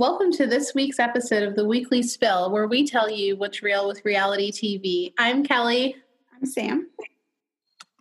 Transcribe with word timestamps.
Welcome 0.00 0.32
to 0.32 0.46
this 0.46 0.74
week's 0.74 0.98
episode 0.98 1.42
of 1.42 1.56
the 1.56 1.66
Weekly 1.66 2.02
Spill, 2.02 2.50
where 2.50 2.66
we 2.66 2.86
tell 2.86 3.10
you 3.10 3.36
what's 3.36 3.62
real 3.62 3.86
with 3.86 4.02
reality 4.02 4.50
TV. 4.50 5.12
I'm 5.18 5.44
Kelly. 5.44 5.94
I'm 6.34 6.46
Sam. 6.46 6.88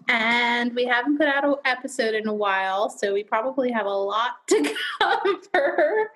And 0.08 0.74
we 0.76 0.86
haven't 0.86 1.18
put 1.18 1.28
out 1.28 1.44
an 1.44 1.56
episode 1.66 2.16
in 2.16 2.26
a 2.26 2.34
while, 2.34 2.90
so 2.90 3.14
we 3.14 3.22
probably 3.22 3.70
have 3.70 3.86
a 3.86 3.90
lot 3.90 4.48
to 4.48 4.74
cover. 5.02 6.10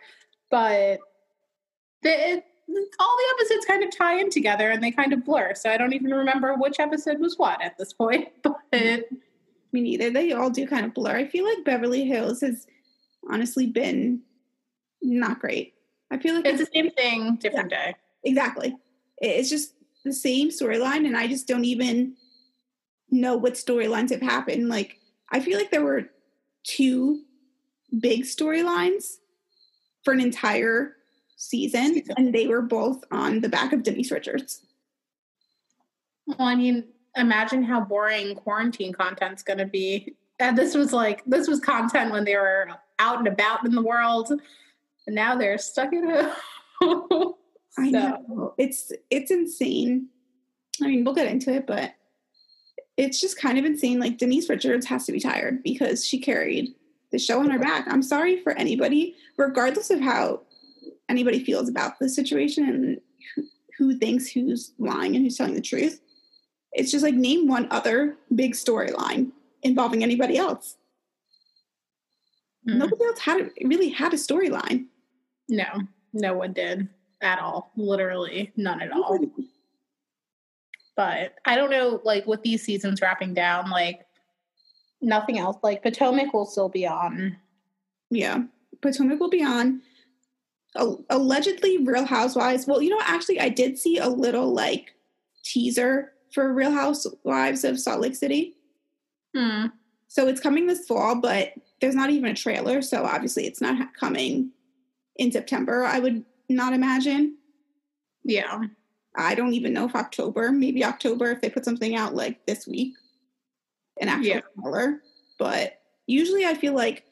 But 0.50 1.00
it, 2.02 2.46
all 2.98 3.18
the 3.18 3.36
episodes 3.36 3.66
kind 3.66 3.84
of 3.84 3.94
tie 3.94 4.22
in 4.22 4.30
together 4.30 4.70
and 4.70 4.82
they 4.82 4.92
kind 4.92 5.12
of 5.12 5.26
blur. 5.26 5.54
So 5.54 5.70
I 5.70 5.76
don't 5.76 5.92
even 5.92 6.12
remember 6.12 6.56
which 6.56 6.80
episode 6.80 7.20
was 7.20 7.38
what 7.38 7.62
at 7.62 7.78
this 7.78 7.92
point. 7.92 8.30
But 8.42 9.10
me 9.74 9.82
neither. 9.82 10.12
They 10.12 10.32
all 10.32 10.50
do 10.50 10.66
kind 10.66 10.86
of 10.86 10.94
blur. 10.94 11.18
I 11.18 11.28
feel 11.28 11.44
like 11.44 11.66
Beverly 11.66 12.06
Hills 12.06 12.40
has 12.40 12.68
honestly 13.30 13.68
been 13.68 14.22
not 15.04 15.40
great. 15.40 15.73
I 16.14 16.18
feel 16.18 16.36
like 16.36 16.46
it's, 16.46 16.62
it's 16.62 16.70
the 16.70 16.76
same 16.76 16.92
thing, 16.92 17.38
different 17.38 17.72
yeah, 17.72 17.88
day. 17.88 17.96
Exactly. 18.24 18.78
It's 19.18 19.50
just 19.50 19.74
the 20.06 20.14
same 20.14 20.50
storyline, 20.50 21.08
and 21.08 21.18
I 21.18 21.28
just 21.28 21.48
don't 21.48 21.66
even 21.66 22.16
know 23.10 23.36
what 23.36 23.54
storylines 23.54 24.12
have 24.12 24.22
happened. 24.22 24.70
Like, 24.70 25.00
I 25.32 25.40
feel 25.40 25.58
like 25.58 25.72
there 25.72 25.84
were 25.84 26.10
two 26.64 27.24
big 28.00 28.24
storylines 28.24 29.16
for 30.04 30.14
an 30.14 30.22
entire 30.22 30.98
season, 31.36 31.96
season, 31.96 32.14
and 32.16 32.34
they 32.34 32.46
were 32.46 32.62
both 32.62 33.04
on 33.12 33.42
the 33.42 33.50
back 33.50 33.74
of 33.74 33.82
Denise 33.82 34.12
Richards. 34.12 34.62
Well, 36.28 36.38
I 36.48 36.54
mean, 36.56 36.86
imagine 37.16 37.64
how 37.64 37.82
boring 37.82 38.36
quarantine 38.36 38.94
content's 38.94 39.42
going 39.42 39.60
to 39.60 39.66
be. 39.66 40.16
And 40.40 40.58
this 40.58 40.76
was 40.76 40.94
like 40.94 41.24
this 41.26 41.48
was 41.48 41.60
content 41.60 42.12
when 42.12 42.24
they 42.24 42.36
were 42.36 42.70
out 43.00 43.18
and 43.18 43.28
about 43.28 43.66
in 43.66 43.74
the 43.74 43.82
world, 43.82 44.32
and 45.08 45.16
now 45.16 45.36
they're 45.36 45.58
stuck 45.58 45.94
at 45.94 46.36
home. 46.82 47.08
so. 47.12 47.38
I 47.78 47.90
know 47.90 48.54
it's 48.58 48.92
it's 49.10 49.32
insane. 49.32 50.10
I 50.82 50.88
mean, 50.88 51.04
we'll 51.04 51.14
get 51.14 51.28
into 51.28 51.54
it, 51.54 51.68
but 51.68 51.94
it's 52.98 53.20
just 53.20 53.40
kind 53.40 53.58
of 53.58 53.66
insane. 53.66 54.00
Like 54.00 54.18
Denise 54.18 54.50
Richards 54.50 54.86
has 54.88 55.06
to 55.06 55.12
be 55.12 55.20
tired 55.20 55.64
because 55.64 56.06
she 56.06 56.20
carried 56.20 56.74
the 57.12 57.20
show 57.20 57.40
on 57.40 57.50
her 57.50 57.60
back. 57.60 57.86
I'm 57.88 58.04
sorry 58.04 58.42
for 58.42 58.54
anybody, 58.54 59.16
regardless 59.38 59.90
of 59.90 60.02
how 60.02 60.42
anybody 61.10 61.44
feels 61.44 61.70
about 61.70 62.00
the 62.00 62.10
situation 62.10 62.68
and 62.68 63.02
who, 63.36 63.44
who 63.78 63.98
thinks 63.98 64.28
who's 64.28 64.74
lying 64.78 65.16
and 65.16 65.24
who's 65.24 65.38
telling 65.38 65.56
the 65.56 65.62
truth. 65.62 66.02
It's 66.74 66.92
just 66.92 67.04
like 67.04 67.14
name 67.14 67.48
one 67.48 67.68
other 67.70 68.18
big 68.34 68.54
storyline 68.54 69.32
involving 69.62 70.04
anybody 70.04 70.38
else. 70.38 70.76
Mm. 72.68 72.78
Nobody 72.78 73.04
else 73.06 73.20
had 73.20 73.52
really 73.64 73.90
had 73.90 74.14
a 74.14 74.18
storyline. 74.18 74.86
No, 75.54 75.84
no 76.14 76.34
one 76.34 76.52
did 76.52 76.90
at 77.22 77.38
all. 77.38 77.72
Literally 77.76 78.52
none 78.58 78.82
at 78.82 78.92
all. 78.92 79.20
But 80.96 81.36
I 81.46 81.56
don't 81.56 81.70
know, 81.70 82.02
like 82.04 82.26
with 82.26 82.42
these 82.42 82.64
seasons 82.64 83.04
wrapping 83.04 83.36
down, 83.36 83.70
like 83.70 84.02
nothing 85.00 85.38
else. 85.38 85.58
Like 85.62 85.84
Potomac 85.84 86.34
will 86.34 86.48
still 86.48 86.70
be 86.70 86.88
on. 86.88 87.38
Yeah, 88.10 88.46
Potomac 88.82 89.20
will 89.20 89.30
be 89.30 89.44
on. 89.44 89.84
allegedly, 90.76 91.78
Real 91.78 92.06
Housewives. 92.06 92.66
Well, 92.66 92.82
you 92.82 92.90
know, 92.90 93.02
actually, 93.04 93.40
I 93.40 93.50
did 93.50 93.78
see 93.78 94.00
a 94.00 94.10
little 94.10 94.52
like 94.52 94.96
teaser 95.44 96.14
for 96.32 96.52
Real 96.52 96.72
Housewives 96.72 97.64
of 97.64 97.80
Salt 97.80 98.02
Lake 98.02 98.16
City. 98.16 98.56
Hmm. 99.36 99.68
So 100.08 100.28
it's 100.28 100.42
coming 100.42 100.66
this 100.66 100.88
fall, 100.88 101.22
but 101.22 101.54
there's 101.80 101.94
not 101.94 102.10
even 102.10 102.32
a 102.32 102.36
trailer. 102.36 102.82
So 102.82 103.06
obviously, 103.06 103.46
it's 103.46 103.62
not 103.62 103.94
coming 103.94 104.52
in 105.18 105.32
September. 105.32 105.84
I 105.84 106.00
would 106.00 106.24
not 106.50 106.74
imagine. 106.74 107.38
Yeah. 108.24 108.64
I 109.16 109.36
don't 109.36 109.54
even 109.54 109.74
know 109.74 109.86
if 109.86 109.96
October, 109.96 110.52
maybe 110.52 110.84
October, 110.84 111.32
if 111.32 111.42
they 111.42 111.50
put 111.50 111.66
something 111.66 111.96
out 111.96 112.16
like 112.16 112.46
this 112.46 112.66
week, 112.68 112.96
an 114.02 114.10
actual 114.10 114.26
yeah. 114.28 114.42
trailer. 114.62 115.02
But 115.38 115.80
usually, 116.08 116.46
I 116.46 116.56
feel 116.56 116.74
like 116.74 117.06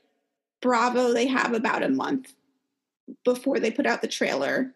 Bravo 0.61 1.13
they 1.13 1.27
have 1.27 1.53
about 1.53 1.83
a 1.83 1.89
month 1.89 2.33
before 3.23 3.59
they 3.59 3.71
put 3.71 3.85
out 3.85 4.01
the 4.01 4.07
trailer, 4.07 4.73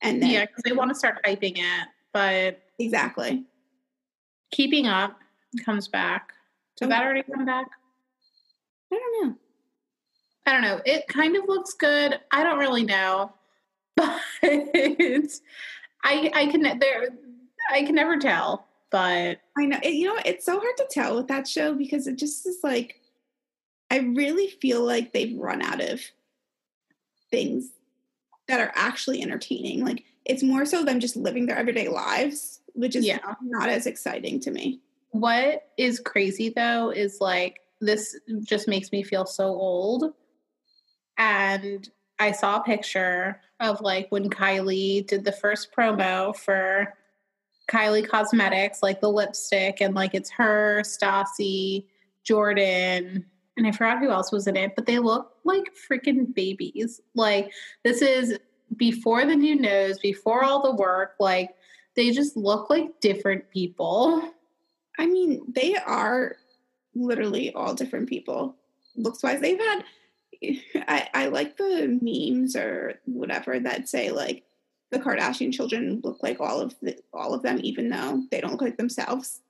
and 0.00 0.22
then 0.22 0.30
yeah, 0.30 0.46
because 0.46 0.62
they 0.64 0.72
want 0.72 0.90
to 0.90 0.94
start 0.94 1.22
hyping 1.24 1.58
it. 1.58 1.88
But 2.12 2.60
exactly, 2.78 3.44
Keeping 4.50 4.86
Up 4.86 5.16
comes 5.64 5.86
back. 5.86 6.32
Did 6.78 6.86
oh. 6.86 6.88
that 6.88 7.02
already 7.02 7.22
come 7.22 7.44
back? 7.44 7.66
I 8.92 8.96
don't 8.96 9.26
know. 9.26 9.34
I 10.46 10.52
don't 10.52 10.62
know. 10.62 10.80
It 10.84 11.06
kind 11.08 11.36
of 11.36 11.44
looks 11.46 11.74
good. 11.74 12.18
I 12.30 12.42
don't 12.42 12.58
really 12.58 12.84
know, 12.84 13.32
but 13.96 14.20
I 14.42 16.30
I 16.34 16.46
can 16.50 16.78
there 16.78 17.08
I 17.70 17.82
can 17.82 17.94
never 17.94 18.18
tell. 18.18 18.66
But 18.90 19.40
I 19.56 19.66
know 19.66 19.78
it, 19.82 19.94
you 19.94 20.06
know 20.06 20.20
it's 20.24 20.44
so 20.44 20.58
hard 20.58 20.76
to 20.78 20.86
tell 20.90 21.16
with 21.16 21.28
that 21.28 21.48
show 21.48 21.74
because 21.74 22.06
it 22.06 22.16
just 22.16 22.46
is 22.46 22.58
like 22.62 23.00
I 23.90 23.98
really 23.98 24.48
feel 24.48 24.84
like 24.84 25.12
they've 25.12 25.38
run 25.38 25.62
out 25.62 25.80
of 25.80 26.00
things 27.30 27.70
that 28.48 28.60
are 28.60 28.72
actually 28.74 29.22
entertaining. 29.22 29.84
Like 29.84 30.04
it's 30.24 30.42
more 30.42 30.64
so 30.64 30.84
them 30.84 31.00
just 31.00 31.16
living 31.16 31.46
their 31.46 31.56
everyday 31.56 31.88
lives 31.88 32.60
which 32.74 32.96
is 32.96 33.04
yeah. 33.04 33.18
not 33.42 33.68
as 33.68 33.86
exciting 33.86 34.40
to 34.40 34.50
me. 34.50 34.80
What 35.10 35.68
is 35.76 36.00
crazy 36.00 36.52
though 36.54 36.90
is 36.90 37.20
like 37.20 37.60
this 37.80 38.18
just 38.42 38.68
makes 38.68 38.92
me 38.92 39.02
feel 39.02 39.26
so 39.26 39.46
old. 39.46 40.12
And 41.18 41.88
I 42.18 42.32
saw 42.32 42.60
a 42.60 42.64
picture 42.64 43.40
of 43.60 43.80
like 43.80 44.06
when 44.10 44.30
Kylie 44.30 45.06
did 45.06 45.24
the 45.24 45.32
first 45.32 45.68
promo 45.76 46.34
for 46.36 46.94
Kylie 47.70 48.08
Cosmetics, 48.08 48.82
like 48.82 49.00
the 49.00 49.10
lipstick, 49.10 49.80
and 49.80 49.94
like 49.94 50.14
it's 50.14 50.30
her, 50.30 50.82
Stassie, 50.82 51.86
Jordan, 52.24 53.24
and 53.56 53.66
I 53.66 53.72
forgot 53.72 53.98
who 53.98 54.10
else 54.10 54.32
was 54.32 54.46
in 54.46 54.56
it, 54.56 54.74
but 54.74 54.86
they 54.86 54.98
look 54.98 55.32
like 55.44 55.72
freaking 55.90 56.34
babies. 56.34 57.00
Like 57.14 57.52
this 57.84 58.02
is 58.02 58.38
before 58.76 59.24
the 59.24 59.36
new 59.36 59.56
nose, 59.56 59.98
before 59.98 60.44
all 60.44 60.62
the 60.62 60.74
work. 60.74 61.14
Like 61.20 61.50
they 61.94 62.10
just 62.10 62.36
look 62.36 62.70
like 62.70 63.00
different 63.00 63.50
people. 63.50 64.32
I 64.98 65.06
mean, 65.06 65.42
they 65.48 65.76
are 65.76 66.36
literally 66.94 67.52
all 67.52 67.74
different 67.74 68.08
people. 68.08 68.56
Looks 68.96 69.22
wise, 69.22 69.40
they've 69.40 69.58
had. 69.58 69.84
I, 70.74 71.08
I 71.14 71.26
like 71.26 71.56
the 71.56 71.98
memes 72.00 72.56
or 72.56 73.00
whatever 73.04 73.58
that 73.60 73.88
say 73.88 74.10
like 74.10 74.44
the 74.90 74.98
Kardashian 74.98 75.52
children 75.52 76.00
look 76.04 76.22
like 76.22 76.40
all 76.40 76.60
of 76.60 76.74
the, 76.82 76.96
all 77.12 77.34
of 77.34 77.42
them, 77.42 77.58
even 77.62 77.88
though 77.88 78.22
they 78.30 78.40
don't 78.40 78.52
look 78.52 78.60
like 78.60 78.76
themselves. 78.76 79.40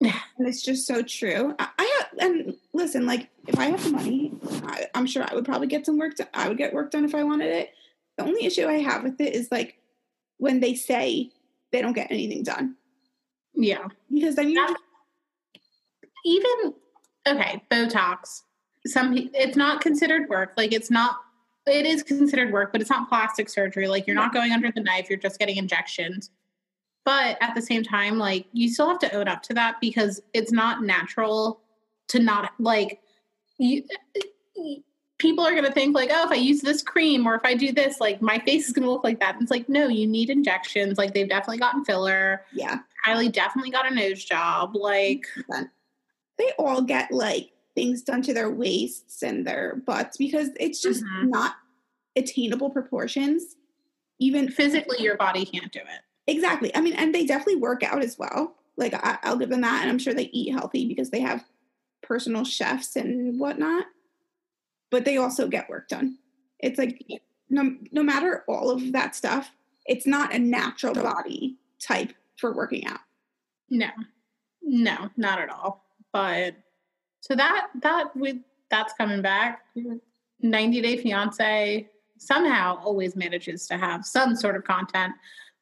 and 0.00 0.12
it's 0.38 0.62
just 0.62 0.86
so 0.86 1.02
true. 1.02 1.54
I, 1.58 1.68
I 1.78 2.04
and 2.20 2.54
listen, 2.72 3.06
like 3.06 3.28
if 3.46 3.58
I 3.58 3.66
have 3.66 3.82
the 3.82 3.90
money, 3.90 4.32
I, 4.64 4.86
I'm 4.94 5.06
sure 5.06 5.24
I 5.28 5.34
would 5.34 5.44
probably 5.44 5.66
get 5.66 5.86
some 5.86 5.98
work. 5.98 6.16
done. 6.16 6.28
I 6.32 6.48
would 6.48 6.58
get 6.58 6.72
work 6.72 6.90
done 6.90 7.04
if 7.04 7.14
I 7.14 7.24
wanted 7.24 7.48
it. 7.48 7.70
The 8.16 8.24
only 8.24 8.44
issue 8.44 8.66
I 8.66 8.78
have 8.78 9.02
with 9.02 9.20
it 9.20 9.34
is 9.34 9.48
like 9.50 9.78
when 10.38 10.60
they 10.60 10.74
say 10.74 11.30
they 11.72 11.82
don't 11.82 11.92
get 11.92 12.10
anything 12.10 12.42
done. 12.42 12.76
Yeah. 13.54 13.88
Because 14.12 14.36
then 14.36 14.50
you 14.50 14.76
even 16.24 16.74
okay, 17.26 17.62
Botox. 17.70 18.42
Some 18.88 19.16
it's 19.16 19.56
not 19.56 19.80
considered 19.80 20.28
work. 20.28 20.52
Like 20.56 20.72
it's 20.72 20.90
not 20.90 21.18
it 21.66 21.86
is 21.86 22.02
considered 22.02 22.52
work, 22.52 22.72
but 22.72 22.80
it's 22.80 22.90
not 22.90 23.08
plastic 23.08 23.48
surgery. 23.48 23.88
Like 23.88 24.06
you're 24.06 24.16
not 24.16 24.32
going 24.32 24.52
under 24.52 24.70
the 24.70 24.80
knife, 24.80 25.08
you're 25.08 25.18
just 25.18 25.38
getting 25.38 25.56
injections. 25.56 26.30
But 27.04 27.38
at 27.40 27.54
the 27.54 27.62
same 27.62 27.82
time, 27.82 28.18
like 28.18 28.46
you 28.52 28.68
still 28.70 28.88
have 28.88 28.98
to 29.00 29.14
own 29.14 29.28
up 29.28 29.42
to 29.44 29.54
that 29.54 29.76
because 29.80 30.20
it's 30.34 30.52
not 30.52 30.82
natural 30.82 31.60
to 32.08 32.18
not 32.18 32.52
like 32.58 33.00
you 33.58 33.82
people 35.18 35.44
are 35.44 35.50
going 35.50 35.64
to 35.64 35.72
think 35.72 35.94
like, 35.94 36.10
oh, 36.12 36.24
if 36.24 36.30
I 36.30 36.36
use 36.36 36.60
this 36.60 36.82
cream 36.82 37.26
or 37.26 37.34
if 37.34 37.40
I 37.44 37.54
do 37.54 37.72
this, 37.72 38.00
like 38.00 38.22
my 38.22 38.38
face 38.38 38.68
is 38.68 38.72
going 38.72 38.84
to 38.84 38.90
look 38.90 39.04
like 39.04 39.20
that. 39.20 39.34
And 39.34 39.42
it's 39.42 39.50
like, 39.50 39.68
no, 39.68 39.88
you 39.88 40.06
need 40.06 40.30
injections. 40.30 40.96
Like 40.96 41.12
they've 41.12 41.28
definitely 41.28 41.58
gotten 41.58 41.84
filler. 41.84 42.44
Yeah. 42.52 42.78
Kylie 43.04 43.32
definitely 43.32 43.70
got 43.70 43.90
a 43.90 43.94
nose 43.94 44.24
job. 44.24 44.74
Like 44.74 45.26
they 46.38 46.52
all 46.58 46.82
get 46.82 47.10
like 47.10 47.50
things 47.78 48.02
done 48.02 48.22
to 48.22 48.34
their 48.34 48.50
waists 48.50 49.22
and 49.22 49.46
their 49.46 49.76
butts 49.86 50.16
because 50.16 50.50
it's 50.58 50.80
just 50.80 51.04
mm-hmm. 51.04 51.30
not 51.30 51.54
attainable 52.16 52.70
proportions. 52.70 53.56
Even 54.18 54.50
physically, 54.50 55.00
your 55.00 55.16
body 55.16 55.44
can't 55.44 55.70
do 55.70 55.78
it. 55.78 56.00
Exactly. 56.26 56.74
I 56.74 56.80
mean, 56.80 56.94
and 56.94 57.14
they 57.14 57.24
definitely 57.24 57.56
work 57.56 57.82
out 57.82 58.02
as 58.02 58.18
well. 58.18 58.54
Like 58.76 58.94
I, 58.94 59.18
I'll 59.22 59.36
give 59.36 59.50
them 59.50 59.60
that, 59.60 59.82
and 59.82 59.90
I'm 59.90 59.98
sure 59.98 60.14
they 60.14 60.30
eat 60.32 60.52
healthy 60.52 60.86
because 60.86 61.10
they 61.10 61.20
have 61.20 61.44
personal 62.02 62.44
chefs 62.44 62.96
and 62.96 63.38
whatnot 63.38 63.84
but 64.90 65.04
they 65.04 65.16
also 65.16 65.48
get 65.48 65.68
work 65.68 65.88
done. 65.88 66.18
It's 66.60 66.78
like 66.78 67.04
no 67.50 67.76
no 67.92 68.02
matter 68.02 68.44
all 68.48 68.70
of 68.70 68.92
that 68.92 69.14
stuff, 69.14 69.50
it's 69.86 70.06
not 70.06 70.34
a 70.34 70.38
natural 70.38 70.94
body 70.94 71.56
type 71.80 72.12
for 72.36 72.54
working 72.54 72.86
out. 72.86 73.00
No. 73.70 73.88
No, 74.62 75.10
not 75.16 75.40
at 75.40 75.50
all. 75.50 75.84
But 76.12 76.56
so 77.20 77.34
that 77.34 77.68
that 77.82 78.16
we 78.16 78.40
that's 78.70 78.92
coming 78.94 79.22
back. 79.22 79.62
90 80.40 80.82
Day 80.82 80.96
Fiance 80.96 81.88
somehow 82.18 82.78
always 82.84 83.16
manages 83.16 83.66
to 83.66 83.76
have 83.76 84.04
some 84.04 84.36
sort 84.36 84.56
of 84.56 84.64
content 84.64 85.14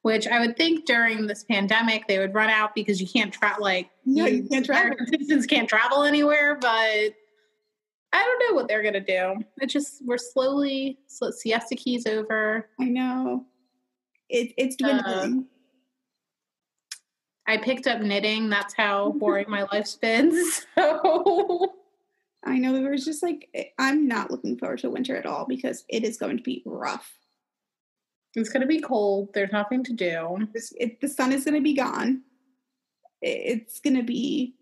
which 0.07 0.29
I 0.29 0.39
would 0.39 0.57
think 0.57 0.85
during 0.87 1.27
this 1.27 1.43
pandemic 1.43 2.07
they 2.07 2.21
would 2.21 2.33
run 2.33 2.49
out 2.49 2.77
because 2.77 3.01
you 3.01 3.09
can't 3.09 3.35
travel 3.35 3.65
like 3.65 3.91
No, 4.05 4.25
you 4.25 4.45
can't 4.53 4.65
travel. 4.65 4.97
citizens 5.07 5.47
can't 5.47 5.69
travel 5.69 6.05
anywhere, 6.05 6.57
but 6.61 6.69
I 6.69 7.13
don't 8.13 8.39
know 8.49 8.55
what 8.55 8.69
they're 8.69 8.85
gonna 8.85 9.01
do. 9.01 9.43
It 9.61 9.67
just 9.67 10.07
we're 10.07 10.17
slowly 10.17 11.01
so 11.09 11.33
siesta 11.33 11.75
keys 11.75 12.07
over. 12.07 12.69
I 12.81 12.85
know. 12.85 13.47
It, 14.29 14.53
it's 14.57 14.77
dwindling. 14.77 15.33
Um, 15.33 15.49
I 17.47 17.57
picked 17.59 17.87
up 17.87 18.01
knitting. 18.01 18.49
That's 18.49 18.75
how 18.75 19.11
boring 19.19 19.49
my 19.49 19.67
life's 19.73 19.97
been. 19.97 20.33
So 20.75 21.75
I 22.45 22.59
know. 22.59 22.75
It 22.77 22.89
was 22.89 23.05
just 23.05 23.23
like, 23.23 23.49
eh, 23.55 23.65
I'm 23.79 24.07
not 24.07 24.31
looking 24.31 24.57
forward 24.57 24.79
to 24.81 24.91
winter 24.91 25.17
at 25.17 25.27
all 25.27 25.47
because 25.49 25.85
it 25.89 26.05
is 26.05 26.17
going 26.17 26.37
to 26.37 26.43
be 26.43 26.63
rough. 26.65 27.13
it's 28.37 28.51
gonna 28.51 28.67
be 28.67 28.81
cold. 28.81 29.31
There's 29.35 29.51
nothing 29.51 29.83
to 29.85 29.93
do. 29.93 30.47
It, 30.77 31.01
the 31.01 31.09
sun 31.09 31.33
is 31.33 31.45
going 31.45 31.55
to 31.55 31.61
be 31.61 31.75
gone. 31.75 32.23
It, 33.21 33.61
it's 33.61 33.81
going 33.81 33.97
to 33.97 34.05
be, 34.05 34.55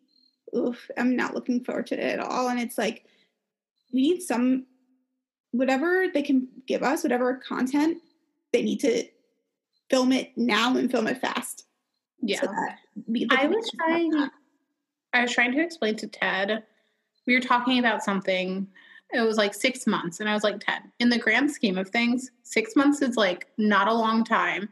oof, 0.56 0.90
I'm 0.96 1.14
not 1.14 1.34
looking 1.34 1.62
forward 1.62 1.88
to 1.88 1.94
it 1.94 2.00
at 2.00 2.20
all. 2.20 2.48
And 2.48 2.58
it's 2.58 2.78
like, 2.78 3.04
we 3.92 4.02
need 4.02 4.22
some, 4.22 4.66
whatever 5.52 6.06
they 6.12 6.22
can 6.22 6.48
give 6.66 6.82
us, 6.82 7.02
whatever 7.02 7.34
content, 7.46 7.98
they 8.52 8.62
need 8.62 8.80
to 8.80 9.04
film 9.90 10.12
it 10.12 10.32
now 10.37 10.76
and 10.76 10.90
film 10.90 11.06
it 11.06 11.20
fast. 11.20 11.66
Yeah. 12.25 12.41
So 12.41 12.49
I 13.31 13.47
was 13.47 13.71
trying 13.76 14.31
I 15.12 15.23
was 15.23 15.32
trying 15.32 15.53
to 15.53 15.61
explain 15.61 15.97
to 15.97 16.09
Ted. 16.09 16.65
We 17.26 17.35
were 17.35 17.41
talking 17.41 17.79
about 17.79 18.03
something. 18.03 18.67
It 19.12 19.21
was 19.21 19.37
like 19.37 19.55
six 19.55 19.87
months. 19.87 20.21
And 20.21 20.29
I 20.29 20.35
was 20.35 20.43
like, 20.43 20.59
Ted, 20.59 20.82
in 20.99 21.11
the 21.11 21.19
grand 21.19 21.50
scheme 21.50 21.79
of 21.79 21.88
things, 21.91 22.31
six 22.43 22.75
months 22.75 23.03
is 23.03 23.17
like 23.17 23.47
not 23.59 23.87
a 23.87 23.94
long 23.94 24.25
time. 24.25 24.71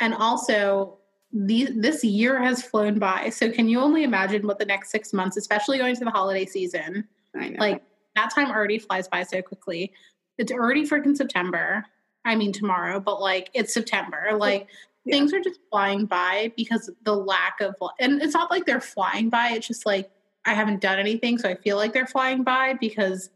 And 0.00 0.14
also, 0.14 0.98
the, 1.32 1.68
this 1.76 2.02
year 2.02 2.42
has 2.42 2.62
flown 2.62 2.98
by. 2.98 3.28
So, 3.28 3.50
can 3.50 3.68
you 3.68 3.78
only 3.80 4.02
imagine 4.02 4.46
what 4.46 4.58
the 4.58 4.64
next 4.64 4.90
six 4.90 5.12
months, 5.12 5.36
especially 5.36 5.78
going 5.78 5.94
to 5.94 6.04
the 6.04 6.10
holiday 6.10 6.46
season, 6.46 7.06
I 7.34 7.50
know. 7.50 7.56
like 7.60 7.82
that 8.16 8.34
time 8.34 8.50
already 8.50 8.78
flies 8.78 9.06
by 9.06 9.22
so 9.22 9.42
quickly. 9.42 9.92
It's 10.38 10.50
already 10.50 10.86
freaking 10.86 11.16
September. 11.16 11.84
I 12.24 12.34
mean, 12.34 12.52
tomorrow, 12.52 12.98
but 12.98 13.20
like 13.20 13.50
it's 13.54 13.72
September. 13.72 14.30
Like 14.36 14.68
Yeah. 15.06 15.16
things 15.16 15.32
are 15.32 15.40
just 15.40 15.60
flying 15.70 16.04
by 16.06 16.52
because 16.56 16.90
the 17.04 17.14
lack 17.14 17.60
of, 17.60 17.74
and 18.00 18.20
it's 18.20 18.34
not 18.34 18.50
like 18.50 18.66
they're 18.66 18.80
flying 18.80 19.30
by. 19.30 19.50
It's 19.52 19.66
just 19.66 19.86
like 19.86 20.10
I 20.44 20.52
haven't 20.54 20.80
done 20.80 20.98
anything. 20.98 21.38
So 21.38 21.48
I 21.48 21.54
feel 21.56 21.76
like 21.76 21.92
they're 21.92 22.06
flying 22.06 22.44
by 22.44 22.74
because 22.74 23.30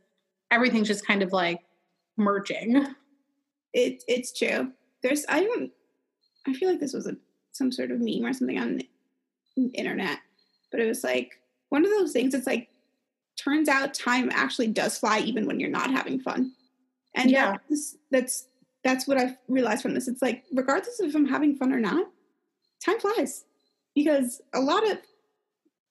everything's 0.50 0.88
just 0.88 1.06
kind 1.06 1.22
of 1.22 1.32
like 1.32 1.60
merging. 2.16 2.86
it 3.72 4.02
it's 4.08 4.32
true. 4.36 4.72
There's 5.02 5.24
I 5.28 5.40
don't 5.44 5.70
I 6.46 6.52
feel 6.54 6.68
like 6.70 6.80
this 6.80 6.92
was 6.92 7.06
a 7.06 7.16
some 7.52 7.70
sort 7.72 7.90
of 7.90 8.00
meme 8.00 8.24
or 8.24 8.32
something 8.32 8.58
on 8.58 8.76
the 8.78 8.88
internet, 9.74 10.18
but 10.70 10.80
it 10.80 10.86
was 10.86 11.02
like 11.04 11.40
one 11.68 11.84
of 11.84 11.90
those 11.90 12.12
things. 12.12 12.34
It's 12.34 12.46
like 12.46 12.68
turns 13.36 13.68
out 13.68 13.94
time 13.94 14.30
actually 14.32 14.66
does 14.68 14.98
fly 14.98 15.18
even 15.20 15.46
when 15.46 15.58
you're 15.60 15.70
not 15.70 15.90
having 15.90 16.20
fun, 16.20 16.52
and 17.14 17.30
Yeah. 17.30 17.56
that's 17.68 17.96
that's 18.10 18.46
that's 18.84 19.06
what 19.06 19.18
I've 19.18 19.36
realized 19.48 19.82
from 19.82 19.94
this. 19.94 20.08
It's 20.08 20.22
like 20.22 20.44
regardless 20.52 21.00
of 21.00 21.08
if 21.08 21.14
I'm 21.14 21.26
having 21.26 21.54
fun 21.56 21.72
or 21.72 21.80
not, 21.80 22.06
time 22.84 22.98
flies 22.98 23.44
because 23.94 24.40
a 24.54 24.60
lot 24.60 24.88
of 24.90 24.98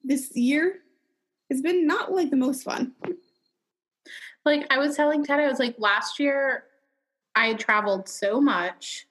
this 0.03 0.36
year 0.36 0.80
has 1.51 1.62
been 1.62 1.86
not 1.86 2.13
like 2.13 2.30
the 2.30 2.38
most 2.38 2.63
fun. 2.63 2.94
Like 4.45 4.65
I 4.69 4.77
was 4.80 4.95
telling 4.95 5.24
Ted, 5.24 5.39
I 5.39 5.47
was 5.47 5.59
like, 5.59 5.75
last 5.77 6.19
year 6.19 6.63
I 7.36 7.53
traveled 7.53 8.07
so 8.09 8.41
much 8.41 9.06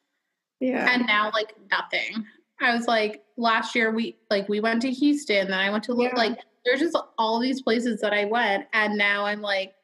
Yeah, 0.60 0.92
and 0.92 1.06
now 1.06 1.30
like 1.32 1.54
nothing. 1.70 2.24
I 2.60 2.74
was 2.74 2.88
like 2.88 3.22
last 3.36 3.74
year 3.76 3.92
we 3.92 4.16
like 4.30 4.48
we 4.48 4.58
went 4.60 4.82
to 4.82 4.90
Houston, 4.90 5.48
then 5.48 5.58
I 5.58 5.70
went 5.70 5.84
to 5.84 5.94
Yeah. 5.96 6.14
like 6.16 6.38
there's 6.64 6.80
just 6.80 6.98
all 7.16 7.38
these 7.38 7.62
places 7.62 8.00
that 8.00 8.12
I 8.12 8.24
went, 8.24 8.66
and 8.72 8.98
now 8.98 9.24
I'm 9.24 9.40
like, 9.40 9.74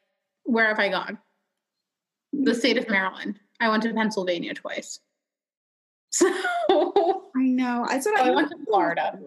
where 0.43 0.67
have 0.67 0.79
I 0.79 0.89
gone? 0.89 1.17
The 2.33 2.53
state 2.53 2.77
of 2.77 2.89
Maryland. 2.89 3.39
I 3.59 3.69
went 3.69 3.83
to 3.83 3.93
Pennsylvania 3.93 4.53
twice. 4.53 4.99
So, 6.11 6.27
I 7.35 7.41
know. 7.41 7.81
What 7.81 8.07
Oh, 8.07 8.13
I 8.15 8.27
I 8.27 8.29
went 8.31 8.49
to 8.51 8.57
Florida. 8.65 9.19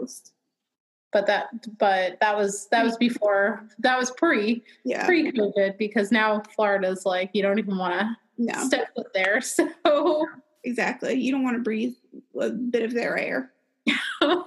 but 1.13 1.27
that 1.27 1.49
but 1.79 2.19
that 2.21 2.35
was 2.35 2.67
that 2.69 2.83
was 2.83 2.97
before 2.97 3.69
that 3.81 3.99
was 3.99 4.11
pre 4.13 4.63
Yeah, 4.85 5.05
pre 5.05 5.31
COVID 5.31 5.77
because 5.77 6.11
now 6.11 6.43
Florida's 6.55 7.05
like 7.05 7.31
you 7.35 7.43
don't 7.43 7.59
even 7.59 7.77
want 7.77 8.01
to 8.01 8.17
no. 8.39 8.65
step 8.65 8.95
foot 8.95 9.13
there. 9.13 9.41
So 9.85 10.27
Exactly. 10.65 11.15
You 11.15 11.31
don't 11.33 11.45
want 11.45 11.57
to 11.57 11.63
breathe 11.63 11.95
a 12.41 12.51
bit 12.51 12.83
of 12.85 12.95
their 12.95 13.19
air. 13.19 13.53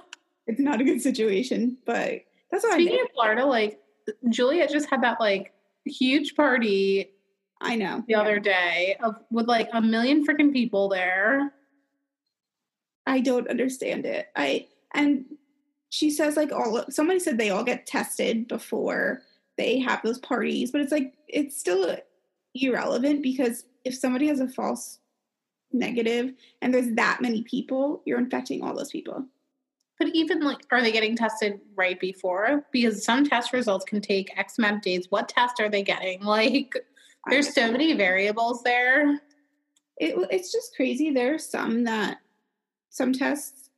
It's 0.48 0.58
not 0.60 0.80
a 0.80 0.84
good 0.84 1.00
situation, 1.00 1.78
but 1.86 2.24
that's 2.50 2.64
what 2.64 2.72
I 2.72 2.76
Speaking 2.76 3.00
of 3.02 3.12
Florida, 3.14 3.46
like 3.46 3.80
Juliette 4.28 4.70
just 4.72 4.90
had 4.90 5.02
that 5.04 5.20
like 5.20 5.52
huge 5.84 6.34
party 6.34 7.12
I 7.62 7.76
know. 7.76 8.04
the 8.06 8.14
other 8.14 8.40
day 8.40 8.96
of 9.02 9.16
with 9.30 9.46
like 9.46 9.68
a 9.72 9.80
million 9.80 10.26
freaking 10.26 10.52
people 10.52 10.88
there. 10.88 11.52
I 13.06 13.20
don't 13.20 13.48
understand 13.48 14.06
it. 14.06 14.28
I 14.36 14.68
and 14.92 15.24
she 15.90 16.10
says 16.10 16.36
like 16.36 16.52
all 16.52 16.84
somebody 16.90 17.18
said 17.18 17.38
they 17.38 17.50
all 17.50 17.64
get 17.64 17.86
tested 17.86 18.48
before 18.48 19.22
they 19.56 19.78
have 19.80 20.02
those 20.02 20.18
parties, 20.18 20.70
but 20.70 20.80
it's 20.80 20.92
like 20.92 21.14
it's 21.28 21.58
still 21.58 21.96
irrelevant 22.54 23.22
because 23.22 23.64
if 23.84 23.94
somebody 23.94 24.28
has 24.28 24.40
a 24.40 24.48
false 24.48 24.98
negative 25.72 26.32
and 26.60 26.72
there's 26.72 26.94
that 26.94 27.20
many 27.20 27.42
people, 27.42 28.02
you're 28.04 28.18
infecting 28.18 28.62
all 28.62 28.76
those 28.76 28.90
people. 28.90 29.26
But 29.98 30.08
even 30.14 30.40
like, 30.40 30.58
are 30.70 30.82
they 30.82 30.92
getting 30.92 31.16
tested 31.16 31.60
right 31.76 31.98
before? 32.00 32.66
Because 32.72 33.04
some 33.04 33.28
test 33.28 33.52
results 33.52 33.84
can 33.84 34.00
take 34.00 34.36
X 34.36 34.58
amount 34.58 34.76
of 34.76 34.82
days. 34.82 35.06
What 35.10 35.28
test 35.28 35.60
are 35.60 35.68
they 35.68 35.82
getting? 35.82 36.24
Like, 36.32 36.74
there's 37.30 37.54
so 37.54 37.70
many 37.70 37.92
variables 37.94 38.62
there. 38.62 39.20
it, 39.98 40.14
it's 40.30 40.50
just 40.52 40.74
crazy. 40.74 41.10
There's 41.10 41.48
some 41.48 41.84
that 41.84 42.18
some 42.90 43.12
tests 43.12 43.70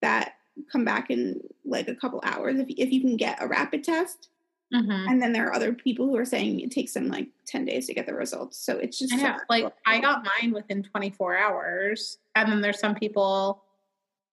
that 0.00 0.34
come 0.70 0.84
back 0.84 1.10
in 1.10 1.40
like 1.64 1.88
a 1.88 1.94
couple 1.94 2.20
hours 2.24 2.58
if 2.58 2.68
if 2.70 2.92
you 2.92 3.00
can 3.00 3.16
get 3.16 3.42
a 3.42 3.46
rapid 3.46 3.82
test, 3.84 4.28
hmm 4.72 4.90
and 5.08 5.20
then 5.20 5.32
there 5.32 5.46
are 5.48 5.54
other 5.54 5.72
people 5.72 6.06
who 6.06 6.16
are 6.16 6.24
saying 6.24 6.60
it 6.60 6.70
takes 6.70 6.92
them 6.94 7.08
like 7.08 7.28
ten 7.46 7.64
days 7.64 7.86
to 7.86 7.94
get 7.94 8.06
the 8.06 8.14
results. 8.14 8.58
So 8.58 8.78
it's 8.78 8.98
just 8.98 9.12
I 9.12 9.16
know. 9.16 9.36
Like, 9.48 9.72
I 9.86 10.00
got 10.00 10.24
mine 10.24 10.52
within 10.52 10.82
24 10.82 11.36
hours, 11.36 12.18
and 12.34 12.50
then 12.50 12.60
there's 12.60 12.78
some 12.78 12.94
people, 12.94 13.62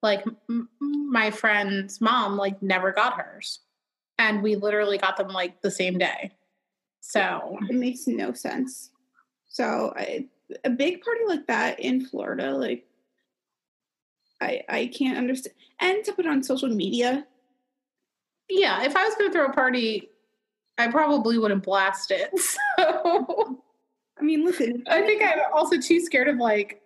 like 0.01 0.23
m- 0.49 0.69
my 0.79 1.31
friend's 1.31 1.99
mom, 2.01 2.37
like 2.37 2.61
never 2.61 2.91
got 2.91 3.19
hers, 3.19 3.59
and 4.17 4.41
we 4.43 4.55
literally 4.55 4.97
got 4.97 5.17
them 5.17 5.29
like 5.29 5.61
the 5.61 5.71
same 5.71 5.97
day. 5.97 6.31
So 7.01 7.57
it 7.69 7.75
makes 7.75 8.07
no 8.07 8.33
sense. 8.33 8.91
So 9.47 9.93
I, 9.95 10.27
a 10.63 10.69
big 10.69 11.01
party 11.01 11.21
like 11.27 11.47
that 11.47 11.79
in 11.79 12.05
Florida, 12.05 12.51
like 12.51 12.85
I 14.41 14.63
I 14.69 14.87
can't 14.87 15.17
understand. 15.17 15.55
And 15.79 16.03
to 16.05 16.13
put 16.13 16.25
on 16.25 16.43
social 16.43 16.69
media, 16.69 17.25
yeah, 18.49 18.83
if 18.83 18.95
I 18.95 19.05
was 19.05 19.15
going 19.15 19.29
to 19.29 19.33
throw 19.33 19.47
a 19.47 19.53
party, 19.53 20.09
I 20.77 20.87
probably 20.87 21.37
wouldn't 21.37 21.63
blast 21.63 22.11
it. 22.11 22.31
So 22.77 23.61
I 24.19 24.23
mean, 24.23 24.45
listen, 24.45 24.83
I 24.87 25.01
think 25.01 25.23
I'm 25.23 25.39
also 25.53 25.79
too 25.79 26.01
scared 26.01 26.27
of 26.27 26.37
like 26.37 26.81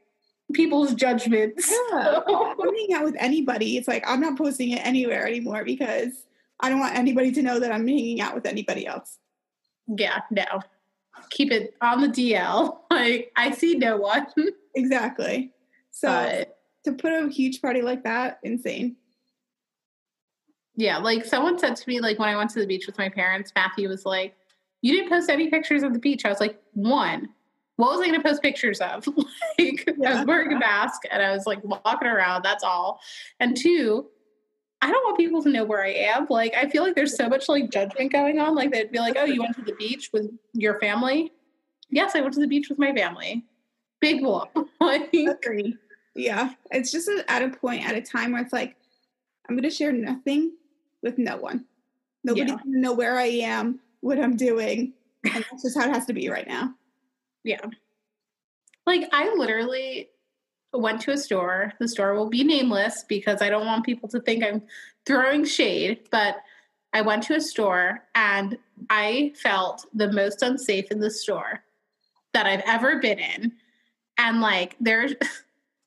people's 0.54 0.94
judgments. 0.94 1.72
Yeah. 1.92 2.20
I'm 2.28 2.76
hanging 2.76 2.94
out 2.94 3.04
with 3.04 3.16
anybody. 3.18 3.78
It's 3.78 3.88
like 3.88 4.04
I'm 4.08 4.22
not 4.22 4.38
posting 4.38 4.72
it 4.72 4.86
anywhere 4.86 5.28
anymore 5.28 5.64
because 5.64 6.12
I 6.60 6.70
don't 6.70 6.80
want 6.80 6.96
anybody 6.96 7.32
to 7.32 7.42
know 7.42 7.60
that 7.60 7.72
I'm 7.72 7.88
hanging 7.88 8.22
out 8.22 8.36
with 8.36 8.46
anybody 8.46 8.86
else. 8.86 9.18
Yeah, 9.88 10.22
no. 10.32 10.44
Keep 11.30 11.52
it 11.52 11.76
on 11.82 12.02
the 12.02 12.08
DL. 12.08 12.78
Like 12.92 13.32
I 13.36 13.52
see 13.52 13.76
no 13.76 13.98
one. 13.98 14.28
Exactly. 14.76 15.52
So 15.92 16.08
but 16.10 16.58
to 16.86 16.94
put 16.94 17.12
a 17.12 17.30
huge 17.30 17.62
party 17.62 17.82
like 17.84 18.04
that, 18.04 18.40
insane. 18.44 18.96
yeah, 20.76 20.98
like 20.98 21.26
someone 21.26 21.60
said 21.60 21.76
to 21.76 21.90
me, 21.90 22.00
like 22.00 22.18
when 22.18 22.30
I 22.30 22.36
went 22.36 22.50
to 22.52 22.60
the 22.60 22.66
beach 22.66 22.88
with 22.88 22.98
my 22.98 23.10
parents, 23.10 23.52
Matthew 23.56 23.88
was 23.88 24.06
like, 24.06 24.36
You 24.82 24.94
didn't 24.94 25.10
post 25.10 25.30
any 25.30 25.50
pictures 25.50 25.84
of 25.84 25.94
the 25.94 26.00
beach. 26.00 26.26
I 26.26 26.30
was 26.30 26.40
like, 26.40 26.60
one, 26.74 27.30
what 27.76 27.92
was 27.92 28.02
I 28.02 28.08
gonna 28.08 28.24
post 28.24 28.42
pictures 28.42 28.80
of? 28.82 29.08
like 29.60 29.88
I 30.06 30.16
was 30.16 30.26
wearing 30.26 30.54
a 30.54 30.60
mask 30.60 31.02
and 31.12 31.22
I 31.22 31.32
was 31.32 31.46
like 31.46 31.60
walking 31.64 32.08
around, 32.08 32.44
that's 32.44 32.64
all. 32.64 33.00
And 33.40 33.56
two, 33.58 34.08
I 34.84 34.92
don't 34.92 35.04
want 35.06 35.18
people 35.18 35.42
to 35.44 35.50
know 35.50 35.64
where 35.64 35.82
I 35.84 35.92
am. 35.92 36.28
Like 36.30 36.54
I 36.56 36.68
feel 36.70 36.84
like 36.84 36.94
there's 36.94 37.16
so 37.16 37.30
much 37.30 37.48
like 37.48 37.72
judgment 37.72 38.12
going 38.12 38.38
on. 38.40 38.54
Like 38.54 38.72
they'd 38.72 38.92
be 38.92 39.00
like, 39.00 39.16
Oh, 39.18 39.24
you 39.24 39.42
went 39.42 39.56
to 39.56 39.62
the 39.62 39.76
beach 39.76 40.10
with 40.12 40.30
your 40.54 40.78
family? 40.82 41.32
Yes, 41.90 42.16
I 42.16 42.22
went 42.22 42.34
to 42.34 42.42
the 42.42 42.48
beach 42.48 42.68
with 42.68 42.78
my 42.80 42.94
family. 42.94 43.46
Big 44.02 44.22
whoop. 44.22 44.50
like 44.82 45.14
Agree. 45.14 45.78
Yeah. 46.16 46.54
It's 46.72 46.92
just 46.92 47.10
at 47.30 47.42
a 47.42 47.50
point 47.50 47.88
at 47.88 47.96
a 47.96 48.02
time 48.02 48.34
where 48.34 48.42
it's 48.42 48.52
like, 48.52 48.76
I'm 49.48 49.56
going 49.56 49.64
to 49.64 49.70
share 49.70 49.94
nothing 49.94 50.52
with 51.02 51.18
no 51.18 51.38
one. 51.38 51.64
Nobody's 52.26 52.50
Yeah. 52.50 52.58
going 52.58 52.74
to 52.74 52.80
know 52.80 52.94
where 52.94 53.18
I 53.18 53.26
am, 53.26 53.80
what 54.02 54.20
I'm 54.20 54.36
doing. 54.36 54.94
And 55.34 55.46
that's 55.50 55.64
just 55.64 55.78
how 55.78 55.86
it 55.88 55.94
has 55.94 56.06
to 56.08 56.14
be 56.14 56.28
right 56.30 56.48
now. 56.48 56.74
yeah. 57.46 57.62
Like 58.86 59.08
I 59.14 59.34
literally 59.38 60.10
went 60.74 61.02
to 61.02 61.12
a 61.12 61.18
store. 61.18 61.74
The 61.80 61.88
store 61.88 62.16
will 62.16 62.30
be 62.30 62.44
nameless 62.44 63.06
because 63.08 63.42
I 63.42 63.50
don't 63.50 63.66
want 63.66 63.86
people 63.86 64.10
to 64.10 64.20
think 64.20 64.44
I'm 64.44 64.62
throwing 65.06 65.46
shade, 65.46 66.08
but 66.12 66.38
I 66.94 67.02
went 67.02 67.24
to 67.24 67.36
a 67.36 67.42
store 67.42 68.04
and 68.16 68.58
I 68.90 69.34
felt 69.42 69.86
the 69.94 70.12
most 70.12 70.42
unsafe 70.42 70.92
in 70.92 71.00
the 71.00 71.12
store 71.12 71.64
that 72.34 72.46
I've 72.46 72.64
ever 72.66 73.00
been 73.00 73.20
in. 73.20 73.54
And 74.18 74.42
like 74.42 74.76
there's 74.80 75.14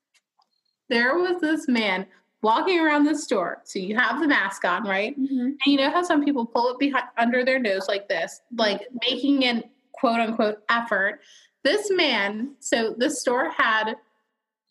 there 0.89 1.17
was 1.17 1.41
this 1.41 1.67
man 1.67 2.05
walking 2.41 2.79
around 2.79 3.05
the 3.05 3.17
store. 3.17 3.61
So 3.63 3.79
you 3.79 3.95
have 3.97 4.19
the 4.19 4.27
mask 4.27 4.63
on, 4.63 4.83
right? 4.83 5.19
Mm-hmm. 5.19 5.39
And 5.39 5.59
you 5.65 5.77
know 5.77 5.89
how 5.89 6.03
some 6.03 6.23
people 6.23 6.45
pull 6.45 6.69
it 6.69 6.79
behind 6.79 7.05
under 7.17 7.43
their 7.43 7.59
nose 7.59 7.87
like 7.87 8.07
this, 8.07 8.41
like 8.55 8.81
making 9.01 9.45
an 9.45 9.63
quote 9.93 10.19
unquote 10.19 10.63
effort. 10.69 11.21
This 11.63 11.89
man, 11.91 12.55
so 12.59 12.95
this 12.97 13.19
store 13.19 13.49
had 13.49 13.95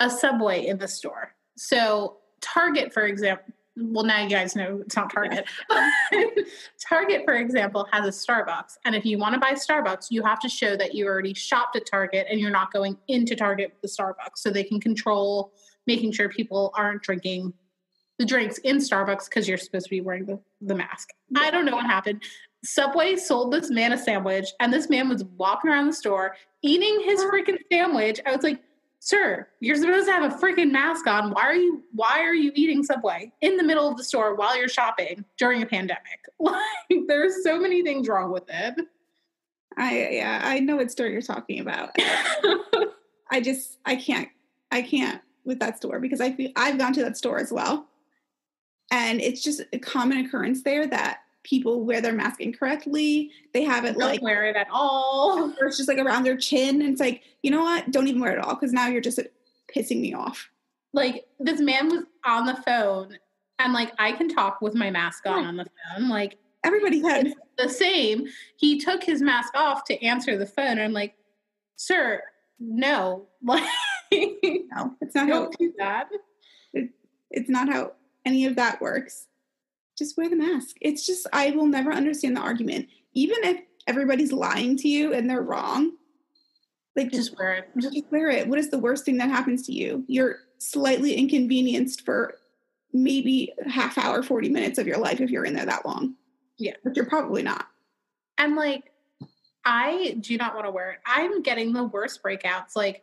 a 0.00 0.10
subway 0.10 0.66
in 0.66 0.78
the 0.78 0.88
store. 0.88 1.32
So 1.56 2.18
Target, 2.40 2.92
for 2.92 3.06
example, 3.06 3.52
well, 3.78 4.04
now 4.04 4.22
you 4.22 4.30
guys 4.30 4.56
know 4.56 4.80
it's 4.84 4.96
not 4.96 5.12
Target. 5.12 5.46
Target, 6.88 7.22
for 7.24 7.34
example, 7.34 7.86
has 7.92 8.06
a 8.06 8.08
Starbucks. 8.08 8.78
And 8.84 8.94
if 8.94 9.04
you 9.04 9.18
want 9.18 9.34
to 9.34 9.40
buy 9.40 9.52
Starbucks, 9.52 10.06
you 10.10 10.22
have 10.22 10.40
to 10.40 10.48
show 10.48 10.76
that 10.76 10.94
you 10.94 11.06
already 11.06 11.34
shopped 11.34 11.76
at 11.76 11.84
Target 11.86 12.26
and 12.30 12.40
you're 12.40 12.50
not 12.50 12.72
going 12.72 12.96
into 13.08 13.36
Target 13.36 13.72
with 13.72 13.82
the 13.82 14.02
Starbucks 14.02 14.36
so 14.36 14.50
they 14.50 14.64
can 14.64 14.80
control 14.80 15.52
making 15.86 16.12
sure 16.12 16.28
people 16.28 16.72
aren't 16.74 17.02
drinking 17.02 17.52
the 18.18 18.24
drinks 18.24 18.58
in 18.58 18.78
Starbucks 18.78 19.26
because 19.26 19.46
you're 19.46 19.58
supposed 19.58 19.86
to 19.86 19.90
be 19.90 20.00
wearing 20.00 20.24
the, 20.24 20.40
the 20.62 20.74
mask. 20.74 21.10
I 21.36 21.50
don't 21.50 21.66
know 21.66 21.76
what 21.76 21.86
happened. 21.86 22.22
Subway 22.64 23.16
sold 23.16 23.52
this 23.52 23.70
man 23.70 23.92
a 23.92 23.98
sandwich, 23.98 24.48
and 24.58 24.72
this 24.72 24.88
man 24.88 25.08
was 25.08 25.22
walking 25.36 25.70
around 25.70 25.86
the 25.86 25.92
store 25.92 26.34
eating 26.62 27.02
his 27.04 27.20
freaking 27.24 27.58
sandwich. 27.70 28.20
I 28.26 28.34
was 28.34 28.42
like, 28.42 28.60
sir, 29.00 29.46
you're 29.60 29.76
supposed 29.76 30.06
to 30.06 30.12
have 30.12 30.32
a 30.32 30.36
freaking 30.36 30.70
mask 30.70 31.06
on. 31.06 31.30
Why 31.30 31.42
are 31.42 31.54
you 31.54 31.82
why 31.92 32.20
are 32.20 32.34
you 32.34 32.52
eating 32.54 32.82
Subway 32.82 33.32
in 33.40 33.56
the 33.56 33.62
middle 33.62 33.88
of 33.88 33.96
the 33.96 34.04
store 34.04 34.34
while 34.34 34.56
you're 34.56 34.68
shopping 34.68 35.24
during 35.38 35.62
a 35.62 35.66
pandemic? 35.66 36.02
Like 36.38 37.06
there's 37.08 37.42
so 37.42 37.58
many 37.58 37.82
things 37.82 38.08
wrong 38.08 38.30
with 38.30 38.44
it. 38.48 38.74
I 39.76 40.08
yeah, 40.12 40.40
I 40.44 40.60
know 40.60 40.76
what 40.76 40.90
store 40.90 41.06
you're 41.06 41.22
talking 41.22 41.60
about. 41.60 41.96
I 43.30 43.40
just 43.40 43.78
I 43.84 43.96
can't 43.96 44.28
I 44.70 44.82
can't 44.82 45.20
with 45.44 45.60
that 45.60 45.78
store 45.78 46.00
because 46.00 46.20
I 46.20 46.32
feel 46.32 46.50
I've 46.56 46.78
gone 46.78 46.92
to 46.94 47.02
that 47.04 47.16
store 47.16 47.38
as 47.38 47.52
well. 47.52 47.86
And 48.90 49.20
it's 49.20 49.42
just 49.42 49.62
a 49.72 49.78
common 49.78 50.24
occurrence 50.24 50.62
there 50.62 50.86
that 50.86 51.20
people 51.46 51.84
wear 51.84 52.00
their 52.00 52.12
mask 52.12 52.40
incorrectly. 52.40 53.30
They 53.54 53.62
have 53.62 53.84
it 53.84 53.92
Don't 53.96 54.02
like 54.08 54.22
wear 54.22 54.44
it 54.46 54.56
at 54.56 54.66
all. 54.70 55.52
or 55.60 55.66
it's 55.66 55.76
just 55.76 55.88
like 55.88 55.98
around 55.98 56.24
their 56.24 56.36
chin. 56.36 56.82
And 56.82 56.90
it's 56.90 57.00
like, 57.00 57.22
you 57.42 57.50
know 57.50 57.62
what? 57.62 57.90
Don't 57.90 58.08
even 58.08 58.20
wear 58.20 58.32
it 58.34 58.38
at 58.38 58.44
all 58.44 58.54
because 58.54 58.72
now 58.72 58.88
you're 58.88 59.00
just 59.00 59.20
pissing 59.74 60.00
me 60.00 60.12
off. 60.12 60.50
Like 60.92 61.26
this 61.38 61.60
man 61.60 61.88
was 61.88 62.04
on 62.24 62.46
the 62.46 62.56
phone 62.66 63.16
and 63.58 63.72
like 63.72 63.92
I 63.98 64.12
can 64.12 64.28
talk 64.28 64.60
with 64.60 64.74
my 64.74 64.90
mask 64.90 65.24
on 65.26 65.42
Yeah. 65.42 65.48
on 65.48 65.56
the 65.56 65.66
phone. 65.94 66.08
Like 66.08 66.38
Everybody 66.64 67.00
had 67.00 67.32
the 67.58 67.68
same. 67.68 68.26
He 68.56 68.80
took 68.80 69.04
his 69.04 69.22
mask 69.22 69.54
off 69.54 69.84
to 69.84 70.02
answer 70.04 70.36
the 70.36 70.46
phone. 70.46 70.66
And 70.72 70.80
I'm 70.82 70.92
like, 70.92 71.14
sir, 71.76 72.22
no. 72.58 73.28
Like 73.44 73.62
no, 74.12 74.94
it's 75.00 75.14
not 75.14 75.28
how 75.28 75.34
don't 75.44 75.58
do 75.58 75.72
that. 75.78 76.08
it's 77.30 77.48
not 77.50 77.68
how 77.68 77.92
any 78.24 78.46
of 78.46 78.56
that 78.56 78.80
works. 78.80 79.25
Just 79.96 80.16
wear 80.16 80.28
the 80.28 80.36
mask. 80.36 80.76
It's 80.80 81.06
just 81.06 81.26
I 81.32 81.50
will 81.50 81.66
never 81.66 81.92
understand 81.92 82.36
the 82.36 82.40
argument. 82.40 82.88
Even 83.14 83.38
if 83.42 83.60
everybody's 83.86 84.32
lying 84.32 84.76
to 84.78 84.88
you 84.88 85.14
and 85.14 85.28
they're 85.28 85.42
wrong, 85.42 85.92
like 86.96 87.10
just 87.10 87.36
wear 87.38 87.52
it. 87.54 87.68
just 87.80 88.04
wear 88.10 88.30
it. 88.30 88.48
What 88.48 88.58
is 88.58 88.70
the 88.70 88.78
worst 88.78 89.04
thing 89.04 89.18
that 89.18 89.28
happens 89.28 89.66
to 89.66 89.72
you? 89.72 90.04
You're 90.08 90.36
slightly 90.58 91.14
inconvenienced 91.14 92.04
for 92.04 92.34
maybe 92.92 93.52
a 93.64 93.70
half 93.70 93.98
hour, 93.98 94.22
40 94.22 94.48
minutes 94.48 94.78
of 94.78 94.86
your 94.86 94.98
life 94.98 95.20
if 95.20 95.30
you're 95.30 95.44
in 95.44 95.54
there 95.54 95.66
that 95.66 95.86
long. 95.86 96.14
Yeah. 96.58 96.74
But 96.82 96.96
you're 96.96 97.06
probably 97.06 97.42
not. 97.42 97.66
And 98.38 98.56
like, 98.56 98.92
I 99.64 100.16
do 100.20 100.36
not 100.36 100.54
want 100.54 100.66
to 100.66 100.70
wear 100.70 100.92
it. 100.92 100.98
I'm 101.06 101.42
getting 101.42 101.72
the 101.72 101.84
worst 101.84 102.22
breakouts. 102.22 102.74
Like, 102.74 103.02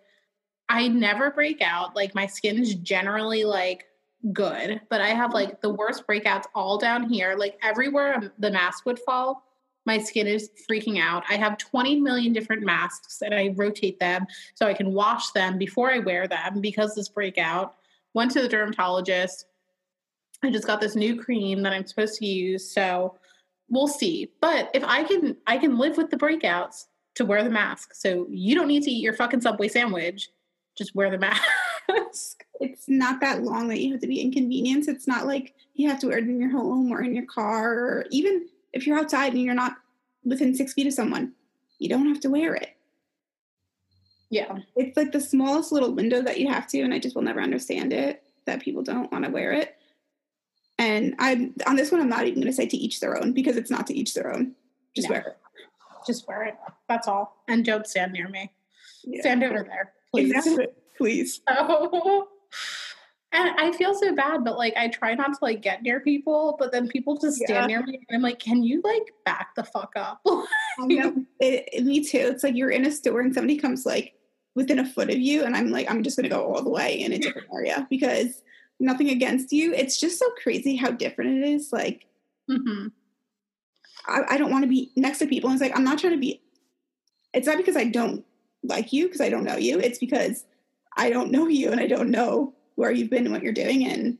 I 0.69 0.87
never 0.87 1.29
break 1.29 1.61
out. 1.61 1.95
Like, 1.95 2.15
my 2.15 2.25
skin's 2.25 2.73
generally 2.75 3.43
like 3.43 3.85
good, 4.31 4.81
but 4.89 5.01
I 5.01 5.09
have 5.09 5.33
like 5.33 5.61
the 5.61 5.69
worst 5.69 6.07
breakouts 6.07 6.45
all 6.55 6.77
down 6.77 7.09
here. 7.09 7.35
Like, 7.37 7.59
everywhere 7.61 8.15
um, 8.15 8.31
the 8.39 8.51
mask 8.51 8.85
would 8.85 8.99
fall, 8.99 9.43
my 9.85 9.97
skin 9.97 10.27
is 10.27 10.49
freaking 10.69 11.01
out. 11.01 11.23
I 11.29 11.35
have 11.35 11.57
20 11.57 11.99
million 11.99 12.31
different 12.31 12.63
masks 12.63 13.21
and 13.21 13.33
I 13.33 13.53
rotate 13.55 13.99
them 13.99 14.25
so 14.55 14.65
I 14.65 14.73
can 14.73 14.93
wash 14.93 15.31
them 15.31 15.57
before 15.57 15.91
I 15.91 15.99
wear 15.99 16.27
them 16.27 16.61
because 16.61 16.95
this 16.95 17.09
breakout. 17.09 17.75
Went 18.13 18.31
to 18.31 18.41
the 18.41 18.47
dermatologist. 18.47 19.47
I 20.43 20.51
just 20.51 20.67
got 20.67 20.79
this 20.79 20.95
new 20.95 21.19
cream 21.19 21.63
that 21.63 21.73
I'm 21.73 21.85
supposed 21.85 22.19
to 22.19 22.25
use. 22.25 22.69
So, 22.71 23.17
we'll 23.69 23.87
see. 23.87 24.31
But 24.39 24.69
if 24.73 24.83
I 24.83 25.03
can 25.03 25.35
I 25.47 25.57
can 25.57 25.77
live 25.77 25.97
with 25.97 26.11
the 26.11 26.17
breakouts 26.17 26.85
to 27.15 27.25
wear 27.25 27.43
the 27.43 27.49
mask. 27.49 27.93
So 27.93 28.27
you 28.29 28.55
don't 28.55 28.67
need 28.67 28.83
to 28.83 28.91
eat 28.91 29.03
your 29.03 29.13
fucking 29.13 29.41
Subway 29.41 29.67
sandwich. 29.67 30.29
Just 30.77 30.95
wear 30.95 31.11
the 31.11 31.17
mask. 31.17 31.43
It's 32.59 32.87
not 32.87 33.19
that 33.21 33.43
long 33.43 33.67
that 33.67 33.79
you 33.81 33.91
have 33.91 34.01
to 34.01 34.07
be 34.07 34.21
inconvenienced. 34.21 34.87
It's 34.87 35.07
not 35.07 35.25
like 35.25 35.53
you 35.73 35.89
have 35.89 35.99
to 35.99 36.07
wear 36.07 36.19
it 36.19 36.23
in 36.25 36.39
your 36.39 36.51
home 36.51 36.91
or 36.91 37.01
in 37.01 37.13
your 37.15 37.25
car, 37.25 37.73
or 37.73 38.05
even 38.11 38.47
if 38.71 38.87
you're 38.87 38.97
outside 38.97 39.33
and 39.33 39.41
you're 39.41 39.53
not 39.55 39.73
within 40.23 40.55
six 40.55 40.73
feet 40.73 40.87
of 40.87 40.93
someone, 40.93 41.33
you 41.79 41.89
don't 41.89 42.07
have 42.07 42.19
to 42.21 42.29
wear 42.29 42.55
it. 42.55 42.69
yeah. 44.29 44.59
It's 44.75 44.95
like 44.95 45.11
the 45.11 45.19
smallest 45.19 45.71
little 45.71 45.93
window 45.93 46.21
that 46.21 46.39
you 46.39 46.47
have 46.47 46.67
to, 46.67 46.81
and 46.81 46.93
I 46.93 46.99
just 46.99 47.15
will 47.15 47.23
never 47.23 47.41
understand 47.41 47.91
it 47.91 48.23
that 48.45 48.61
people 48.61 48.83
don't 48.83 49.11
want 49.11 49.25
to 49.25 49.31
wear 49.31 49.51
it. 49.51 49.75
And 50.77 51.15
I'm 51.19 51.53
on 51.67 51.75
this 51.75 51.91
one, 51.91 52.01
I'm 52.01 52.09
not 52.09 52.25
even 52.25 52.35
going 52.41 52.47
to 52.47 52.53
say 52.53 52.65
to 52.67 52.77
each 52.77 52.99
their 52.99 53.17
own 53.17 53.33
because 53.33 53.57
it's 53.57 53.71
not 53.71 53.87
to 53.87 53.93
each 53.95 54.13
their 54.13 54.33
own. 54.33 54.53
Just 54.95 55.09
No. 55.09 55.13
wear 55.15 55.21
it. 55.27 55.37
Just 56.07 56.27
wear 56.27 56.43
it. 56.43 56.55
That's 56.87 57.07
all. 57.07 57.43
And 57.47 57.63
don't 57.65 57.87
stand 57.87 58.13
near 58.13 58.29
me. 58.29 58.51
Yeah. 59.03 59.21
Stand 59.21 59.43
over 59.43 59.63
there. 59.63 59.93
Please. 60.11 60.31
Exactly. 60.31 60.67
Please. 60.97 61.41
So, 61.49 62.27
and 63.35 63.49
I 63.59 63.75
feel 63.75 63.95
so 63.95 64.13
bad, 64.13 64.43
but 64.43 64.57
like 64.59 64.75
I 64.77 64.89
try 64.89 65.15
not 65.15 65.33
to 65.33 65.39
like 65.41 65.63
get 65.63 65.81
near 65.81 65.99
people, 65.99 66.55
but 66.59 66.71
then 66.71 66.87
people 66.87 67.17
just 67.17 67.37
stand 67.37 67.65
near 67.65 67.81
me 67.81 67.99
and 68.07 68.15
I'm 68.15 68.21
like, 68.21 68.37
can 68.37 68.61
you 68.61 68.79
like 68.83 69.11
back 69.25 69.55
the 69.55 69.63
fuck 69.63 69.91
up? 69.95 70.21
I 70.27 70.85
know. 70.85 71.15
It, 71.39 71.67
it- 71.73 71.83
me 71.83 72.03
too. 72.05 72.19
It's 72.19 72.43
like 72.43 72.55
you're 72.55 72.69
in 72.69 72.85
a 72.85 72.91
store 72.91 73.21
and 73.21 73.33
somebody 73.33 73.57
comes 73.57 73.87
like 73.87 74.13
within 74.55 74.77
a 74.77 74.85
foot 74.85 75.09
of 75.09 75.17
you, 75.17 75.43
and 75.43 75.55
I'm 75.57 75.71
like, 75.71 75.89
I'm 75.89 76.03
just 76.03 76.15
going 76.15 76.29
to 76.29 76.35
go 76.35 76.53
all 76.53 76.63
the 76.63 76.69
way 76.69 76.93
in 76.99 77.11
a 77.11 77.17
different 77.17 77.47
area 77.53 77.87
because 77.89 78.43
nothing 78.79 79.09
against 79.09 79.51
you. 79.51 79.73
It's 79.73 79.99
just 79.99 80.19
so 80.19 80.29
crazy 80.43 80.75
how 80.75 80.91
different 80.91 81.43
it 81.43 81.47
is. 81.49 81.73
Like, 81.73 82.05
hmm 82.47 82.89
I, 84.07 84.21
I 84.31 84.37
don't 84.37 84.51
want 84.51 84.63
to 84.63 84.69
be 84.69 84.91
next 84.95 85.19
to 85.19 85.25
people. 85.27 85.49
And 85.49 85.55
it's 85.55 85.67
like, 85.67 85.75
I'm 85.75 85.83
not 85.83 85.97
trying 85.97 86.13
to 86.13 86.19
be, 86.19 86.41
it's 87.33 87.47
not 87.47 87.57
because 87.57 87.77
I 87.77 87.85
don't 87.85 88.23
like 88.61 88.93
you, 88.93 89.05
because 89.07 89.21
I 89.21 89.29
don't 89.29 89.43
know 89.43 89.55
you. 89.57 89.79
It's 89.79 89.97
because 89.97 90.45
I 90.95 91.09
don't 91.09 91.31
know 91.31 91.47
you 91.47 91.71
and 91.71 91.79
I 91.79 91.87
don't 91.87 92.09
know 92.09 92.53
where 92.75 92.91
you've 92.91 93.09
been 93.09 93.25
and 93.25 93.33
what 93.33 93.43
you're 93.43 93.53
doing. 93.53 93.85
And 93.85 94.17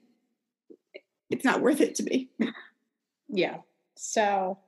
it's 1.29 1.45
not 1.45 1.61
worth 1.61 1.81
it 1.81 1.95
to 1.95 2.03
me. 2.03 2.29
Yeah. 3.35 3.57
So 3.95 4.59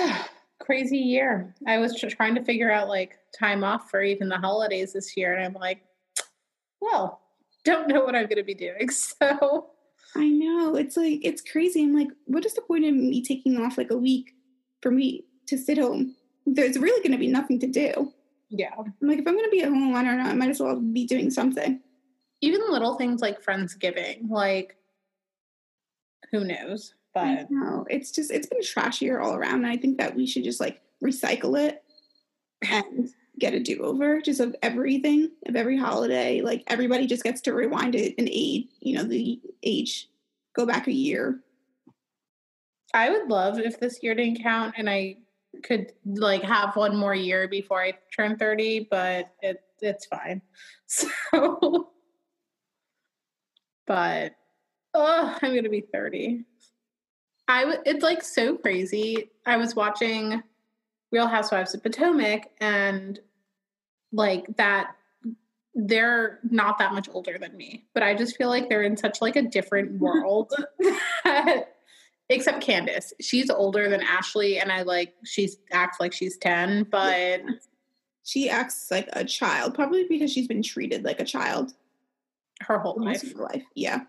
crazy 0.60 0.98
year. 0.98 1.54
I 1.66 1.78
was 1.78 1.94
trying 2.10 2.34
to 2.34 2.44
figure 2.44 2.70
out 2.70 2.88
like 2.88 3.18
time 3.38 3.64
off 3.64 3.90
for 3.90 4.02
even 4.02 4.28
the 4.28 4.36
holidays 4.36 4.92
this 4.92 5.16
year, 5.16 5.34
and 5.34 5.44
I'm 5.44 5.54
like, 5.54 5.82
well, 6.80 7.20
don't 7.64 7.88
know 7.88 8.04
what 8.04 8.14
I'm 8.14 8.24
going 8.24 8.36
to 8.36 8.42
be 8.42 8.54
doing. 8.54 8.88
So 8.90 9.70
I 10.16 10.26
know. 10.26 10.74
It's 10.74 10.96
like, 10.96 11.20
it's 11.22 11.42
crazy. 11.42 11.82
I'm 11.82 11.94
like, 11.94 12.08
what 12.24 12.46
is 12.46 12.54
the 12.54 12.62
point 12.62 12.86
of 12.86 12.94
me 12.94 13.22
taking 13.22 13.58
off 13.58 13.76
like 13.76 13.90
a 13.90 13.96
week 13.96 14.32
for 14.80 14.90
me 14.90 15.24
to 15.46 15.58
sit 15.58 15.76
home? 15.76 16.16
There's 16.46 16.78
really 16.78 17.02
going 17.02 17.12
to 17.12 17.18
be 17.18 17.26
nothing 17.26 17.60
to 17.60 17.66
do. 17.66 18.12
Yeah, 18.50 18.70
I'm 18.78 18.94
like, 19.02 19.18
if 19.18 19.26
I'm 19.26 19.34
going 19.34 19.44
to 19.44 19.50
be 19.50 19.62
at 19.62 19.68
home, 19.68 19.94
I 19.94 20.02
don't 20.02 20.18
know. 20.18 20.24
I 20.24 20.34
might 20.34 20.50
as 20.50 20.60
well 20.60 20.76
be 20.76 21.06
doing 21.06 21.30
something. 21.30 21.80
even 22.40 22.60
little 22.70 22.94
things 22.94 23.20
like 23.20 23.42
Friendsgiving, 23.42 24.30
like 24.30 24.76
who 26.30 26.44
knows? 26.44 26.94
But 27.14 27.50
know. 27.50 27.86
It's 27.88 28.10
just, 28.10 28.30
it's 28.30 28.46
been 28.46 28.60
trashier 28.60 29.22
all 29.22 29.34
around. 29.34 29.64
And 29.64 29.66
I 29.66 29.76
think 29.76 29.98
that 29.98 30.14
we 30.14 30.26
should 30.26 30.44
just 30.44 30.60
like 30.60 30.80
recycle 31.02 31.58
it 31.58 31.82
and 32.68 33.08
get 33.38 33.54
a 33.54 33.60
do 33.60 33.82
over 33.82 34.20
just 34.20 34.40
of 34.40 34.54
everything, 34.62 35.30
of 35.46 35.56
every 35.56 35.76
holiday. 35.76 36.40
Like 36.40 36.64
everybody 36.66 37.06
just 37.06 37.22
gets 37.22 37.40
to 37.42 37.54
rewind 37.54 37.94
it 37.94 38.14
and 38.18 38.28
age, 38.30 38.66
you 38.80 38.96
know, 38.96 39.04
the 39.04 39.40
age, 39.62 40.08
go 40.54 40.66
back 40.66 40.86
a 40.86 40.92
year. 40.92 41.40
I 42.94 43.10
would 43.10 43.28
love 43.28 43.58
if 43.58 43.80
this 43.80 44.02
year 44.02 44.14
didn't 44.14 44.42
count 44.42 44.74
and 44.76 44.88
I 44.88 45.16
could 45.62 45.92
like 46.04 46.42
have 46.42 46.76
one 46.76 46.96
more 46.96 47.14
year 47.14 47.48
before 47.48 47.82
I 47.82 47.94
turn 48.14 48.36
30, 48.36 48.88
but 48.90 49.30
it 49.42 49.62
it's 49.80 50.06
fine. 50.06 50.42
So 50.86 51.90
but 53.86 54.34
oh, 54.94 55.38
I'm 55.42 55.50
going 55.52 55.64
to 55.64 55.70
be 55.70 55.80
30. 55.80 56.44
I 57.48 57.60
w- 57.62 57.80
it's 57.84 58.02
like 58.02 58.22
so 58.22 58.56
crazy. 58.56 59.30
I 59.46 59.56
was 59.56 59.74
watching 59.74 60.42
Real 61.10 61.26
Housewives 61.26 61.74
of 61.74 61.82
Potomac 61.82 62.50
and 62.60 63.18
like 64.12 64.44
that 64.56 64.94
they're 65.74 66.40
not 66.50 66.78
that 66.78 66.92
much 66.92 67.08
older 67.12 67.38
than 67.38 67.56
me, 67.56 67.86
but 67.94 68.02
I 68.02 68.14
just 68.14 68.36
feel 68.36 68.48
like 68.48 68.68
they're 68.68 68.82
in 68.82 68.96
such 68.96 69.20
like 69.22 69.36
a 69.36 69.42
different 69.42 69.92
world. 70.00 70.52
Except 72.30 72.60
Candace, 72.60 73.14
she's 73.20 73.48
older 73.48 73.88
than 73.88 74.02
Ashley, 74.02 74.58
and 74.58 74.70
I 74.70 74.82
like 74.82 75.14
she 75.24 75.48
acts 75.72 75.98
like 75.98 76.12
she's 76.12 76.36
ten, 76.36 76.84
but 76.90 77.40
she 78.22 78.50
acts 78.50 78.90
like 78.90 79.08
a 79.14 79.24
child, 79.24 79.74
probably 79.74 80.06
because 80.06 80.30
she's 80.30 80.46
been 80.46 80.62
treated 80.62 81.04
like 81.04 81.20
a 81.20 81.24
child 81.24 81.72
her 82.60 82.78
whole 82.78 83.02
life. 83.02 83.22
Her 83.32 83.42
life, 83.42 83.64
yeah, 83.74 84.00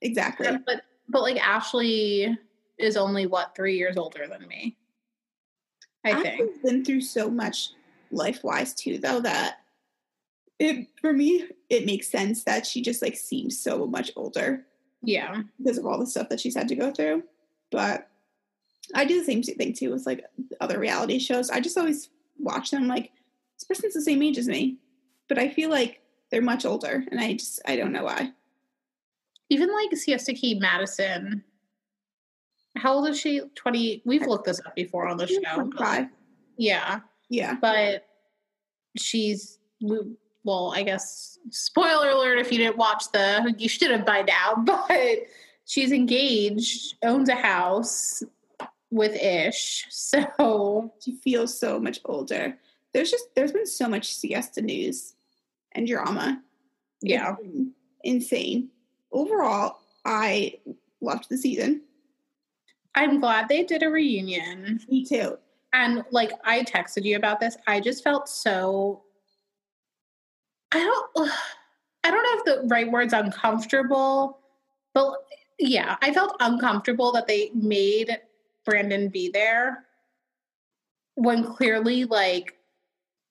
exactly. 0.00 0.46
Yeah, 0.46 0.58
but 0.64 0.82
but 1.08 1.22
like 1.22 1.44
Ashley 1.44 2.36
is 2.78 2.96
only 2.96 3.26
what 3.26 3.54
three 3.56 3.76
years 3.76 3.96
older 3.96 4.26
than 4.28 4.46
me. 4.46 4.76
I 6.04 6.10
Ashley's 6.10 6.36
think 6.36 6.62
been 6.62 6.84
through 6.84 7.00
so 7.00 7.30
much 7.30 7.70
life 8.10 8.44
wise 8.44 8.74
too, 8.74 8.98
though 8.98 9.20
that 9.20 9.56
it 10.58 10.86
for 11.00 11.12
me 11.12 11.48
it 11.68 11.84
makes 11.84 12.08
sense 12.08 12.44
that 12.44 12.66
she 12.66 12.80
just 12.82 13.02
like 13.02 13.16
seems 13.16 13.58
so 13.58 13.86
much 13.86 14.10
older. 14.16 14.64
Yeah, 15.02 15.42
because 15.58 15.78
of 15.78 15.86
all 15.86 15.98
the 15.98 16.06
stuff 16.06 16.28
that 16.28 16.40
she's 16.40 16.56
had 16.56 16.68
to 16.68 16.76
go 16.76 16.92
through. 16.92 17.22
But 17.70 18.08
I 18.94 19.04
do 19.04 19.18
the 19.18 19.24
same 19.24 19.42
thing 19.42 19.72
too 19.72 19.90
with 19.90 20.06
like 20.06 20.24
other 20.60 20.78
reality 20.78 21.18
shows. 21.18 21.50
I 21.50 21.60
just 21.60 21.76
always 21.78 22.08
watch 22.38 22.70
them 22.70 22.86
like 22.86 23.12
this 23.56 23.64
person's 23.64 23.94
the 23.94 24.02
same 24.02 24.22
age 24.22 24.38
as 24.38 24.48
me, 24.48 24.76
but 25.28 25.38
I 25.38 25.48
feel 25.48 25.70
like 25.70 26.00
they're 26.30 26.42
much 26.42 26.64
older, 26.64 27.04
and 27.10 27.20
I 27.20 27.34
just 27.34 27.60
I 27.66 27.76
don't 27.76 27.92
know 27.92 28.04
why. 28.04 28.32
Even 29.48 29.72
like 29.72 29.96
Siesta 29.96 30.32
Key 30.32 30.58
Madison. 30.58 31.44
How 32.76 32.94
old 32.94 33.08
is 33.08 33.18
she? 33.18 33.40
Twenty. 33.54 34.02
We've 34.04 34.26
looked 34.26 34.46
this 34.46 34.60
up 34.66 34.74
before 34.74 35.08
on 35.08 35.16
the 35.16 35.26
show. 35.26 35.70
Five. 35.78 36.08
Yeah. 36.58 37.00
Yeah. 37.28 37.56
But 37.60 38.06
she's 38.96 39.58
well, 39.80 40.72
I 40.74 40.82
guess 40.82 41.38
spoiler 41.50 42.10
alert 42.10 42.38
if 42.38 42.52
you 42.52 42.58
didn't 42.58 42.76
watch 42.76 43.10
the 43.12 43.54
you 43.58 43.68
should 43.68 43.90
have 43.90 44.04
by 44.04 44.22
now, 44.22 44.54
but 44.64 45.18
she's 45.66 45.92
engaged, 45.92 46.96
owns 47.02 47.28
a 47.28 47.34
house 47.34 48.22
with 48.90 49.14
Ish. 49.14 49.86
So 49.90 50.92
she 51.02 51.12
feels 51.16 51.58
so 51.58 51.78
much 51.78 52.00
older. 52.04 52.56
There's 52.94 53.10
just 53.10 53.34
there's 53.34 53.52
been 53.52 53.66
so 53.66 53.88
much 53.88 54.14
siesta 54.14 54.62
news 54.62 55.14
and 55.72 55.86
drama. 55.86 56.42
Yeah. 57.02 57.36
Insane. 58.04 58.70
Overall, 59.12 59.78
I 60.04 60.54
loved 61.00 61.28
the 61.28 61.36
season. 61.36 61.82
I'm 62.94 63.20
glad 63.20 63.48
they 63.48 63.64
did 63.64 63.82
a 63.82 63.90
reunion. 63.90 64.80
Me 64.88 65.04
too. 65.04 65.36
And 65.72 66.04
like 66.10 66.32
I 66.44 66.62
texted 66.62 67.04
you 67.04 67.16
about 67.16 67.40
this, 67.40 67.56
I 67.66 67.80
just 67.80 68.02
felt 68.02 68.28
so 68.28 69.02
I 70.72 70.78
don't 70.78 71.30
I 72.04 72.10
don't 72.10 72.22
know 72.22 72.38
if 72.38 72.44
the 72.62 72.68
right 72.68 72.90
word's 72.90 73.12
uncomfortable, 73.12 74.38
but 74.94 75.16
yeah, 75.58 75.96
I 76.02 76.12
felt 76.12 76.36
uncomfortable 76.40 77.12
that 77.12 77.26
they 77.26 77.50
made 77.54 78.18
Brandon 78.64 79.08
be 79.08 79.30
there 79.30 79.86
when 81.14 81.42
clearly 81.44 82.04
like 82.04 82.56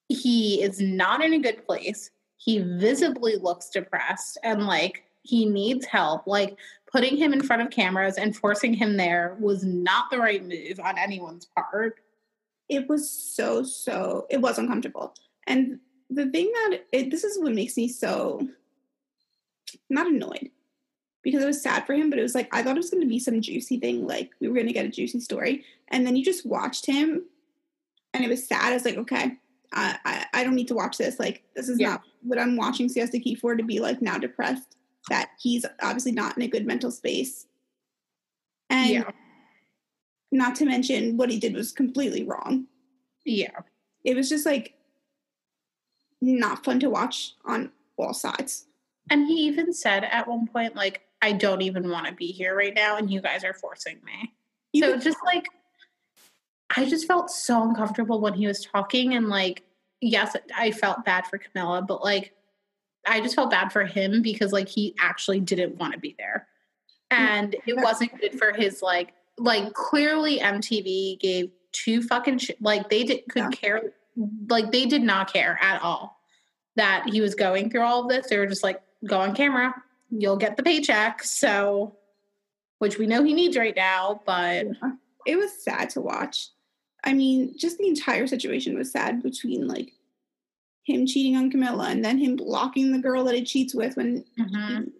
he 0.09 0.61
is 0.61 0.79
not 0.81 1.23
in 1.23 1.33
a 1.33 1.39
good 1.39 1.65
place. 1.65 2.11
He 2.37 2.59
visibly 2.59 3.37
looks 3.37 3.69
depressed 3.69 4.37
and 4.43 4.65
like 4.65 5.03
he 5.21 5.45
needs 5.45 5.85
help. 5.85 6.27
Like 6.27 6.57
putting 6.91 7.17
him 7.17 7.33
in 7.33 7.43
front 7.43 7.61
of 7.61 7.69
cameras 7.69 8.17
and 8.17 8.35
forcing 8.35 8.73
him 8.73 8.97
there 8.97 9.37
was 9.39 9.63
not 9.63 10.09
the 10.09 10.17
right 10.17 10.43
move 10.43 10.79
on 10.83 10.97
anyone's 10.97 11.47
part. 11.57 11.99
It 12.69 12.89
was 12.89 13.09
so, 13.09 13.63
so, 13.63 14.25
it 14.29 14.41
was 14.41 14.57
uncomfortable. 14.57 15.13
And 15.45 15.79
the 16.09 16.29
thing 16.31 16.51
that 16.53 16.85
it, 16.91 17.11
this 17.11 17.23
is 17.23 17.39
what 17.39 17.53
makes 17.53 17.77
me 17.77 17.87
so 17.87 18.47
not 19.89 20.07
annoyed 20.07 20.49
because 21.25 21.43
it 21.43 21.47
was 21.47 21.61
sad 21.61 21.87
for 21.87 21.93
him, 21.93 22.11
but 22.11 22.19
it 22.19 22.21
was 22.21 22.35
like 22.35 22.47
I 22.53 22.61
thought 22.61 22.77
it 22.77 22.79
was 22.79 22.91
going 22.91 23.01
to 23.01 23.09
be 23.09 23.19
some 23.19 23.41
juicy 23.41 23.79
thing, 23.79 24.07
like 24.07 24.29
we 24.39 24.47
were 24.47 24.53
going 24.53 24.67
to 24.67 24.73
get 24.73 24.85
a 24.85 24.89
juicy 24.89 25.19
story, 25.19 25.65
and 25.89 26.05
then 26.05 26.15
you 26.15 26.23
just 26.23 26.45
watched 26.45 26.85
him, 26.85 27.25
and 28.13 28.23
it 28.23 28.29
was 28.29 28.47
sad. 28.47 28.71
I 28.71 28.75
was 28.75 28.85
like, 28.85 28.95
okay, 28.95 29.33
I 29.73 29.97
I, 30.05 30.25
I 30.33 30.43
don't 30.43 30.53
need 30.55 30.67
to 30.67 30.75
watch 30.75 30.99
this. 30.99 31.19
Like 31.19 31.43
this 31.55 31.67
is 31.67 31.79
yeah. 31.79 31.89
not 31.89 32.03
what 32.21 32.39
I'm 32.39 32.55
watching 32.55 32.87
Siesta 32.87 33.19
Key 33.19 33.33
for 33.33 33.55
to 33.55 33.63
be 33.63 33.79
like 33.79 34.03
now 34.03 34.19
depressed 34.19 34.77
that 35.09 35.31
he's 35.41 35.65
obviously 35.81 36.11
not 36.11 36.37
in 36.37 36.43
a 36.43 36.47
good 36.47 36.67
mental 36.67 36.91
space, 36.91 37.47
and 38.69 38.89
yeah. 38.91 39.11
not 40.31 40.53
to 40.57 40.65
mention 40.65 41.17
what 41.17 41.31
he 41.31 41.39
did 41.39 41.55
was 41.55 41.71
completely 41.71 42.23
wrong. 42.23 42.67
Yeah, 43.25 43.61
it 44.03 44.15
was 44.15 44.29
just 44.29 44.45
like 44.45 44.75
not 46.21 46.63
fun 46.63 46.79
to 46.81 46.89
watch 46.89 47.33
on 47.45 47.71
all 47.97 48.13
sides. 48.13 48.67
And 49.09 49.27
he 49.27 49.35
even 49.45 49.71
said 49.73 50.03
at 50.03 50.27
one 50.27 50.47
point, 50.47 50.75
like, 50.75 51.04
I 51.21 51.31
don't 51.31 51.61
even 51.61 51.89
want 51.89 52.07
to 52.07 52.13
be 52.13 52.27
here 52.27 52.55
right 52.55 52.73
now, 52.73 52.97
and 52.97 53.09
you 53.09 53.21
guys 53.21 53.43
are 53.43 53.53
forcing 53.53 53.99
me. 54.03 54.33
so 54.79 54.97
just 54.97 55.17
like, 55.25 55.45
I 56.75 56.85
just 56.85 57.07
felt 57.07 57.29
so 57.29 57.63
uncomfortable 57.63 58.19
when 58.19 58.33
he 58.33 58.47
was 58.47 58.65
talking, 58.65 59.15
and 59.15 59.29
like, 59.29 59.63
yes, 60.01 60.35
I 60.55 60.71
felt 60.71 61.05
bad 61.05 61.27
for 61.27 61.37
Camilla, 61.37 61.81
but 61.81 62.03
like, 62.03 62.33
I 63.07 63.21
just 63.21 63.35
felt 63.35 63.51
bad 63.51 63.71
for 63.71 63.85
him 63.85 64.21
because 64.21 64.51
like 64.51 64.67
he 64.67 64.95
actually 64.99 65.39
didn't 65.39 65.77
want 65.77 65.93
to 65.93 65.99
be 65.99 66.15
there, 66.17 66.47
mm-hmm. 67.11 67.23
and 67.23 67.55
it 67.65 67.77
wasn't 67.77 68.19
good 68.19 68.37
for 68.37 68.53
his 68.53 68.81
like, 68.81 69.13
like 69.37 69.73
clearly 69.73 70.39
MTV 70.39 71.19
gave 71.19 71.51
two 71.71 72.01
fucking 72.01 72.37
sh- 72.37 72.51
like 72.61 72.89
they 72.89 73.03
did 73.03 73.23
could 73.29 73.43
yeah. 73.43 73.49
care 73.49 73.81
like 74.49 74.71
they 74.71 74.85
did 74.85 75.01
not 75.01 75.31
care 75.31 75.59
at 75.61 75.81
all 75.81 76.17
that 76.75 77.07
he 77.09 77.21
was 77.21 77.35
going 77.35 77.69
through 77.69 77.81
all 77.81 78.03
of 78.03 78.09
this. 78.09 78.27
They 78.27 78.37
were 78.37 78.47
just 78.47 78.63
like, 78.63 78.81
go 79.05 79.19
on 79.19 79.35
camera, 79.35 79.73
you'll 80.09 80.37
get 80.37 80.57
the 80.57 80.63
paycheck. 80.63 81.23
So, 81.23 81.97
which 82.79 82.97
we 82.97 83.07
know 83.07 83.23
he 83.23 83.33
needs 83.33 83.57
right 83.57 83.75
now, 83.75 84.21
but 84.25 84.67
it 85.25 85.37
was 85.37 85.63
sad 85.63 85.89
to 85.91 86.01
watch. 86.01 86.49
I 87.03 87.13
mean, 87.13 87.55
just 87.57 87.77
the 87.77 87.87
entire 87.87 88.27
situation 88.27 88.77
was 88.77 88.91
sad 88.91 89.21
between 89.21 89.67
like 89.67 89.91
him 90.83 91.05
cheating 91.05 91.35
on 91.35 91.51
Camilla 91.51 91.89
and 91.89 92.03
then 92.03 92.17
him 92.17 92.35
blocking 92.35 92.91
the 92.91 92.99
girl 92.99 93.23
that 93.25 93.35
he 93.35 93.43
cheats 93.43 93.73
with 93.73 93.95
when 93.95 94.25
mm-hmm. 94.39 94.83
he 94.83 94.91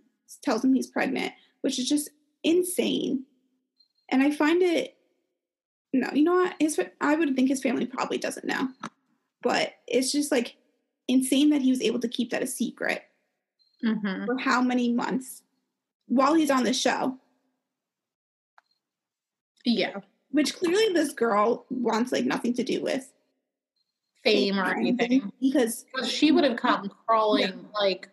tells 0.44 0.64
him 0.64 0.74
he's 0.74 0.88
pregnant, 0.88 1.34
which 1.62 1.80
is 1.80 1.88
just 1.88 2.10
insane. 2.44 3.26
And 4.10 4.22
I 4.22 4.32
find 4.32 4.62
it 4.62 4.96
no, 5.96 6.10
you 6.14 6.24
know 6.24 6.36
what? 6.36 6.56
His 6.60 6.80
I 7.00 7.16
would 7.16 7.36
think 7.36 7.50
his 7.50 7.62
family 7.62 7.86
probably 7.86 8.18
doesn't 8.18 8.46
know. 8.46 8.68
But 9.42 9.74
it's 9.88 10.12
just 10.12 10.32
like 10.32 10.58
insane 11.08 11.52
that 11.52 11.62
he 11.62 11.70
was 11.70 11.82
able 11.82 12.00
to 12.00 12.08
keep 12.08 12.32
that 12.32 12.44
a 12.44 12.48
secret 12.48 13.04
mm-hmm. 13.84 14.26
for 14.26 14.38
how 14.38 14.62
many 14.62 14.92
months 14.92 15.44
while 16.08 16.34
he's 16.34 16.52
on 16.52 16.64
the 16.64 16.74
show. 16.74 17.18
Yeah. 19.64 20.00
Which 20.32 20.56
clearly 20.56 20.94
this 20.94 21.14
girl 21.14 21.66
wants 21.70 22.12
like 22.12 22.26
nothing 22.26 22.54
to 22.56 22.64
do 22.64 22.82
with 22.82 23.12
fame 24.24 24.60
or 24.60 24.74
anything. 24.76 25.32
Because 25.42 25.86
she 26.06 26.32
would 26.32 26.44
have 26.44 26.58
come 26.58 26.92
crawling 27.08 27.48
yeah. 27.48 27.80
like 27.80 28.10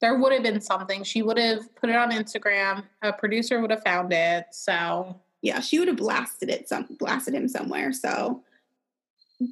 there 0.00 0.18
would 0.18 0.32
have 0.32 0.42
been 0.42 0.60
something. 0.60 1.02
She 1.02 1.22
would 1.22 1.38
have 1.38 1.74
put 1.74 1.90
it 1.90 1.96
on 1.96 2.10
Instagram. 2.10 2.84
A 3.02 3.12
producer 3.12 3.60
would 3.60 3.70
have 3.70 3.82
found 3.82 4.12
it. 4.12 4.46
So 4.52 5.20
yeah, 5.42 5.60
she 5.60 5.78
would 5.78 5.88
have 5.88 5.96
blasted 5.96 6.50
it 6.50 6.68
some 6.68 6.86
blasted 6.98 7.34
him 7.34 7.48
somewhere. 7.48 7.92
So 7.92 8.42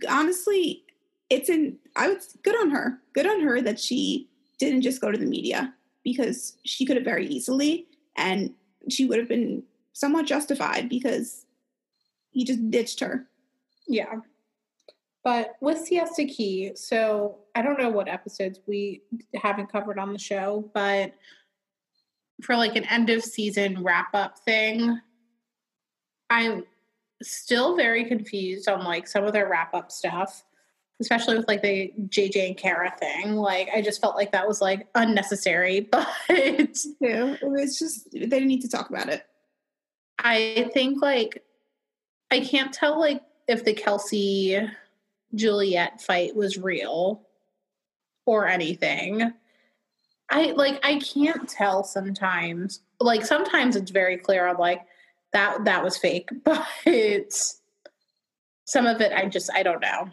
honestly, 0.08 0.84
it's 1.30 1.48
in 1.48 1.78
I 1.96 2.08
would 2.08 2.20
good 2.42 2.56
on 2.60 2.70
her. 2.70 2.98
Good 3.14 3.26
on 3.26 3.40
her 3.40 3.60
that 3.62 3.80
she 3.80 4.28
didn't 4.58 4.82
just 4.82 5.00
go 5.00 5.10
to 5.10 5.18
the 5.18 5.26
media 5.26 5.74
because 6.02 6.56
she 6.64 6.84
could 6.84 6.96
have 6.96 7.04
very 7.04 7.26
easily 7.26 7.86
and 8.16 8.50
she 8.88 9.06
would 9.06 9.18
have 9.18 9.28
been 9.28 9.62
somewhat 9.92 10.26
justified 10.26 10.88
because 10.88 11.46
he 12.30 12.44
just 12.44 12.70
ditched 12.70 13.00
her. 13.00 13.26
Yeah. 13.86 14.20
But 15.22 15.56
with 15.60 15.78
Siesta 15.78 16.26
Key, 16.26 16.72
so 16.74 17.38
I 17.54 17.62
don't 17.62 17.78
know 17.78 17.88
what 17.88 18.08
episodes 18.08 18.60
we 18.66 19.02
haven't 19.34 19.72
covered 19.72 19.98
on 19.98 20.12
the 20.12 20.18
show, 20.18 20.70
but 20.74 21.14
for 22.42 22.56
like 22.56 22.76
an 22.76 22.84
end 22.84 23.08
of 23.08 23.22
season 23.22 23.82
wrap 23.82 24.14
up 24.14 24.38
thing, 24.40 25.00
I'm 26.28 26.64
still 27.22 27.76
very 27.76 28.04
confused 28.04 28.68
on 28.68 28.84
like 28.84 29.08
some 29.08 29.24
of 29.24 29.32
their 29.32 29.48
wrap 29.48 29.72
up 29.72 29.90
stuff 29.90 30.44
especially 31.00 31.36
with 31.36 31.48
like 31.48 31.62
the 31.62 31.92
JJ 32.08 32.48
and 32.48 32.56
Kara 32.56 32.94
thing. 32.98 33.36
Like 33.36 33.68
I 33.74 33.82
just 33.82 34.00
felt 34.00 34.16
like 34.16 34.32
that 34.32 34.46
was 34.46 34.60
like 34.60 34.86
unnecessary, 34.94 35.80
but 35.92 36.08
yeah, 36.28 37.36
it's 37.40 37.78
just 37.78 38.10
they 38.12 38.20
didn't 38.20 38.48
need 38.48 38.62
to 38.62 38.68
talk 38.68 38.90
about 38.90 39.08
it. 39.08 39.24
I 40.18 40.70
think 40.72 41.02
like 41.02 41.42
I 42.30 42.40
can't 42.40 42.72
tell 42.72 42.98
like 42.98 43.22
if 43.48 43.64
the 43.64 43.74
Kelsey 43.74 44.60
Juliette 45.34 46.00
fight 46.00 46.34
was 46.36 46.58
real 46.58 47.26
or 48.26 48.46
anything. 48.46 49.32
I 50.30 50.52
like 50.52 50.84
I 50.84 50.98
can't 50.98 51.48
tell 51.48 51.84
sometimes. 51.84 52.80
Like 53.00 53.26
sometimes 53.26 53.76
it's 53.76 53.90
very 53.90 54.16
clear 54.16 54.48
I'm 54.48 54.56
like 54.56 54.82
that 55.32 55.64
that 55.64 55.84
was 55.84 55.98
fake, 55.98 56.30
but 56.44 56.66
some 58.64 58.86
of 58.86 59.00
it 59.00 59.12
I 59.12 59.26
just 59.26 59.50
I 59.52 59.62
don't 59.62 59.80
know. 59.80 60.08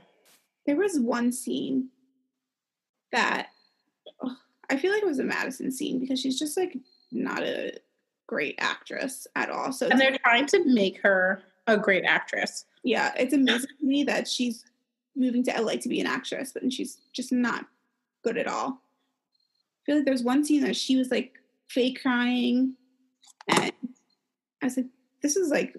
There 0.72 0.80
was 0.80 0.98
one 1.02 1.34
scene 1.34 1.90
that 3.12 3.50
I 4.70 4.78
feel 4.78 4.94
like 4.94 5.04
it 5.04 5.06
was 5.06 5.20
a 5.20 5.24
Madison 5.26 5.70
scene 5.70 6.00
because 6.00 6.18
she's 6.18 6.40
just 6.40 6.56
like 6.56 6.78
not 7.12 7.44
a 7.44 7.74
great 8.26 8.56
actress 8.58 9.28
at 9.36 9.50
all. 9.50 9.74
So 9.74 9.90
And 9.90 10.00
they're 10.00 10.18
trying 10.24 10.46
to 10.46 10.64
make 10.64 11.02
her 11.02 11.44
a 11.68 11.78
great 11.78 12.06
actress. 12.06 12.64
yeah, 12.86 13.12
it's 13.18 13.34
amazing 13.34 13.68
to 13.82 13.86
me 13.86 14.06
that 14.06 14.30
she's 14.30 14.64
moving 15.14 15.44
to 15.44 15.62
LA 15.62 15.74
to 15.74 15.90
be 15.90 16.00
an 16.00 16.08
actress, 16.08 16.54
but 16.54 16.72
she's 16.72 17.00
just 17.12 17.34
not 17.34 17.66
good 18.24 18.38
at 18.38 18.48
all. 18.48 18.70
I 18.70 19.80
feel 19.86 19.96
like 19.98 20.06
there's 20.06 20.24
one 20.24 20.46
scene 20.46 20.62
that 20.62 20.78
she 20.78 20.96
was 20.96 21.12
like 21.12 21.34
fake 21.68 22.00
crying, 22.02 22.78
and 23.50 23.74
I 24.62 24.68
was 24.68 24.78
like, 24.78 24.88
this 25.22 25.36
is 25.36 25.50
like 25.50 25.76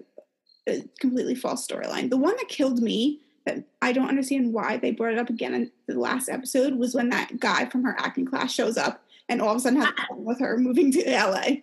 a 0.67 0.87
completely 0.99 1.33
false 1.33 1.67
storyline. 1.67 2.11
The 2.11 2.17
one 2.17 2.35
that 2.37 2.47
killed 2.47 2.79
me 2.79 3.22
that 3.45 3.63
I 3.81 3.91
don't 3.91 4.09
understand 4.09 4.53
why 4.53 4.77
they 4.77 4.91
brought 4.91 5.13
it 5.13 5.19
up 5.19 5.29
again 5.29 5.53
in 5.53 5.71
the 5.87 5.99
last 5.99 6.29
episode 6.29 6.75
was 6.75 6.95
when 6.95 7.09
that 7.09 7.39
guy 7.39 7.65
from 7.65 7.83
her 7.83 7.95
acting 7.99 8.25
class 8.25 8.53
shows 8.53 8.77
up 8.77 9.03
and 9.29 9.41
all 9.41 9.51
of 9.51 9.57
a 9.57 9.59
sudden 9.59 9.79
has 9.79 9.89
a 9.89 9.93
problem 9.93 10.25
with 10.25 10.39
her 10.39 10.57
moving 10.57 10.91
to 10.91 11.03
LA. 11.09 11.57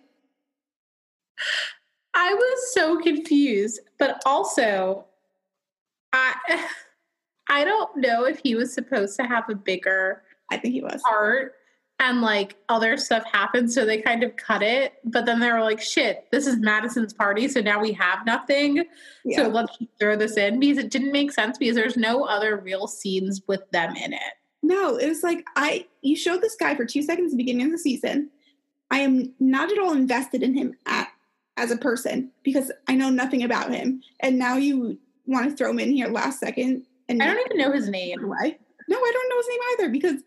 I 2.13 2.33
was 2.33 2.73
so 2.73 2.99
confused, 2.99 3.79
but 3.97 4.21
also 4.25 5.05
I 6.13 6.33
I 7.49 7.65
don't 7.65 7.97
know 7.97 8.25
if 8.25 8.39
he 8.43 8.55
was 8.55 8.73
supposed 8.73 9.17
to 9.17 9.23
have 9.23 9.49
a 9.49 9.55
bigger 9.55 10.23
I 10.51 10.57
think 10.57 10.73
he 10.73 10.81
was. 10.81 11.01
part 11.01 11.55
and 12.01 12.21
like 12.21 12.55
other 12.67 12.97
stuff 12.97 13.23
happened 13.31 13.71
so 13.71 13.85
they 13.85 14.01
kind 14.01 14.23
of 14.23 14.35
cut 14.35 14.61
it 14.61 14.93
but 15.05 15.25
then 15.25 15.39
they 15.39 15.51
were 15.51 15.61
like 15.61 15.79
shit 15.79 16.25
this 16.31 16.45
is 16.47 16.57
madison's 16.57 17.13
party 17.13 17.47
so 17.47 17.61
now 17.61 17.79
we 17.79 17.93
have 17.93 18.25
nothing 18.25 18.83
Yeah. 19.23 19.37
so 19.37 19.47
let's 19.47 19.77
throw 19.99 20.15
this 20.17 20.35
in 20.35 20.59
because 20.59 20.77
it 20.79 20.89
didn't 20.89 21.11
make 21.13 21.31
sense 21.31 21.57
because 21.57 21.75
there's 21.75 21.97
no 21.97 22.23
other 22.25 22.57
real 22.57 22.87
scenes 22.87 23.41
with 23.47 23.69
them 23.71 23.95
in 23.95 24.13
it 24.13 24.33
No, 24.63 24.97
it 24.97 25.07
was 25.07 25.23
like 25.23 25.45
I 25.55 25.85
you 26.01 26.15
showed 26.15 26.41
this 26.41 26.55
guy 26.55 26.75
for 26.75 26.85
two 26.85 27.01
seconds 27.03 27.31
at 27.31 27.37
the 27.37 27.43
beginning 27.43 27.65
of 27.67 27.71
the 27.71 27.77
season. 27.77 28.29
I 28.89 28.99
am 28.99 29.33
not 29.39 29.71
at 29.71 29.77
all 29.79 29.93
invested 29.93 30.43
in 30.43 30.53
him 30.53 30.73
at, 30.85 31.07
as 31.55 31.71
a 31.71 31.77
person 31.77 32.31
because 32.43 32.71
I 32.87 32.95
know 32.95 33.09
nothing 33.09 33.43
about 33.43 33.71
him, 33.73 34.01
and 34.19 34.37
now 34.37 34.57
you 34.57 34.97
want 35.25 35.49
to 35.49 35.55
throw 35.55 35.69
him 35.71 35.79
in 35.79 35.91
here 35.93 36.07
last 36.09 36.39
second 36.39 36.85
and 37.07 37.21
i 37.21 37.25
don't 37.27 37.45
even 37.45 37.57
know 37.57 37.71
his 37.71 37.87
name 37.89 38.19
why. 38.27 38.57
No, 38.89 38.97
I 38.97 39.11
don't 39.13 39.29
know 39.29 39.37
his 39.37 39.47
name 39.47 39.59
either 39.73 39.89
because 39.89 40.21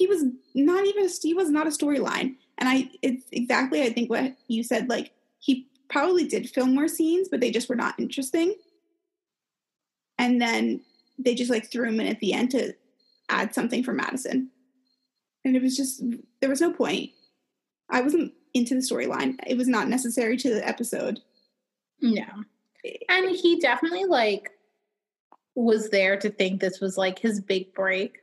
he 0.00 0.06
was 0.06 0.24
not 0.54 0.86
even 0.86 1.04
a, 1.04 1.08
he 1.22 1.34
was 1.34 1.50
not 1.50 1.66
a 1.66 1.70
storyline, 1.70 2.36
and 2.56 2.68
I 2.68 2.90
it's 3.02 3.24
exactly 3.32 3.82
I 3.82 3.92
think 3.92 4.08
what 4.08 4.34
you 4.48 4.62
said. 4.62 4.88
Like 4.88 5.12
he 5.40 5.68
probably 5.90 6.26
did 6.26 6.48
film 6.48 6.74
more 6.74 6.88
scenes, 6.88 7.28
but 7.28 7.40
they 7.40 7.50
just 7.50 7.68
were 7.68 7.76
not 7.76 8.00
interesting, 8.00 8.54
and 10.18 10.40
then 10.40 10.80
they 11.18 11.34
just 11.34 11.50
like 11.50 11.70
threw 11.70 11.86
him 11.86 12.00
in 12.00 12.06
at 12.06 12.20
the 12.20 12.32
end 12.32 12.52
to 12.52 12.72
add 13.28 13.54
something 13.54 13.84
for 13.84 13.92
Madison. 13.92 14.48
And 15.44 15.54
it 15.54 15.62
was 15.62 15.76
just 15.76 16.02
there 16.40 16.48
was 16.48 16.62
no 16.62 16.72
point. 16.72 17.10
I 17.90 18.00
wasn't 18.00 18.32
into 18.54 18.74
the 18.74 18.80
storyline. 18.80 19.36
It 19.46 19.58
was 19.58 19.68
not 19.68 19.88
necessary 19.88 20.38
to 20.38 20.54
the 20.54 20.66
episode. 20.66 21.20
no 22.00 22.24
and 23.08 23.30
he 23.30 23.58
definitely 23.60 24.04
like 24.04 24.50
was 25.54 25.90
there 25.90 26.16
to 26.16 26.30
think 26.30 26.60
this 26.60 26.80
was 26.80 26.96
like 26.96 27.18
his 27.18 27.40
big 27.40 27.74
break 27.74 28.19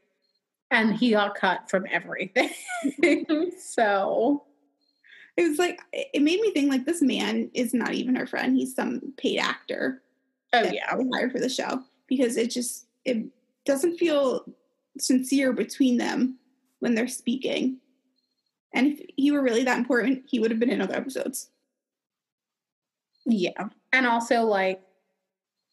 and 0.72 0.96
he 0.96 1.12
got 1.12 1.36
cut 1.36 1.70
from 1.70 1.86
everything 1.92 2.50
so 3.60 4.44
It 5.36 5.48
was 5.48 5.60
like 5.60 5.80
it 5.94 6.22
made 6.22 6.42
me 6.42 6.52
think 6.52 6.70
like 6.70 6.86
this 6.86 7.02
man 7.02 7.50
is 7.54 7.74
not 7.74 7.94
even 7.94 8.16
her 8.16 8.28
friend. 8.28 8.56
He's 8.56 8.76
some 8.76 9.14
paid 9.18 9.40
actor 9.40 10.02
oh 10.54 10.64
yeah 10.72 10.96
hired 11.14 11.32
for 11.32 11.40
the 11.40 11.50
show 11.50 11.82
because 12.08 12.38
it 12.38 12.50
just 12.50 12.88
it 13.06 13.26
doesn't 13.66 13.98
feel 13.98 14.46
sincere 15.00 15.54
between 15.54 15.98
them 15.98 16.38
when 16.80 16.96
they're 16.96 17.08
speaking. 17.08 17.78
And 18.74 18.88
if 18.88 19.02
he 19.16 19.32
were 19.32 19.42
really 19.42 19.64
that 19.64 19.78
important, 19.78 20.24
he 20.28 20.40
would 20.40 20.52
have 20.52 20.60
been 20.60 20.70
in 20.70 20.82
other 20.82 20.96
episodes. 20.96 21.50
Yeah. 23.26 23.70
And 23.94 24.06
also, 24.06 24.44
like, 24.44 24.82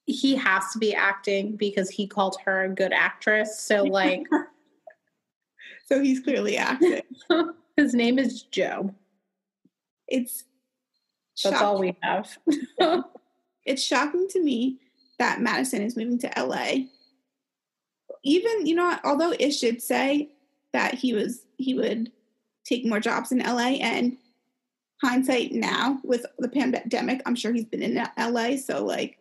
he 0.06 0.36
has 0.36 0.64
to 0.72 0.78
be 0.78 0.94
acting 0.94 1.56
because 1.56 1.90
he 1.90 2.06
called 2.06 2.36
her 2.44 2.64
a 2.64 2.68
good 2.68 2.92
actress. 2.92 3.60
So, 3.60 3.82
like, 3.84 4.22
So 5.86 6.02
he's 6.02 6.20
clearly 6.20 6.56
acting. 6.56 7.02
his 7.76 7.94
name 7.94 8.18
is 8.18 8.42
Joe. 8.42 8.94
It's 10.08 10.44
That's 11.42 11.60
all 11.60 11.78
we 11.78 11.96
have. 12.02 12.36
it's 13.66 13.82
shocking 13.82 14.26
to 14.30 14.42
me 14.42 14.78
that 15.18 15.40
Madison 15.40 15.82
is 15.82 15.96
moving 15.96 16.18
to 16.20 16.32
LA. 16.36 16.86
Even, 18.22 18.66
you 18.66 18.74
know, 18.74 18.98
although 19.04 19.32
Ish 19.38 19.60
did 19.60 19.82
say 19.82 20.30
that 20.72 20.94
he 20.94 21.12
was 21.12 21.46
he 21.56 21.74
would 21.74 22.10
take 22.64 22.86
more 22.86 23.00
jobs 23.00 23.30
in 23.32 23.38
LA 23.38 23.76
and 23.80 24.16
hindsight 25.02 25.52
now 25.52 26.00
with 26.02 26.24
the 26.38 26.48
pandemic, 26.48 27.22
I'm 27.26 27.36
sure 27.36 27.52
he's 27.52 27.66
been 27.66 27.82
in 27.82 28.02
LA, 28.18 28.56
so 28.56 28.84
like 28.84 29.18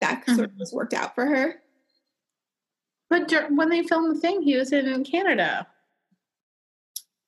that 0.00 0.22
mm-hmm. 0.22 0.34
sort 0.34 0.50
of 0.50 0.58
was 0.58 0.72
worked 0.72 0.94
out 0.94 1.14
for 1.14 1.26
her. 1.26 1.62
But 3.10 3.32
when 3.50 3.68
they 3.68 3.82
filmed 3.82 4.14
the 4.14 4.20
thing, 4.20 4.42
he 4.42 4.56
was 4.56 4.72
in 4.72 5.04
Canada. 5.04 5.66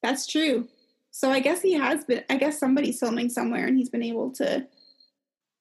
That's 0.02 0.26
true. 0.26 0.68
So 1.10 1.30
I 1.30 1.40
guess 1.40 1.60
he 1.60 1.74
has 1.74 2.04
been 2.04 2.24
I 2.30 2.36
guess 2.36 2.58
somebody's 2.58 3.00
filming 3.00 3.28
somewhere 3.28 3.66
and 3.66 3.76
he's 3.76 3.90
been 3.90 4.02
able 4.02 4.30
to 4.32 4.66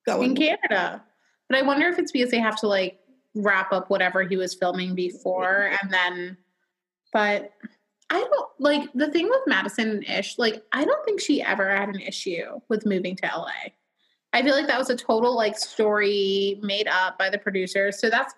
go 0.05 0.21
In 0.21 0.35
Canada. 0.35 1.03
But 1.47 1.57
I 1.57 1.61
wonder 1.63 1.87
if 1.87 1.97
it's 1.97 2.11
because 2.11 2.31
they 2.31 2.39
have 2.39 2.57
to, 2.57 2.67
like, 2.67 2.99
wrap 3.35 3.71
up 3.71 3.89
whatever 3.89 4.23
he 4.23 4.37
was 4.37 4.53
filming 4.53 4.95
before 4.95 5.71
and 5.81 5.91
then. 5.91 6.37
But 7.11 7.53
I 8.11 8.19
don't 8.19 8.49
like 8.59 8.91
the 8.93 9.11
thing 9.11 9.27
with 9.27 9.41
Madison 9.47 9.89
and 9.89 10.07
Ish, 10.07 10.37
like, 10.37 10.63
I 10.71 10.85
don't 10.85 11.05
think 11.05 11.19
she 11.19 11.41
ever 11.41 11.69
had 11.69 11.89
an 11.89 12.01
issue 12.01 12.59
with 12.69 12.85
moving 12.85 13.15
to 13.17 13.25
LA. 13.25 13.71
I 14.31 14.43
feel 14.43 14.55
like 14.55 14.67
that 14.67 14.77
was 14.77 14.91
a 14.91 14.95
total 14.95 15.35
like 15.35 15.57
story 15.57 16.59
made 16.61 16.87
up 16.87 17.17
by 17.17 17.31
the 17.31 17.39
producers. 17.39 17.99
So 17.99 18.11
that's 18.11 18.35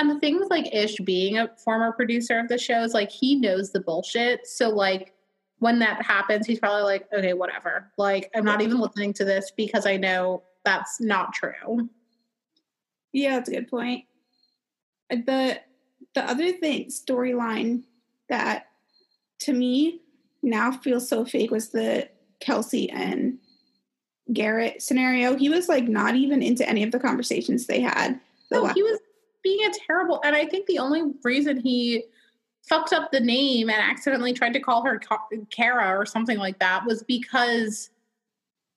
and 0.00 0.10
the 0.10 0.18
thing 0.18 0.38
with 0.38 0.50
like 0.50 0.74
Ish 0.74 0.96
being 1.04 1.38
a 1.38 1.50
former 1.62 1.92
producer 1.92 2.38
of 2.38 2.48
the 2.48 2.58
show 2.58 2.82
is 2.82 2.94
like 2.94 3.10
he 3.10 3.34
knows 3.34 3.70
the 3.70 3.80
bullshit. 3.80 4.46
So 4.46 4.70
like 4.70 5.14
when 5.58 5.78
that 5.80 6.02
happens, 6.02 6.46
he's 6.46 6.58
probably 6.58 6.82
like, 6.82 7.06
okay, 7.12 7.34
whatever. 7.34 7.92
Like 7.98 8.30
I'm 8.34 8.44
not 8.44 8.62
even 8.62 8.80
listening 8.80 9.12
to 9.14 9.24
this 9.24 9.52
because 9.56 9.86
I 9.86 9.96
know 9.98 10.42
that's 10.64 11.00
not 11.00 11.34
true. 11.34 11.88
Yeah, 13.12 13.36
that's 13.36 13.50
a 13.50 13.52
good 13.52 13.68
point. 13.68 14.04
Uh, 15.12 15.16
The 15.26 15.60
the 16.14 16.28
other 16.28 16.52
thing 16.52 16.86
storyline 16.86 17.82
that 18.28 18.68
to 19.40 19.52
me 19.52 20.00
now 20.42 20.72
feels 20.72 21.08
so 21.08 21.24
fake 21.24 21.50
was 21.50 21.68
the 21.68 22.08
Kelsey 22.40 22.90
and 22.90 23.38
Garrett 24.32 24.82
scenario. 24.82 25.36
He 25.36 25.48
was 25.48 25.68
like 25.68 25.84
not 25.88 26.14
even 26.14 26.42
into 26.42 26.68
any 26.68 26.82
of 26.82 26.90
the 26.90 26.98
conversations 26.98 27.66
they 27.66 27.80
had. 27.80 28.18
The 28.50 28.60
la- 28.60 28.72
he 28.72 28.82
was 28.82 28.98
being 29.42 29.66
a 29.66 29.72
terrible, 29.86 30.20
and 30.24 30.34
I 30.36 30.46
think 30.46 30.66
the 30.66 30.78
only 30.78 31.12
reason 31.22 31.60
he 31.60 32.04
fucked 32.68 32.92
up 32.92 33.10
the 33.10 33.20
name 33.20 33.70
and 33.70 33.80
accidentally 33.80 34.32
tried 34.32 34.52
to 34.52 34.60
call 34.60 34.84
her 34.84 34.98
Ka- 34.98 35.26
Kara 35.50 35.98
or 35.98 36.04
something 36.04 36.38
like 36.38 36.58
that 36.58 36.84
was 36.84 37.02
because 37.02 37.90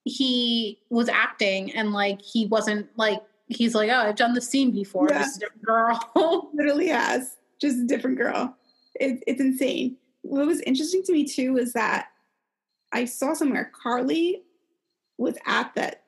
he 0.04 0.78
was 0.90 1.08
acting 1.08 1.72
and 1.72 1.92
like 1.92 2.20
he 2.20 2.46
wasn't 2.46 2.88
like 2.96 3.22
he's 3.48 3.74
like, 3.74 3.90
oh, 3.90 3.94
I've 3.94 4.16
done 4.16 4.34
the 4.34 4.40
scene 4.40 4.70
before. 4.70 5.08
Yeah. 5.10 5.18
This 5.18 5.38
different 5.38 5.62
girl. 5.62 6.50
literally 6.54 6.88
has 6.88 7.36
just 7.60 7.78
a 7.78 7.86
different 7.86 8.16
girl. 8.16 8.56
It, 8.94 9.22
it's 9.26 9.40
insane. 9.40 9.96
What 10.22 10.46
was 10.46 10.60
interesting 10.62 11.02
to 11.04 11.12
me 11.12 11.24
too 11.24 11.54
was 11.54 11.72
that 11.74 12.08
I 12.92 13.04
saw 13.04 13.34
somewhere 13.34 13.70
Carly 13.74 14.42
was 15.18 15.36
at 15.46 15.74
that 15.74 16.04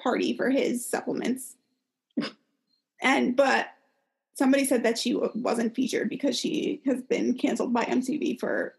party 0.00 0.36
for 0.36 0.50
his 0.50 0.88
supplements, 0.88 1.55
and 3.00 3.36
but 3.36 3.68
somebody 4.34 4.64
said 4.64 4.82
that 4.84 4.98
she 4.98 5.14
wasn't 5.34 5.74
featured 5.74 6.08
because 6.08 6.38
she 6.38 6.82
has 6.86 7.00
been 7.02 7.34
canceled 7.34 7.72
by 7.72 7.84
MTV 7.84 8.38
for 8.38 8.74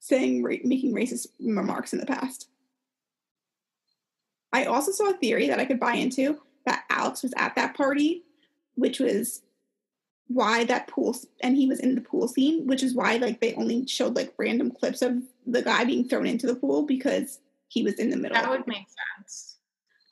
saying 0.00 0.42
making 0.64 0.94
racist 0.94 1.26
remarks 1.40 1.92
in 1.92 1.98
the 1.98 2.06
past. 2.06 2.48
I 4.52 4.64
also 4.64 4.92
saw 4.92 5.10
a 5.10 5.14
theory 5.14 5.48
that 5.48 5.58
I 5.58 5.64
could 5.64 5.80
buy 5.80 5.94
into 5.94 6.40
that 6.66 6.84
Alex 6.90 7.22
was 7.22 7.32
at 7.36 7.54
that 7.56 7.76
party, 7.76 8.24
which 8.74 9.00
was 9.00 9.42
why 10.28 10.64
that 10.64 10.86
pool 10.86 11.16
and 11.40 11.56
he 11.56 11.66
was 11.66 11.80
in 11.80 11.94
the 11.94 12.00
pool 12.00 12.28
scene, 12.28 12.66
which 12.66 12.82
is 12.82 12.94
why 12.94 13.16
like 13.16 13.40
they 13.40 13.54
only 13.54 13.86
showed 13.86 14.14
like 14.16 14.34
random 14.38 14.70
clips 14.70 15.02
of 15.02 15.22
the 15.46 15.62
guy 15.62 15.84
being 15.84 16.08
thrown 16.08 16.26
into 16.26 16.46
the 16.46 16.54
pool 16.54 16.82
because 16.82 17.40
he 17.68 17.82
was 17.82 17.94
in 17.94 18.10
the 18.10 18.16
middle. 18.16 18.34
that 18.34 18.48
would 18.48 18.66
make 18.66 18.86
sense. 19.18 19.56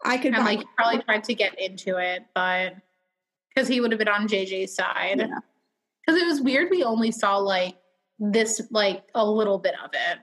I 0.05 0.17
could 0.17 0.35
And 0.35 0.45
like 0.45 0.61
probably 0.77 1.03
tried 1.03 1.25
to 1.25 1.35
get 1.35 1.59
into 1.61 1.99
it, 1.99 2.25
but 2.35 2.75
because 3.55 3.69
he 3.69 3.81
would 3.81 3.93
have 3.93 3.99
been 3.99 4.09
on 4.09 4.29
JJ's 4.29 4.75
side. 4.75 5.19
Yeah. 5.19 5.39
Because 6.07 6.21
it 6.21 6.27
was 6.27 6.41
weird. 6.41 6.71
We 6.71 6.83
only 6.83 7.11
saw 7.11 7.37
like 7.37 7.77
this, 8.19 8.61
like 8.71 9.05
a 9.15 9.25
little 9.25 9.59
bit 9.59 9.75
of 9.83 9.91
it. 9.93 10.19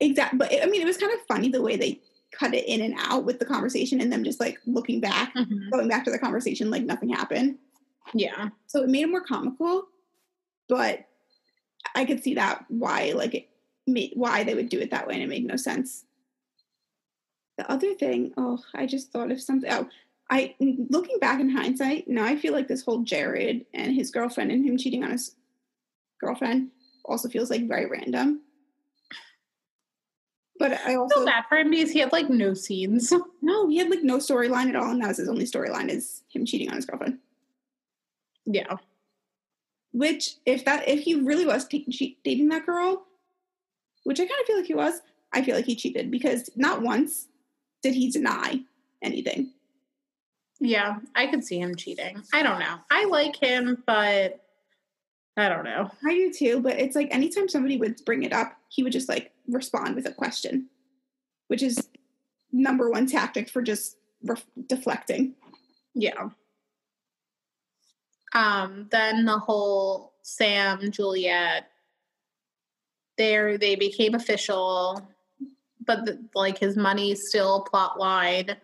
exactly, 0.00 0.38
but 0.38 0.52
it, 0.52 0.62
I 0.62 0.66
mean, 0.66 0.82
it 0.82 0.86
was 0.86 0.96
kind 0.98 1.12
of 1.12 1.20
funny 1.26 1.48
the 1.48 1.62
way 1.62 1.76
they 1.76 2.00
cut 2.32 2.54
it 2.54 2.66
in 2.66 2.80
and 2.80 2.94
out 2.98 3.24
with 3.24 3.38
the 3.38 3.44
conversation 3.44 4.00
and 4.00 4.12
them 4.12 4.24
just 4.24 4.40
like 4.40 4.58
looking 4.66 5.00
back, 5.00 5.34
mm-hmm. 5.34 5.70
going 5.70 5.88
back 5.88 6.04
to 6.04 6.10
the 6.10 6.18
conversation 6.18 6.70
like 6.70 6.84
nothing 6.84 7.10
happened. 7.10 7.58
Yeah. 8.14 8.48
So 8.66 8.82
it 8.82 8.88
made 8.88 9.02
it 9.02 9.10
more 9.10 9.24
comical, 9.24 9.84
but 10.68 11.06
I 11.94 12.04
could 12.04 12.22
see 12.22 12.34
that 12.34 12.64
why 12.68 13.12
like 13.14 13.34
it 13.34 13.48
made, 13.86 14.12
why 14.14 14.44
they 14.44 14.54
would 14.54 14.68
do 14.68 14.80
it 14.80 14.90
that 14.90 15.06
way 15.06 15.14
and 15.14 15.22
it 15.22 15.28
made 15.28 15.44
no 15.44 15.56
sense. 15.56 16.04
The 17.58 17.70
other 17.70 17.94
thing, 17.94 18.32
oh, 18.36 18.58
I 18.74 18.86
just 18.86 19.12
thought 19.12 19.30
of 19.30 19.40
something. 19.40 19.70
Oh, 19.70 19.88
I 20.32 20.54
looking 20.60 21.18
back 21.18 21.40
in 21.40 21.50
hindsight, 21.50 22.08
now 22.08 22.24
I 22.24 22.36
feel 22.36 22.54
like 22.54 22.66
this 22.66 22.82
whole 22.82 23.02
Jared 23.02 23.66
and 23.74 23.94
his 23.94 24.10
girlfriend 24.10 24.50
and 24.50 24.66
him 24.66 24.78
cheating 24.78 25.04
on 25.04 25.10
his 25.10 25.36
girlfriend 26.22 26.70
also 27.04 27.28
feels 27.28 27.50
like 27.50 27.68
very 27.68 27.84
random. 27.84 28.40
But 30.58 30.80
I 30.86 30.94
also 30.94 31.16
feel 31.16 31.26
bad 31.26 31.44
for 31.50 31.58
him 31.58 31.70
because 31.70 31.90
he 31.90 31.98
had 31.98 32.12
like 32.12 32.30
no 32.30 32.54
scenes. 32.54 33.12
No, 33.44 33.68
he 33.68 33.78
had 33.78 33.90
like 33.90 34.04
no 34.04 34.18
storyline 34.18 34.68
at 34.68 34.76
all, 34.76 34.92
and 34.92 35.02
that 35.02 35.08
was 35.08 35.16
his 35.16 35.28
only 35.28 35.44
storyline 35.44 35.88
is 35.88 36.22
him 36.32 36.46
cheating 36.46 36.68
on 36.68 36.76
his 36.76 36.86
girlfriend. 36.86 37.18
Yeah. 38.46 38.76
Which, 39.90 40.36
if 40.46 40.64
that, 40.64 40.88
if 40.88 41.00
he 41.00 41.16
really 41.16 41.44
was 41.44 41.66
t- 41.66 42.16
dating 42.24 42.48
that 42.50 42.64
girl, 42.64 43.04
which 44.04 44.20
I 44.20 44.26
kind 44.26 44.40
of 44.40 44.46
feel 44.46 44.56
like 44.56 44.66
he 44.66 44.74
was, 44.74 45.00
I 45.32 45.42
feel 45.42 45.56
like 45.56 45.64
he 45.64 45.74
cheated 45.74 46.12
because 46.12 46.48
not 46.54 46.82
once 46.82 47.26
did 47.82 47.94
he 47.94 48.12
deny 48.12 48.60
anything. 49.02 49.50
Yeah, 50.64 51.00
I 51.16 51.26
could 51.26 51.44
see 51.44 51.58
him 51.58 51.74
cheating. 51.74 52.22
I 52.32 52.44
don't 52.44 52.60
know. 52.60 52.76
I 52.88 53.06
like 53.06 53.34
him, 53.34 53.82
but 53.84 54.40
I 55.36 55.48
don't 55.48 55.64
know. 55.64 55.90
I 56.06 56.14
do 56.14 56.32
too, 56.32 56.60
but 56.60 56.78
it's 56.78 56.94
like 56.94 57.08
anytime 57.10 57.48
somebody 57.48 57.76
would 57.78 58.00
bring 58.04 58.22
it 58.22 58.32
up, 58.32 58.56
he 58.68 58.84
would 58.84 58.92
just 58.92 59.08
like 59.08 59.32
respond 59.48 59.96
with 59.96 60.06
a 60.06 60.12
question, 60.12 60.68
which 61.48 61.64
is 61.64 61.88
number 62.52 62.90
one 62.90 63.08
tactic 63.08 63.50
for 63.50 63.60
just 63.60 63.96
ref- 64.22 64.46
deflecting. 64.68 65.34
Yeah. 65.94 66.28
Um, 68.32 68.86
then 68.92 69.24
the 69.24 69.38
whole 69.38 70.12
Sam 70.22 70.92
Juliette, 70.92 71.66
there 73.18 73.58
they 73.58 73.74
became 73.74 74.14
official, 74.14 75.08
but 75.84 76.04
the, 76.06 76.24
like 76.36 76.58
his 76.58 76.76
money 76.76 77.16
still 77.16 77.62
plot 77.62 77.98
line. 77.98 78.56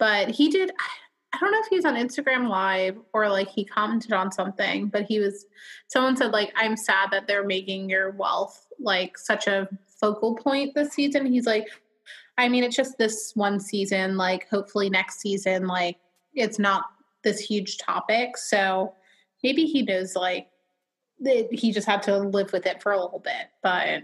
But 0.00 0.30
he 0.30 0.48
did. 0.48 0.72
I 1.32 1.38
don't 1.38 1.52
know 1.52 1.60
if 1.60 1.68
he 1.68 1.76
was 1.76 1.84
on 1.84 1.94
Instagram 1.94 2.48
Live 2.48 2.98
or 3.12 3.28
like 3.28 3.48
he 3.48 3.64
commented 3.64 4.12
on 4.12 4.32
something, 4.32 4.88
but 4.88 5.04
he 5.04 5.20
was. 5.20 5.46
Someone 5.86 6.16
said 6.16 6.32
like, 6.32 6.52
"I'm 6.56 6.76
sad 6.76 7.10
that 7.12 7.28
they're 7.28 7.46
making 7.46 7.88
your 7.88 8.10
wealth 8.10 8.66
like 8.80 9.16
such 9.16 9.46
a 9.46 9.68
focal 10.00 10.34
point 10.34 10.74
this 10.74 10.94
season." 10.94 11.26
He's 11.26 11.46
like, 11.46 11.68
I 12.38 12.48
mean, 12.48 12.64
it's 12.64 12.74
just 12.74 12.98
this 12.98 13.32
one 13.34 13.60
season. 13.60 14.16
Like, 14.16 14.48
hopefully 14.48 14.90
next 14.90 15.20
season, 15.20 15.66
like 15.66 15.98
it's 16.34 16.58
not 16.58 16.84
this 17.22 17.38
huge 17.38 17.78
topic. 17.78 18.36
So 18.36 18.94
maybe 19.44 19.66
he 19.66 19.82
knows 19.82 20.16
like 20.16 20.48
he 21.52 21.70
just 21.70 21.86
had 21.86 22.02
to 22.04 22.18
live 22.18 22.52
with 22.52 22.66
it 22.66 22.82
for 22.82 22.92
a 22.92 23.00
little 23.00 23.18
bit. 23.18 23.50
But 23.62 24.02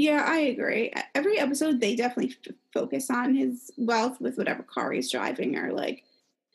yeah, 0.00 0.24
I 0.26 0.38
agree. 0.38 0.92
Every 1.14 1.38
episode, 1.38 1.80
they 1.80 1.94
definitely 1.94 2.34
f- 2.46 2.54
focus 2.72 3.10
on 3.10 3.34
his 3.34 3.70
wealth 3.76 4.18
with 4.18 4.38
whatever 4.38 4.62
car 4.62 4.92
he's 4.92 5.10
driving 5.10 5.58
or 5.58 5.72
like 5.72 6.04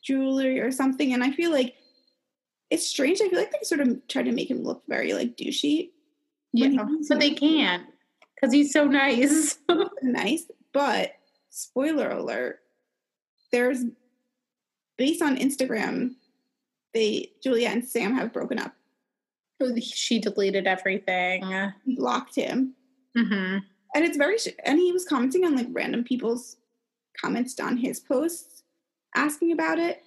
jewelry 0.03 0.60
or 0.60 0.71
something. 0.71 1.13
And 1.13 1.23
I 1.23 1.29
feel 1.29 1.51
like 1.51 1.75
it's 2.71 2.88
strange. 2.88 3.21
I 3.21 3.29
feel 3.29 3.38
like 3.38 3.51
they 3.51 3.63
sort 3.63 3.81
of 3.81 4.08
try 4.08 4.23
to 4.23 4.31
make 4.31 4.49
him 4.49 4.63
look 4.63 4.81
very 4.88 5.13
like 5.13 5.38
douchey. 5.38 5.91
Yeah, 6.53 6.86
but 7.08 7.19
they 7.19 7.31
can't 7.31 7.84
because 8.34 8.51
he's 8.51 8.73
so 8.73 8.86
nice. 8.86 9.60
nice. 10.01 10.49
But 10.73 11.12
spoiler 11.51 12.10
alert, 12.10 12.62
there's 13.51 13.84
based 14.97 15.21
on 15.21 15.38
Instagram, 15.38 16.15
they 16.95 17.29
Julia 17.43 17.69
and 17.69 17.88
Sam 17.88 18.15
have 18.15 18.34
broken 18.34 18.58
up. 18.58 18.73
Oh, 19.62 19.75
she 19.79 20.19
deleted 20.19 20.65
everything. 20.65 21.43
Blocked 21.86 22.36
him. 22.36 22.73
Mm-hmm. 23.15 23.60
And 23.95 24.06
it's 24.06 24.17
very 24.17 24.38
and 24.63 24.80
he 24.80 24.91
was 24.91 25.06
commenting 25.06 25.45
on 25.45 25.56
like 25.56 25.67
random 25.71 26.04
people's 26.04 26.58
comments 27.19 27.60
on 27.60 27.78
his 27.78 27.99
posts 27.99 28.63
asking 29.15 29.51
about 29.51 29.80
it. 29.80 30.01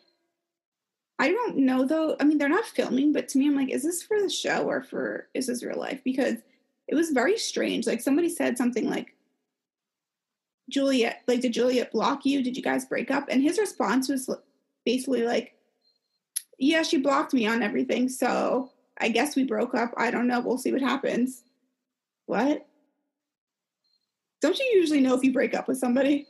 I 1.19 1.31
don't 1.31 1.59
know 1.59 1.85
though. 1.85 2.17
I 2.21 2.25
mean, 2.25 2.39
they're 2.39 2.49
not 2.49 2.67
filming, 2.67 3.13
but 3.13 3.29
to 3.29 3.39
me, 3.39 3.49
I'm 3.49 3.57
like, 3.57 3.71
is 3.71 3.83
this 3.83 4.03
for 4.03 4.21
the 4.21 4.31
show 4.31 4.65
or 4.65 4.83
for 4.83 5.29
is 5.35 5.47
this 5.47 5.65
real 5.65 5.79
life? 5.79 6.01
Because 6.05 6.37
it 6.87 6.95
was 6.95 7.11
very 7.11 7.39
strange. 7.39 7.87
Like 7.87 8.01
somebody 8.01 8.29
said 8.29 8.57
something 8.57 8.89
like, 8.89 9.15
Juliette, 10.71 11.23
like, 11.27 11.41
did 11.41 11.55
Juliette 11.55 11.93
block 11.93 12.25
you? 12.27 12.43
Did 12.43 12.57
you 12.57 12.63
guys 12.63 12.85
break 12.85 13.11
up? 13.11 13.27
And 13.31 13.43
his 13.43 13.59
response 13.59 14.09
was 14.09 14.31
basically 14.85 15.23
like, 15.23 15.55
yeah, 16.59 16.83
she 16.83 16.99
blocked 16.99 17.33
me 17.33 17.47
on 17.47 17.63
everything. 17.63 18.09
So 18.09 18.71
I 18.99 19.09
guess 19.09 19.35
we 19.35 19.45
broke 19.45 19.75
up. 19.75 19.93
I 19.97 20.11
don't 20.11 20.27
know. 20.27 20.41
We'll 20.41 20.59
see 20.59 20.73
what 20.73 20.83
happens. 20.83 21.43
What? 22.27 22.68
Don't 24.41 24.59
you 24.59 24.67
usually 24.75 25.01
know 25.01 25.15
if 25.15 25.25
you 25.25 25.33
break 25.33 25.55
up 25.55 25.69
with 25.69 25.79
somebody? 25.79 26.27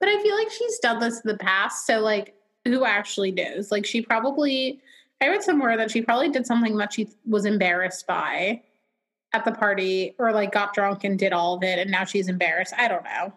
But 0.00 0.08
I 0.08 0.22
feel 0.22 0.36
like 0.36 0.50
she's 0.50 0.78
done 0.78 1.00
this 1.00 1.20
in 1.20 1.28
the 1.28 1.38
past. 1.38 1.86
So, 1.86 2.00
like, 2.00 2.34
who 2.64 2.84
actually 2.84 3.32
knows? 3.32 3.70
Like, 3.72 3.86
she 3.86 4.02
probably, 4.02 4.80
I 5.20 5.28
read 5.28 5.42
somewhere 5.42 5.76
that 5.76 5.90
she 5.90 6.02
probably 6.02 6.28
did 6.28 6.46
something 6.46 6.76
that 6.76 6.92
she 6.92 7.08
was 7.26 7.44
embarrassed 7.44 8.06
by 8.06 8.62
at 9.34 9.44
the 9.44 9.52
party 9.52 10.14
or 10.18 10.32
like 10.32 10.52
got 10.52 10.74
drunk 10.74 11.04
and 11.04 11.18
did 11.18 11.32
all 11.32 11.54
of 11.54 11.62
it 11.62 11.78
and 11.78 11.90
now 11.90 12.04
she's 12.04 12.28
embarrassed. 12.28 12.74
I 12.76 12.88
don't 12.88 13.04
know. 13.04 13.32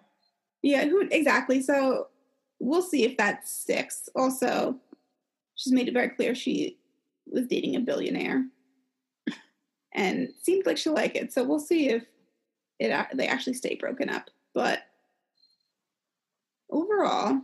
Yeah, 0.61 0.85
who 0.85 1.01
exactly. 1.11 1.61
So 1.61 2.07
we'll 2.59 2.81
see 2.81 3.03
if 3.03 3.17
that 3.17 3.47
sticks. 3.47 4.07
Also, 4.15 4.77
she's 5.55 5.73
made 5.73 5.87
it 5.87 5.93
very 5.93 6.09
clear 6.09 6.35
she 6.35 6.77
was 7.25 7.47
dating 7.47 7.75
a 7.75 7.79
billionaire 7.79 8.45
and 9.93 10.29
seems 10.41 10.65
like 10.65 10.77
she'll 10.77 10.93
like 10.93 11.15
it. 11.15 11.33
So 11.33 11.43
we'll 11.43 11.59
see 11.59 11.89
if 11.89 12.03
it 12.81 13.07
they 13.13 13.27
actually 13.27 13.53
stay 13.53 13.75
broken 13.75 14.09
up. 14.09 14.29
But 14.53 14.79
overall, 16.69 17.41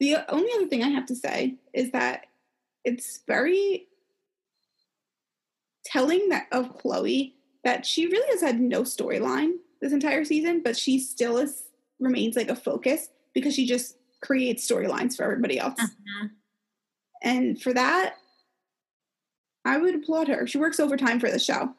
the 0.00 0.16
only 0.28 0.50
other 0.54 0.68
thing 0.68 0.82
I 0.82 0.88
have 0.88 1.06
to 1.06 1.16
say 1.16 1.56
is 1.72 1.90
that 1.92 2.26
it's 2.84 3.20
very 3.26 3.86
telling 5.84 6.28
that 6.28 6.46
of 6.52 6.78
Chloe 6.78 7.34
that 7.64 7.84
she 7.86 8.06
really 8.06 8.28
has 8.30 8.40
had 8.40 8.60
no 8.60 8.82
storyline 8.82 9.52
this 9.80 9.92
entire 9.92 10.24
season, 10.24 10.62
but 10.62 10.76
she 10.76 10.98
still 10.98 11.38
is 11.38 11.64
remains 12.00 12.36
like 12.36 12.48
a 12.48 12.56
focus 12.56 13.08
because 13.34 13.54
she 13.54 13.66
just 13.66 13.96
creates 14.22 14.68
storylines 14.68 15.16
for 15.16 15.24
everybody 15.24 15.58
else. 15.58 15.78
Uh-huh. 15.78 16.28
And 17.22 17.60
for 17.60 17.72
that, 17.72 18.16
I 19.64 19.78
would 19.78 19.94
applaud 19.94 20.28
her. 20.28 20.46
She 20.46 20.58
works 20.58 20.80
overtime 20.80 21.20
for 21.20 21.30
the 21.30 21.38
show. 21.38 21.74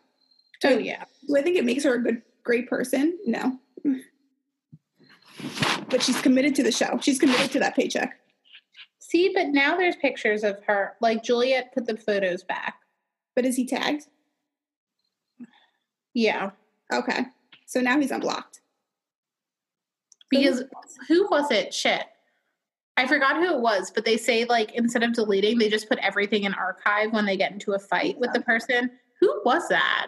Oh 0.63 0.77
yeah. 0.77 1.03
I 1.35 1.41
think 1.41 1.57
it 1.57 1.65
makes 1.65 1.83
her 1.83 1.95
a 1.95 2.01
good, 2.01 2.21
great 2.43 2.69
person? 2.69 3.17
No. 3.25 3.59
But 5.89 6.01
she's 6.01 6.21
committed 6.21 6.55
to 6.55 6.63
the 6.63 6.71
show. 6.71 6.99
She's 7.01 7.19
committed 7.19 7.51
to 7.51 7.59
that 7.59 7.75
paycheck. 7.75 8.19
See, 8.99 9.31
but 9.33 9.49
now 9.49 9.75
there's 9.77 9.95
pictures 9.97 10.43
of 10.43 10.57
her. 10.65 10.93
Like 11.01 11.23
Juliette 11.23 11.73
put 11.73 11.85
the 11.85 11.97
photos 11.97 12.43
back. 12.43 12.75
But 13.35 13.45
is 13.45 13.55
he 13.55 13.65
tagged? 13.65 14.07
Yeah. 16.13 16.51
Okay. 16.91 17.25
So 17.65 17.79
now 17.79 17.99
he's 17.99 18.11
unblocked. 18.11 18.61
Because 20.29 20.63
who 21.07 21.27
was 21.29 21.51
it? 21.51 21.73
Shit. 21.73 22.05
I 22.97 23.07
forgot 23.07 23.37
who 23.37 23.55
it 23.55 23.59
was, 23.59 23.91
but 23.93 24.05
they 24.05 24.17
say 24.17 24.45
like 24.45 24.73
instead 24.73 25.03
of 25.03 25.13
deleting, 25.13 25.57
they 25.57 25.69
just 25.69 25.89
put 25.89 25.99
everything 25.99 26.43
in 26.43 26.53
archive 26.53 27.11
when 27.11 27.25
they 27.25 27.37
get 27.37 27.51
into 27.51 27.73
a 27.73 27.79
fight 27.79 28.19
with 28.19 28.33
the 28.33 28.41
person. 28.41 28.91
Who 29.19 29.41
was 29.45 29.67
that? 29.69 30.07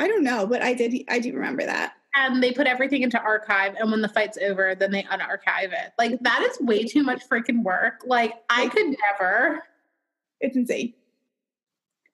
I 0.00 0.08
don't 0.08 0.24
know, 0.24 0.46
but 0.46 0.62
I 0.62 0.72
did 0.72 0.94
I 1.08 1.18
do 1.18 1.34
remember 1.34 1.66
that. 1.66 1.92
And 2.16 2.42
they 2.42 2.52
put 2.52 2.66
everything 2.66 3.02
into 3.02 3.20
archive 3.20 3.74
and 3.78 3.90
when 3.90 4.00
the 4.00 4.08
fight's 4.08 4.38
over, 4.38 4.74
then 4.74 4.90
they 4.90 5.02
unarchive 5.04 5.72
it. 5.72 5.92
Like 5.98 6.18
that 6.20 6.42
is 6.42 6.58
way 6.60 6.84
too 6.84 7.02
much 7.02 7.28
freaking 7.28 7.62
work. 7.62 8.00
Like 8.06 8.32
I 8.48 8.68
could 8.68 8.96
never. 9.02 9.62
It's 10.40 10.56
insane. 10.56 10.94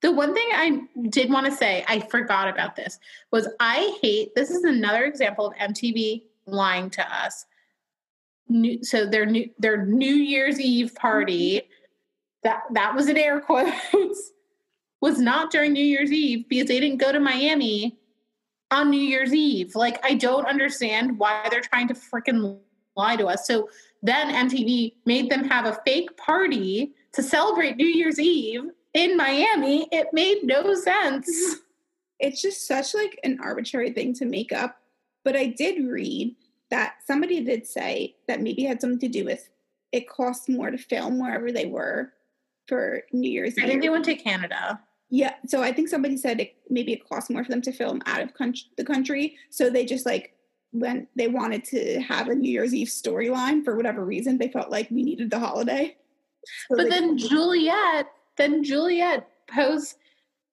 The 0.03 0.11
one 0.11 0.35
thing 0.35 0.49
I 0.53 0.81
did 1.11 1.31
want 1.31 1.46
to 1.46 1.53
say, 1.53 1.85
I 1.88 2.01
forgot 2.01 2.49
about 2.49 2.77
this, 2.77 2.99
was 3.31 3.49
I 3.61 3.96
hate 4.03 4.35
this 4.35 4.51
is 4.51 4.64
another 4.64 5.05
example 5.05 5.46
of 5.46 5.55
MTV 5.55 6.22
lying 6.46 6.90
to 6.90 7.14
us. 7.25 7.46
New, 8.49 8.83
so 8.83 9.07
their 9.07 9.27
new 9.27 9.49
their 9.59 9.87
New 9.87 10.14
Year's 10.14 10.61
Eve 10.61 10.94
party, 10.94 11.59
mm-hmm. 11.59 11.66
that 12.42 12.62
that 12.72 12.94
was 12.94 13.09
in 13.09 13.16
air 13.16 13.40
quotes, 13.40 14.33
was 15.07 15.21
not 15.21 15.53
during 15.53 15.73
New 15.73 15.85
Year's 15.85 16.11
Eve 16.11 16.49
because 16.49 16.66
they 16.66 16.81
didn't 16.81 16.99
go 16.99 17.12
to 17.12 17.21
Miami 17.21 17.97
on 18.73 18.90
New 18.90 19.01
Year's 19.01 19.33
Eve. 19.33 19.77
Like 19.77 20.05
I 20.05 20.14
don't 20.14 20.47
understand 20.47 21.16
why 21.16 21.47
they're 21.49 21.61
trying 21.61 21.87
to 21.88 21.95
freaking 21.95 22.59
lie 22.97 23.14
to 23.14 23.27
us. 23.27 23.47
So 23.47 23.69
then 24.03 24.49
MTV 24.49 24.95
made 25.05 25.31
them 25.31 25.45
have 25.45 25.64
a 25.64 25.79
fake 25.87 26.16
party 26.16 26.92
to 27.12 27.23
celebrate 27.23 27.77
New 27.77 27.87
Year's 27.87 28.19
Eve 28.19 28.64
in 28.95 29.16
Miami. 29.16 29.87
It 29.92 30.09
made 30.12 30.40
no 30.42 30.75
sense. 30.75 31.31
Mm-hmm. 31.31 31.61
It's 32.19 32.42
just 32.42 32.66
such 32.66 32.92
like 32.92 33.21
an 33.23 33.38
arbitrary 33.40 33.92
thing 33.92 34.12
to 34.14 34.25
make 34.25 34.51
up. 34.51 34.77
But 35.23 35.37
I 35.37 35.47
did 35.47 35.87
read 35.87 36.35
that 36.71 36.95
somebody 37.07 37.45
did 37.45 37.64
say 37.64 38.16
that 38.27 38.40
maybe 38.40 38.64
had 38.64 38.81
something 38.81 38.99
to 38.99 39.09
do 39.09 39.25
with 39.25 39.49
it 39.92 40.09
cost 40.09 40.49
more 40.49 40.73
to 40.73 40.79
film 40.79 41.21
wherever 41.21 41.53
they 41.53 41.66
were 41.66 42.12
for 42.66 43.03
New 43.12 43.31
Year's 43.31 43.55
I 43.57 43.66
think 43.66 43.83
they 43.83 43.88
went 43.88 44.05
to 44.07 44.16
Canada. 44.16 44.81
Yeah, 45.09 45.35
so 45.47 45.62
I 45.62 45.73
think 45.73 45.88
somebody 45.88 46.16
said 46.16 46.40
it, 46.40 46.57
maybe 46.69 46.92
it 46.92 47.09
cost 47.09 47.31
more 47.31 47.45
for 47.45 47.51
them 47.51 47.62
to 47.62 47.73
film 47.73 48.03
out 48.07 48.21
of 48.21 48.35
country, 48.35 48.64
the 48.77 48.85
country, 48.85 49.37
so 49.51 49.71
they 49.71 49.85
just 49.85 50.05
like 50.05 50.33
when 50.73 51.07
they 51.16 51.29
wanted 51.29 51.64
to 51.64 52.01
have 52.01 52.29
a 52.29 52.35
New 52.35 52.51
Year's 52.51 52.75
Eve 52.75 52.88
storyline 52.88 53.64
for 53.64 53.77
whatever 53.77 54.05
reason, 54.05 54.38
they 54.38 54.49
felt 54.49 54.71
like 54.71 54.90
we 54.90 55.03
needed 55.03 55.31
the 55.31 55.38
holiday. 55.38 55.97
So 56.69 56.77
but 56.77 56.90
then 56.90 57.16
Juliette, 57.16 58.11
then 58.37 58.62
Juliette 58.62 59.29
posts 59.49 59.97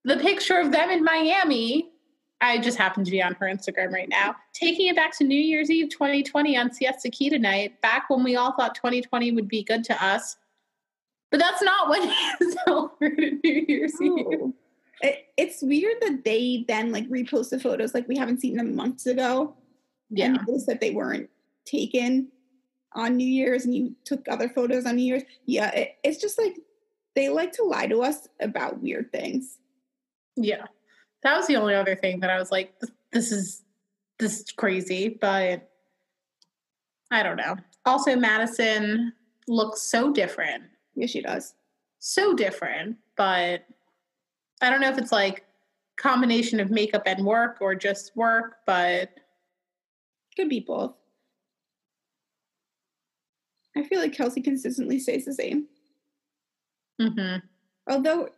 the 0.06 0.18
picture 0.18 0.60
of 0.60 0.72
them 0.72 0.89
in 0.89 1.04
Miami. 1.04 1.89
I 2.42 2.58
just 2.58 2.78
happen 2.78 3.06
to 3.06 3.12
be 3.12 3.22
on 3.22 3.36
her 3.36 3.48
Instagram 3.48 3.92
right 3.92 4.10
now, 4.10 4.36
taking 4.54 4.88
it 4.88 4.96
back 4.96 5.18
to 5.18 5.24
New 5.24 5.39
Year's 5.39 5.72
Eve 5.72 5.89
2020 5.89 6.58
on 6.58 6.74
Siesta 6.74 7.10
Key 7.10 7.30
tonight, 7.30 7.82
back 7.82 8.10
when 8.10 8.24
we 8.24 8.36
all 8.36 8.52
thought 8.52 8.76
2020 8.76 9.32
would 9.32 9.48
be 9.48 9.63
good 9.63 9.84
to 9.86 10.06
us. 10.06 10.36
But 11.34 11.39
that's 11.39 11.63
not 11.63 11.89
when 11.89 12.04
he 12.39 12.52
celebrated 12.63 13.39
New 13.43 13.65
Year's. 13.67 14.00
Eve. 14.00 14.54
It, 15.02 15.30
it's 15.36 15.63
weird 15.63 15.96
that 16.02 16.24
they 16.24 16.63
then 16.67 16.91
like 16.91 17.10
repost 17.10 17.50
the 17.50 17.60
photos 17.60 17.96
like 17.96 18.08
we 18.08 18.15
haven't 18.15 18.39
seen 18.39 18.56
them 18.56 18.76
months 18.76 19.08
ago. 19.08 19.56
Yeah. 20.12 20.26
And 20.28 20.39
you 20.48 20.60
said 20.60 20.80
they 20.80 20.91
weren't 20.91 21.32
taken 21.65 22.28
on 22.93 23.17
New 23.17 23.26
Year's 23.26 23.65
and 23.65 23.74
you 23.74 23.96
took 24.06 24.28
other 24.30 24.48
photos 24.48 24.86
on 24.86 24.98
New 24.98 25.06
Year's. 25.06 25.24
Yeah, 25.48 25.72
it, 25.72 25.96
it's 26.04 26.22
just 26.22 26.38
like 26.38 26.56
they 27.15 27.30
like 27.30 27.52
to 27.54 27.63
lie 27.63 27.88
to 27.88 28.04
us 28.04 28.28
about 28.39 28.80
weird 28.80 29.12
things. 29.12 29.58
Yeah. 30.36 30.65
That 31.24 31.36
was 31.36 31.48
the 31.48 31.56
only 31.56 31.74
other 31.74 31.96
thing 31.96 32.19
that 32.19 32.30
I 32.30 32.38
was 32.38 32.52
like, 32.52 32.76
this 33.12 33.32
is 33.32 33.63
this 34.19 34.39
is 34.39 34.52
crazy, 34.52 35.17
but 35.19 35.67
I 37.10 37.24
don't 37.24 37.38
know. 37.38 37.56
Also, 37.88 38.15
Madison 38.15 39.13
looks 39.48 39.82
so 39.82 40.13
different. 40.13 40.65
Yeah, 40.95 41.08
she 41.08 41.21
does. 41.21 41.53
So 41.99 42.34
different, 42.34 42.97
but 43.15 43.65
I 44.62 44.69
don't 44.69 44.82
know 44.82 44.89
if 44.89 44.97
it's 44.97 45.12
like 45.12 45.45
combination 45.97 46.60
of 46.60 46.69
makeup 46.69 47.03
and 47.06 47.25
work 47.25 47.58
or 47.62 47.75
just 47.75 48.15
work, 48.15 48.58
but 48.65 49.10
could 50.36 50.49
be 50.49 50.60
both. 50.60 50.93
I 53.75 53.84
feel 53.84 53.99
like 53.99 54.13
Kelsey 54.13 54.41
consistently 54.41 54.99
stays 54.99 55.25
the 55.25 55.34
same. 55.34 55.67
Mm-hmm. 57.01 57.45
Although 57.89 58.29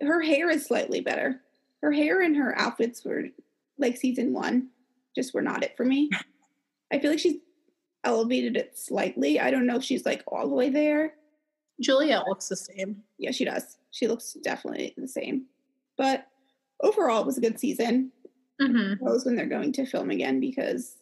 her 0.00 0.22
hair 0.22 0.50
is 0.50 0.64
slightly 0.64 1.00
better. 1.00 1.40
Her 1.82 1.92
hair 1.92 2.22
and 2.22 2.36
her 2.36 2.58
outfits 2.58 3.04
were 3.04 3.24
like 3.78 3.96
season 3.96 4.32
one, 4.32 4.68
just 5.14 5.34
were 5.34 5.42
not 5.42 5.64
it 5.64 5.76
for 5.76 5.84
me. 5.84 6.10
I 6.92 6.98
feel 6.98 7.10
like 7.10 7.20
she's 7.20 7.38
elevated 8.04 8.56
it 8.56 8.78
slightly. 8.78 9.40
I 9.40 9.50
don't 9.50 9.66
know 9.66 9.76
if 9.76 9.84
she's 9.84 10.06
like 10.06 10.22
all 10.26 10.48
the 10.48 10.54
way 10.54 10.70
there. 10.70 11.14
Juliette 11.80 12.26
looks 12.26 12.48
the 12.48 12.56
same. 12.56 13.02
Yeah, 13.18 13.30
she 13.30 13.44
does. 13.44 13.78
She 13.90 14.08
looks 14.08 14.36
definitely 14.42 14.94
the 14.96 15.08
same. 15.08 15.46
But 15.96 16.26
overall, 16.82 17.20
it 17.20 17.26
was 17.26 17.38
a 17.38 17.42
good 17.42 17.58
season. 17.58 18.12
Mm-hmm. 18.60 19.04
When 19.04 19.36
they're 19.36 19.46
going 19.46 19.72
to 19.74 19.86
film 19.86 20.10
again 20.10 20.40
because 20.40 20.96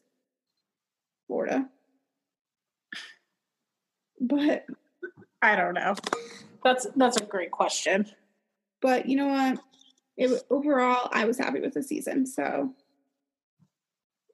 Florida. 1.26 1.68
But 4.20 4.66
I 5.40 5.56
don't 5.56 5.74
know. 5.74 5.94
That's 6.62 6.86
that's 6.96 7.16
a 7.16 7.24
great 7.24 7.50
question. 7.50 8.06
But 8.82 9.06
you 9.06 9.16
know 9.16 9.28
what? 9.28 9.58
It 10.16 10.42
overall, 10.50 11.08
I 11.12 11.24
was 11.24 11.38
happy 11.38 11.60
with 11.60 11.74
the 11.74 11.82
season. 11.82 12.26
So 12.26 12.74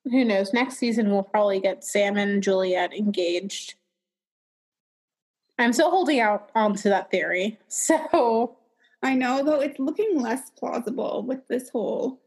who 0.04 0.24
knows? 0.24 0.52
Next 0.52 0.78
season 0.78 1.10
we'll 1.10 1.22
probably 1.22 1.60
get 1.60 1.84
Sam 1.84 2.16
and 2.16 2.42
Juliette 2.42 2.92
engaged. 2.92 3.74
I'm 5.62 5.72
still 5.72 5.90
holding 5.90 6.20
out 6.20 6.50
onto 6.54 6.88
that 6.88 7.10
theory. 7.10 7.58
So 7.68 8.56
I 9.02 9.14
know, 9.14 9.44
though 9.44 9.60
it's 9.60 9.78
looking 9.78 10.20
less 10.20 10.50
plausible 10.50 11.24
with 11.26 11.46
this 11.48 11.70
whole 11.70 12.20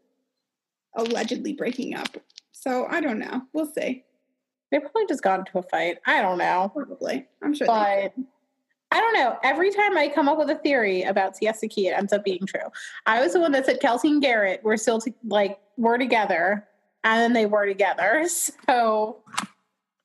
allegedly 0.96 1.54
breaking 1.54 1.96
up. 1.96 2.18
So 2.52 2.86
I 2.90 3.02
don't 3.02 3.20
know. 3.20 3.44
We'll 3.54 3.72
see. 3.72 4.04
They 4.72 4.80
probably 4.80 5.06
just 5.08 5.24
got 5.24 5.40
into 5.40 5.58
a 5.58 5.64
fight. 5.64 6.00
I 6.06 6.22
don't 6.22 6.38
know. 6.38 6.72
Probably. 6.74 7.28
I'm 7.42 7.54
sure. 7.54 7.68
But 7.68 8.14
I 8.92 9.00
don't 9.00 9.14
know. 9.14 9.38
Every 9.44 9.72
time 9.72 9.98
I 9.98 10.08
come 10.08 10.28
up 10.28 10.38
with 10.38 10.50
a 10.50 10.56
theory 10.56 11.04
about 11.04 11.38
Siesta 11.38 11.68
Key, 11.68 11.88
it 11.88 11.98
ends 11.98 12.14
up 12.14 12.24
being 12.24 12.46
true. 12.46 12.70
I 13.06 13.22
was 13.22 13.34
the 13.34 13.40
one 13.40 13.52
that 13.54 13.66
said 13.66 13.80
Kelsey 13.80 14.10
and 14.10 14.22
Garrett 14.22 14.64
were 14.64 14.78
still 14.78 15.00
to, 15.02 15.14
like 15.26 15.60
were 15.78 15.98
together, 15.98 16.68
and 17.04 17.22
then 17.22 17.34
they 17.34 17.46
were 17.46 17.66
together. 17.66 18.26
So, 18.68 19.22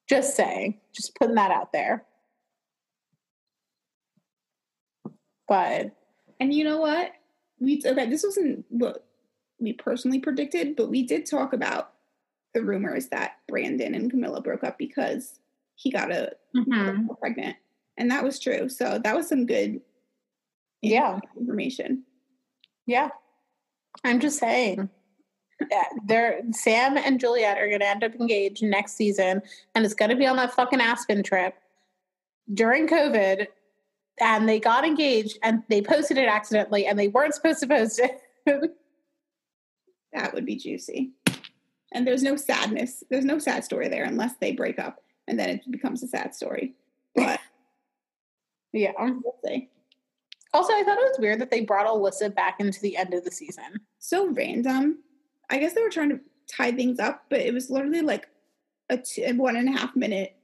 just 0.08 0.34
saying, 0.34 0.80
just 0.92 1.14
putting 1.14 1.36
that 1.36 1.52
out 1.52 1.72
there. 1.72 2.04
But 5.50 5.90
and 6.38 6.54
you 6.54 6.62
know 6.62 6.78
what? 6.78 7.10
We 7.58 7.82
okay. 7.84 8.08
This 8.08 8.22
wasn't 8.22 8.64
what 8.68 9.04
we 9.58 9.72
personally 9.72 10.20
predicted, 10.20 10.76
but 10.76 10.88
we 10.88 11.04
did 11.04 11.26
talk 11.26 11.52
about 11.52 11.90
the 12.54 12.62
rumors 12.62 13.08
that 13.08 13.32
Brandon 13.48 13.94
and 13.94 14.08
Camilla 14.08 14.40
broke 14.40 14.62
up 14.62 14.78
because 14.78 15.40
he 15.74 15.90
got 15.90 16.12
a 16.12 16.32
mm-hmm. 16.56 17.08
pregnant, 17.20 17.56
and 17.98 18.12
that 18.12 18.22
was 18.22 18.38
true. 18.38 18.68
So 18.68 19.00
that 19.02 19.16
was 19.16 19.28
some 19.28 19.44
good, 19.44 19.80
yeah, 20.82 21.18
information. 21.36 22.04
Yeah, 22.86 23.08
I'm 24.04 24.20
just 24.20 24.38
saying. 24.38 24.88
Yeah, 25.68 25.82
they're 26.06 26.42
Sam 26.52 26.96
and 26.96 27.18
Juliette 27.18 27.58
are 27.58 27.66
going 27.66 27.80
to 27.80 27.88
end 27.88 28.04
up 28.04 28.14
engaged 28.14 28.62
next 28.62 28.94
season, 28.94 29.42
and 29.74 29.84
it's 29.84 29.94
going 29.94 30.10
to 30.10 30.16
be 30.16 30.26
on 30.26 30.36
that 30.36 30.54
fucking 30.54 30.80
Aspen 30.80 31.24
trip 31.24 31.56
during 32.54 32.86
COVID. 32.86 33.48
And 34.20 34.48
they 34.48 34.60
got 34.60 34.84
engaged, 34.84 35.38
and 35.42 35.62
they 35.68 35.80
posted 35.82 36.18
it 36.18 36.28
accidentally, 36.28 36.86
and 36.86 36.98
they 36.98 37.08
weren't 37.08 37.34
supposed 37.34 37.60
to 37.60 37.66
post 37.66 38.00
it. 38.00 38.76
that 40.12 40.34
would 40.34 40.44
be 40.44 40.56
juicy 40.56 41.12
and 41.92 42.06
there's 42.06 42.22
no 42.22 42.36
sadness. 42.36 43.02
There's 43.10 43.24
no 43.24 43.38
sad 43.38 43.64
story 43.64 43.88
there 43.88 44.04
unless 44.04 44.34
they 44.40 44.52
break 44.52 44.78
up, 44.78 45.02
and 45.26 45.38
then 45.38 45.50
it 45.50 45.70
becomes 45.70 46.02
a 46.02 46.08
sad 46.08 46.34
story. 46.34 46.74
But 47.14 47.40
yeah, 48.72 48.92
we'll 48.98 49.34
see. 49.44 49.68
Also, 50.52 50.72
I 50.72 50.82
thought 50.82 50.98
it 50.98 51.08
was 51.08 51.18
weird 51.18 51.40
that 51.40 51.50
they 51.50 51.60
brought 51.60 51.86
Alyssa 51.86 52.34
back 52.34 52.60
into 52.60 52.80
the 52.80 52.96
end 52.96 53.14
of 53.14 53.24
the 53.24 53.30
season. 53.30 53.80
So 53.98 54.28
random. 54.28 54.98
I 55.48 55.58
guess 55.58 55.74
they 55.74 55.82
were 55.82 55.90
trying 55.90 56.10
to 56.10 56.20
tie 56.48 56.72
things 56.72 56.98
up, 56.98 57.24
but 57.28 57.40
it 57.40 57.52
was 57.52 57.70
literally 57.70 58.02
like 58.02 58.28
a 58.88 58.96
two, 58.96 59.22
one 59.36 59.56
and 59.56 59.68
a 59.68 59.72
half 59.72 59.94
minute. 59.96 60.36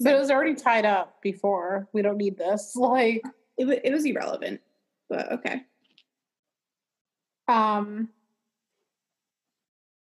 But 0.00 0.14
it 0.14 0.18
was 0.18 0.30
already 0.30 0.54
tied 0.54 0.84
up 0.84 1.20
before. 1.22 1.88
We 1.92 2.02
don't 2.02 2.18
need 2.18 2.38
this. 2.38 2.74
Like 2.76 3.22
it, 3.56 3.64
w- 3.64 3.80
it 3.82 3.92
was 3.92 4.04
irrelevant, 4.04 4.60
but 5.08 5.32
okay. 5.32 5.62
Um, 7.48 8.10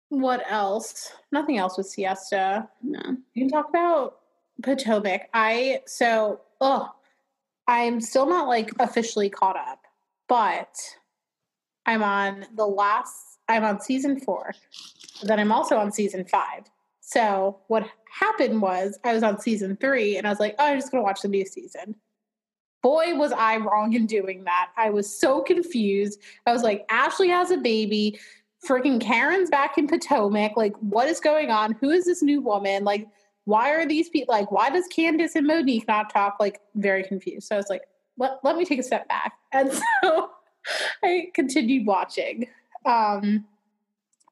what 0.10 0.44
else? 0.50 1.12
Nothing 1.32 1.58
else 1.58 1.78
with 1.78 1.88
siesta. 1.88 2.68
No. 2.82 3.00
You 3.34 3.44
can 3.44 3.50
talk 3.50 3.70
about 3.70 4.18
Potomac. 4.64 5.30
I 5.34 5.82
so 5.86 6.42
oh 6.62 6.90
I'm 7.68 8.00
still 8.02 8.26
not 8.26 8.48
like 8.48 8.72
officially 8.80 9.30
caught 9.30 9.58
up, 9.58 9.80
but 10.28 10.76
I'm 11.86 12.04
on 12.04 12.46
the 12.56 12.68
last 12.68 13.40
I'm 13.48 13.64
on 13.64 13.80
season 13.80 14.20
four. 14.20 14.54
Then 15.24 15.40
I'm 15.40 15.52
also 15.52 15.78
on 15.78 15.92
season 15.92 16.26
five. 16.26 16.64
So 17.08 17.60
what 17.68 17.88
happened 18.12 18.64
was 18.64 18.98
I 19.04 19.14
was 19.14 19.22
on 19.22 19.40
season 19.40 19.78
three 19.80 20.18
and 20.18 20.26
I 20.26 20.32
was 20.32 20.40
like, 20.40 20.56
oh, 20.58 20.66
I'm 20.66 20.80
just 20.80 20.92
gonna 20.92 21.04
watch 21.04 21.22
the 21.22 21.28
new 21.28 21.46
season. 21.46 21.96
Boy, 22.82 23.16
was 23.16 23.32
I 23.32 23.58
wrong 23.58 23.94
in 23.94 24.08
doing 24.08 24.44
that. 24.46 24.72
I 24.76 24.90
was 24.90 25.20
so 25.20 25.42
confused. 25.44 26.20
I 26.48 26.52
was 26.52 26.64
like, 26.64 26.84
Ashley 26.90 27.30
has 27.30 27.52
a 27.52 27.58
baby 27.58 28.20
freaking 28.68 29.00
Karen's 29.00 29.52
back 29.52 29.78
in 29.78 29.88
Potomac. 29.88 30.58
Like, 30.58 30.76
what 30.78 31.08
is 31.08 31.20
going 31.20 31.52
on? 31.52 31.74
Who 31.74 31.92
is 31.92 32.06
this 32.06 32.24
new 32.24 32.42
woman? 32.42 32.84
Like, 32.84 33.08
why 33.44 33.70
are 33.72 33.86
these 33.86 34.10
people 34.10 34.34
like, 34.34 34.52
why 34.52 34.72
does 34.72 34.88
Candace 34.88 35.36
and 35.36 35.46
Monique 35.46 35.88
not 35.88 36.12
talk? 36.12 36.38
Like, 36.40 36.60
very 36.74 37.04
confused. 37.04 37.48
So 37.48 37.56
I 37.56 37.60
was 37.60 37.70
like, 37.70 37.84
let, 38.18 38.40
let 38.44 38.58
me 38.58 38.66
take 38.66 38.80
a 38.80 38.84
step 38.84 39.08
back. 39.08 39.34
And 39.54 39.72
so 40.02 40.32
I 41.02 41.28
continued 41.34 41.86
watching. 41.86 42.48
Um, 42.86 43.46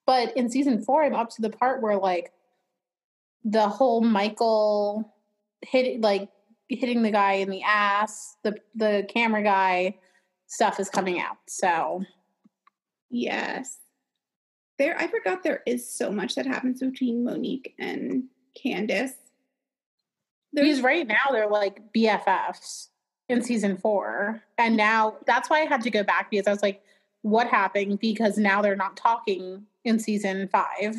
but 0.05 0.35
in 0.35 0.49
season 0.49 0.83
four, 0.83 1.03
I'm 1.03 1.15
up 1.15 1.29
to 1.35 1.41
the 1.41 1.49
part 1.49 1.81
where 1.81 1.97
like 1.97 2.33
the 3.43 3.67
whole 3.67 4.01
Michael 4.01 5.13
hit 5.61 6.01
like 6.01 6.29
hitting 6.69 7.03
the 7.03 7.11
guy 7.11 7.33
in 7.33 7.49
the 7.49 7.63
ass, 7.63 8.37
the 8.43 8.55
the 8.75 9.05
camera 9.09 9.43
guy 9.43 9.95
stuff 10.47 10.79
is 10.79 10.89
coming 10.89 11.19
out. 11.19 11.37
So 11.47 12.03
yes 13.09 13.79
there 14.77 14.97
I 14.99 15.07
forgot 15.07 15.43
there 15.43 15.61
is 15.65 15.89
so 15.89 16.11
much 16.11 16.35
that 16.35 16.45
happens 16.45 16.79
between 16.79 17.23
Monique 17.23 17.73
and 17.79 18.23
Candace. 18.55 19.13
There's, 20.51 20.67
because 20.67 20.81
right 20.81 21.07
now 21.07 21.31
they're 21.31 21.49
like 21.49 21.81
BFFs 21.93 22.89
in 23.29 23.41
season 23.41 23.77
four. 23.77 24.43
And 24.57 24.77
now 24.77 25.15
that's 25.25 25.49
why 25.49 25.61
I 25.61 25.65
had 25.65 25.81
to 25.81 25.89
go 25.89 26.03
back 26.03 26.29
because 26.29 26.47
I 26.47 26.51
was 26.51 26.61
like, 26.61 26.83
what 27.21 27.47
happened? 27.47 27.99
Because 27.99 28.37
now 28.37 28.61
they're 28.61 28.75
not 28.75 28.97
talking 28.97 29.65
in 29.83 29.99
season 29.99 30.49
five. 30.49 30.95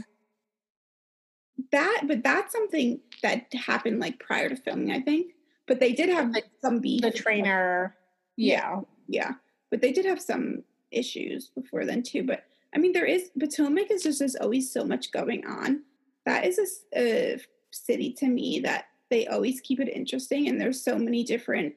That 1.70 2.02
but 2.06 2.22
that's 2.22 2.52
something 2.52 3.00
that 3.22 3.52
happened 3.54 4.00
like 4.00 4.18
prior 4.18 4.48
to 4.48 4.56
filming, 4.56 4.90
I 4.90 5.00
think. 5.00 5.32
But 5.66 5.80
they 5.80 5.92
did 5.92 6.08
have 6.10 6.30
like 6.30 6.46
some 6.60 6.80
beef. 6.80 7.02
The 7.02 7.10
trainer. 7.10 7.96
Yeah. 8.36 8.56
yeah. 8.56 8.80
Yeah. 9.06 9.32
But 9.70 9.80
they 9.80 9.92
did 9.92 10.04
have 10.04 10.20
some 10.20 10.62
issues 10.90 11.48
before 11.48 11.84
then 11.84 12.02
too. 12.02 12.24
But 12.24 12.44
I 12.74 12.78
mean, 12.78 12.92
there 12.92 13.06
is 13.06 13.30
Potomac 13.38 13.90
is 13.90 14.02
just 14.02 14.18
there's 14.18 14.36
always 14.36 14.72
so 14.72 14.84
much 14.84 15.12
going 15.12 15.46
on. 15.46 15.82
That 16.26 16.44
is 16.44 16.82
a, 16.94 17.34
a 17.34 17.40
city 17.70 18.12
to 18.14 18.28
me 18.28 18.60
that 18.60 18.86
they 19.10 19.26
always 19.26 19.60
keep 19.60 19.80
it 19.80 19.88
interesting, 19.88 20.48
and 20.48 20.60
there's 20.60 20.82
so 20.82 20.98
many 20.98 21.22
different 21.22 21.74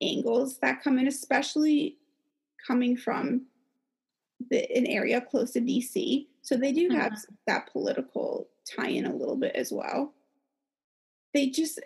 angles 0.00 0.58
that 0.58 0.82
come 0.82 0.98
in, 0.98 1.08
especially 1.08 1.96
coming 2.66 2.96
from 2.96 3.46
the, 4.50 4.70
an 4.76 4.86
area 4.86 5.20
close 5.20 5.52
to 5.52 5.60
DC. 5.60 6.26
So 6.42 6.56
they 6.56 6.72
do 6.72 6.88
have 6.90 7.12
mm-hmm. 7.12 7.34
that 7.46 7.70
political 7.72 8.48
tie 8.76 8.88
in 8.88 9.06
a 9.06 9.14
little 9.14 9.36
bit 9.36 9.54
as 9.54 9.72
well. 9.72 10.14
They 11.34 11.48
just, 11.50 11.80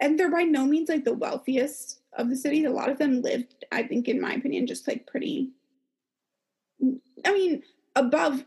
and 0.00 0.18
they're 0.18 0.30
by 0.30 0.42
no 0.42 0.66
means 0.66 0.88
like 0.88 1.04
the 1.04 1.12
wealthiest 1.12 2.00
of 2.14 2.28
the 2.28 2.36
cities. 2.36 2.66
A 2.66 2.70
lot 2.70 2.90
of 2.90 2.98
them 2.98 3.22
live, 3.22 3.44
I 3.70 3.84
think, 3.84 4.08
in 4.08 4.20
my 4.20 4.34
opinion, 4.34 4.66
just 4.66 4.88
like 4.88 5.06
pretty, 5.06 5.50
I 7.24 7.32
mean, 7.32 7.62
above 7.94 8.44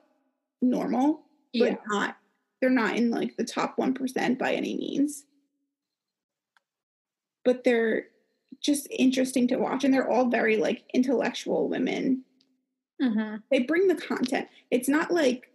normal, 0.62 1.24
but 1.58 1.72
yeah. 1.72 1.76
not, 1.88 2.18
they're 2.60 2.70
not 2.70 2.96
in 2.96 3.12
like 3.12 3.38
the 3.38 3.44
top 3.46 3.78
1% 3.78 4.38
by 4.38 4.54
any 4.54 4.76
means. 4.76 5.26
But 7.46 7.64
they're 7.64 8.08
just 8.62 8.88
interesting 8.90 9.48
to 9.50 9.58
watch. 9.58 9.84
And 9.84 9.94
they're 9.94 10.10
all 10.10 10.30
very 10.30 10.58
like 10.58 10.84
intellectual 10.94 11.68
women. 11.68 12.24
Mm-hmm. 13.02 13.36
They 13.52 13.60
bring 13.60 13.88
the 13.88 13.96
content. 13.96 14.48
It's 14.72 14.88
not 14.88 15.12
like. 15.12 15.50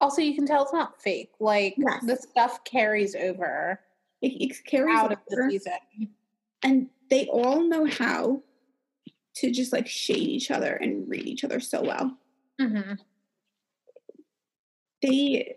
Also, 0.00 0.20
you 0.20 0.34
can 0.34 0.46
tell 0.46 0.62
it's 0.62 0.72
not 0.72 1.00
fake. 1.00 1.30
Like 1.40 1.74
yes. 1.76 2.04
the 2.04 2.16
stuff 2.16 2.64
carries 2.64 3.14
over. 3.14 3.80
It, 4.20 4.32
it 4.40 4.64
carries 4.64 4.96
out 4.96 5.06
over. 5.06 5.14
of 5.14 5.18
the 5.28 5.50
season, 5.50 6.08
and 6.62 6.88
they 7.10 7.26
all 7.26 7.62
know 7.62 7.86
how 7.86 8.42
to 9.36 9.50
just 9.50 9.72
like 9.72 9.86
shade 9.86 10.18
each 10.18 10.50
other 10.50 10.74
and 10.74 11.08
read 11.08 11.26
each 11.26 11.44
other 11.44 11.60
so 11.60 11.82
well. 11.82 12.16
Mm-hmm. 12.60 12.94
They, 15.02 15.56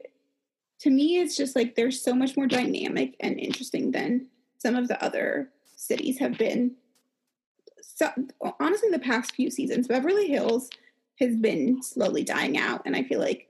to 0.81 0.89
me, 0.89 1.19
it's 1.19 1.37
just 1.37 1.55
like 1.55 1.75
they're 1.75 1.91
so 1.91 2.13
much 2.13 2.35
more 2.35 2.47
dynamic 2.47 3.15
and 3.21 3.39
interesting 3.39 3.91
than 3.91 4.27
some 4.57 4.75
of 4.75 4.87
the 4.89 5.01
other 5.03 5.49
cities 5.75 6.19
have 6.19 6.37
been 6.37 6.75
so 7.81 8.09
honestly 8.59 8.89
the 8.89 8.99
past 8.99 9.33
few 9.33 9.49
seasons 9.49 9.87
beverly 9.87 10.27
hills 10.27 10.69
has 11.19 11.35
been 11.35 11.81
slowly 11.81 12.23
dying 12.23 12.57
out 12.57 12.81
and 12.85 12.95
i 12.95 13.03
feel 13.03 13.19
like 13.19 13.48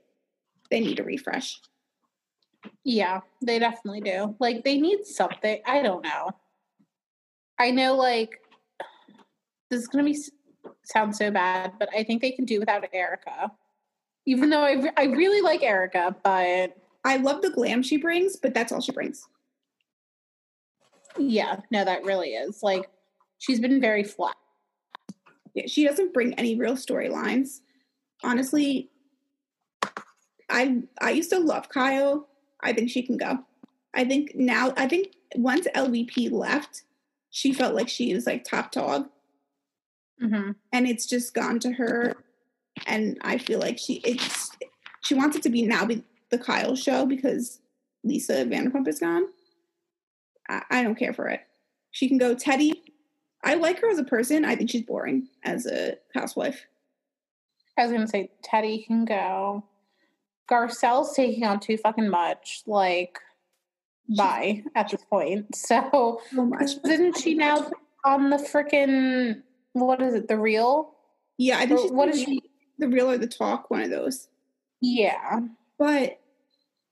they 0.70 0.80
need 0.80 0.98
a 0.98 1.04
refresh 1.04 1.60
yeah 2.84 3.20
they 3.42 3.58
definitely 3.58 4.00
do 4.00 4.34
like 4.38 4.64
they 4.64 4.78
need 4.78 5.04
something 5.04 5.60
i 5.66 5.82
don't 5.82 6.04
know 6.04 6.30
i 7.58 7.70
know 7.70 7.96
like 7.96 8.40
this 9.70 9.80
is 9.80 9.88
gonna 9.88 10.04
be 10.04 10.18
sound 10.84 11.14
so 11.14 11.30
bad 11.30 11.72
but 11.78 11.88
i 11.96 12.02
think 12.02 12.20
they 12.20 12.32
can 12.32 12.44
do 12.44 12.58
without 12.58 12.84
erica 12.92 13.50
even 14.26 14.50
though 14.50 14.62
i, 14.62 14.90
I 14.96 15.04
really 15.04 15.40
like 15.40 15.62
erica 15.62 16.14
but 16.22 16.76
i 17.04 17.16
love 17.16 17.40
the 17.42 17.50
glam 17.50 17.82
she 17.82 17.96
brings 17.96 18.36
but 18.36 18.52
that's 18.52 18.72
all 18.72 18.80
she 18.80 18.92
brings 18.92 19.26
yeah, 21.18 21.56
no, 21.70 21.84
that 21.84 22.04
really 22.04 22.30
is. 22.30 22.62
Like, 22.62 22.88
she's 23.38 23.60
been 23.60 23.80
very 23.80 24.04
flat. 24.04 24.36
Yeah, 25.54 25.66
she 25.66 25.84
doesn't 25.84 26.14
bring 26.14 26.34
any 26.34 26.56
real 26.56 26.74
storylines. 26.74 27.60
Honestly, 28.22 28.90
I 30.50 30.82
I 31.00 31.10
used 31.10 31.30
to 31.30 31.38
love 31.38 31.68
Kyle. 31.68 32.28
I 32.62 32.72
think 32.72 32.90
she 32.90 33.02
can 33.02 33.16
go. 33.16 33.38
I 33.94 34.04
think 34.04 34.32
now 34.34 34.72
I 34.76 34.86
think 34.86 35.14
once 35.34 35.66
LVP 35.74 36.30
left, 36.30 36.82
she 37.30 37.52
felt 37.52 37.74
like 37.74 37.88
she 37.88 38.14
was 38.14 38.26
like 38.26 38.44
top 38.44 38.72
dog. 38.72 39.08
Mm-hmm. 40.22 40.52
And 40.72 40.86
it's 40.86 41.06
just 41.06 41.34
gone 41.34 41.58
to 41.60 41.72
her. 41.72 42.14
And 42.86 43.18
I 43.22 43.38
feel 43.38 43.58
like 43.58 43.78
she 43.78 43.94
it's 44.04 44.50
she 45.02 45.14
wants 45.14 45.36
it 45.36 45.42
to 45.44 45.50
be 45.50 45.62
now 45.62 45.84
be 45.86 46.04
the 46.30 46.38
Kyle 46.38 46.76
show 46.76 47.06
because 47.06 47.60
Lisa 48.04 48.44
Vanderpump 48.44 48.88
is 48.88 48.98
gone. 48.98 49.24
I, 50.48 50.62
I 50.70 50.82
don't 50.82 50.98
care 50.98 51.12
for 51.12 51.28
it. 51.28 51.40
She 51.90 52.08
can 52.08 52.18
go 52.18 52.34
Teddi. 52.34 52.72
I 53.42 53.54
like 53.54 53.80
her 53.80 53.90
as 53.90 53.98
a 53.98 54.04
person. 54.04 54.44
I 54.44 54.54
think 54.54 54.70
she's 54.70 54.82
boring 54.82 55.28
as 55.44 55.66
a 55.66 55.96
housewife. 56.14 56.66
I 57.78 57.84
was 57.84 57.92
gonna 57.92 58.06
say 58.06 58.30
Teddi 58.44 58.86
can 58.86 59.04
go. 59.04 59.64
Garcelle's 60.50 61.14
taking 61.14 61.44
on 61.44 61.60
too 61.60 61.76
fucking 61.76 62.08
much. 62.08 62.62
Like, 62.66 63.18
bye 64.16 64.62
at 64.74 64.90
this 64.90 65.04
point. 65.04 65.46
So, 65.54 65.88
oh 65.92 66.20
so 66.34 66.44
much. 66.44 66.82
Didn't 66.82 67.18
she 67.18 67.34
now 67.34 67.70
on 68.04 68.30
the 68.30 68.36
freaking 68.36 69.42
what 69.72 70.02
is 70.02 70.14
it? 70.14 70.28
The 70.28 70.38
real? 70.38 70.94
Yeah, 71.38 71.58
I 71.58 71.66
think. 71.66 71.92
what 71.92 72.08
is 72.08 72.22
she? 72.22 72.42
The 72.78 72.88
real 72.88 73.10
or 73.10 73.18
the 73.18 73.26
talk? 73.26 73.70
One 73.70 73.82
of 73.82 73.90
those. 73.90 74.28
Yeah, 74.80 75.40
but 75.78 76.20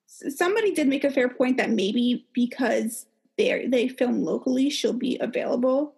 somebody 0.06 0.72
did 0.72 0.88
make 0.88 1.04
a 1.04 1.10
fair 1.10 1.28
point 1.28 1.56
that 1.56 1.70
maybe 1.70 2.26
because 2.32 3.06
they 3.36 3.66
they 3.66 3.88
film 3.88 4.22
locally, 4.22 4.70
she'll 4.70 4.92
be 4.92 5.18
available 5.20 5.94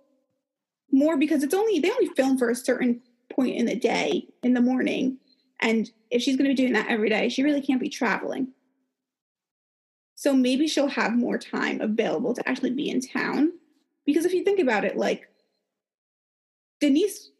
more 0.93 1.17
because 1.17 1.43
it's 1.43 1.55
only 1.55 1.81
they 1.81 1.91
only 1.91 2.09
film 2.17 2.39
for 2.39 2.51
a 2.51 2.55
certain 2.55 3.01
point 3.31 3.57
in 3.57 3.67
the 3.67 3.77
day 3.77 4.27
in 4.43 4.55
the 4.55 4.61
morning, 4.61 5.19
and 5.61 5.91
if 6.11 6.23
she's 6.23 6.37
going 6.37 6.49
to 6.49 6.55
be 6.55 6.63
doing 6.63 6.73
that 6.73 6.89
every 6.89 7.09
day, 7.09 7.29
she 7.29 7.43
really 7.43 7.61
can't 7.61 7.81
be 7.81 7.89
traveling. 7.89 8.49
So 10.15 10.35
maybe 10.35 10.67
she'll 10.67 10.89
have 10.89 11.15
more 11.15 11.39
time 11.39 11.81
available 11.81 12.35
to 12.35 12.49
actually 12.49 12.73
be 12.73 12.91
in 12.91 13.01
town. 13.01 13.53
Because 14.05 14.25
if 14.25 14.35
you 14.35 14.45
think 14.45 14.61
about 14.61 14.85
it, 14.85 14.97
like 14.97 15.29
Denise 16.81 17.31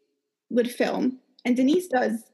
would 0.51 0.71
film, 0.71 1.19
and 1.45 1.57
Denise 1.57 1.89
does 1.89 2.31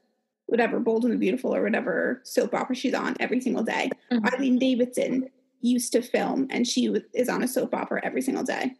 whatever 0.47 0.79
Bold 0.79 1.03
and 1.03 1.13
the 1.13 1.17
Beautiful 1.17 1.53
or 1.53 1.63
whatever 1.63 2.21
soap 2.23 2.53
opera 2.53 2.75
she's 2.75 2.93
on 2.93 3.15
every 3.19 3.39
single 3.39 3.63
day. 3.63 3.89
Mm-hmm. 4.11 4.25
Eileen 4.33 4.59
Davidson 4.59 5.29
used 5.61 5.91
to 5.93 6.01
film 6.01 6.47
and 6.49 6.65
she 6.65 6.93
is 7.13 7.29
on 7.29 7.43
a 7.43 7.47
soap 7.47 7.73
opera 7.73 7.99
every 8.03 8.21
single 8.21 8.43
day. 8.43 8.71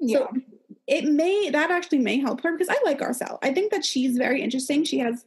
Yeah. 0.00 0.18
So 0.18 0.30
it 0.90 1.04
may 1.04 1.48
that 1.50 1.70
actually 1.70 2.00
may 2.00 2.18
help 2.18 2.42
her 2.42 2.52
because 2.52 2.68
I 2.68 2.76
like 2.84 2.98
Garcelle. 2.98 3.38
I 3.42 3.54
think 3.54 3.70
that 3.70 3.84
she's 3.84 4.18
very 4.18 4.42
interesting. 4.42 4.84
She 4.84 4.98
has 4.98 5.24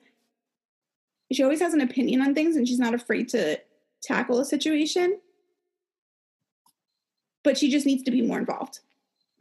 she 1.32 1.42
always 1.42 1.62
has 1.62 1.74
an 1.74 1.82
opinion 1.82 2.22
on 2.22 2.36
things 2.36 2.58
and 2.58 2.68
she's 2.68 2.80
not 2.80 2.94
afraid 2.94 3.30
to 3.30 3.60
tackle 4.04 4.40
a 4.40 4.46
situation. 4.46 5.20
But 7.44 7.58
she 7.58 7.72
just 7.72 7.86
needs 7.86 8.04
to 8.04 8.12
be 8.12 8.22
more 8.22 8.38
involved. 8.38 8.80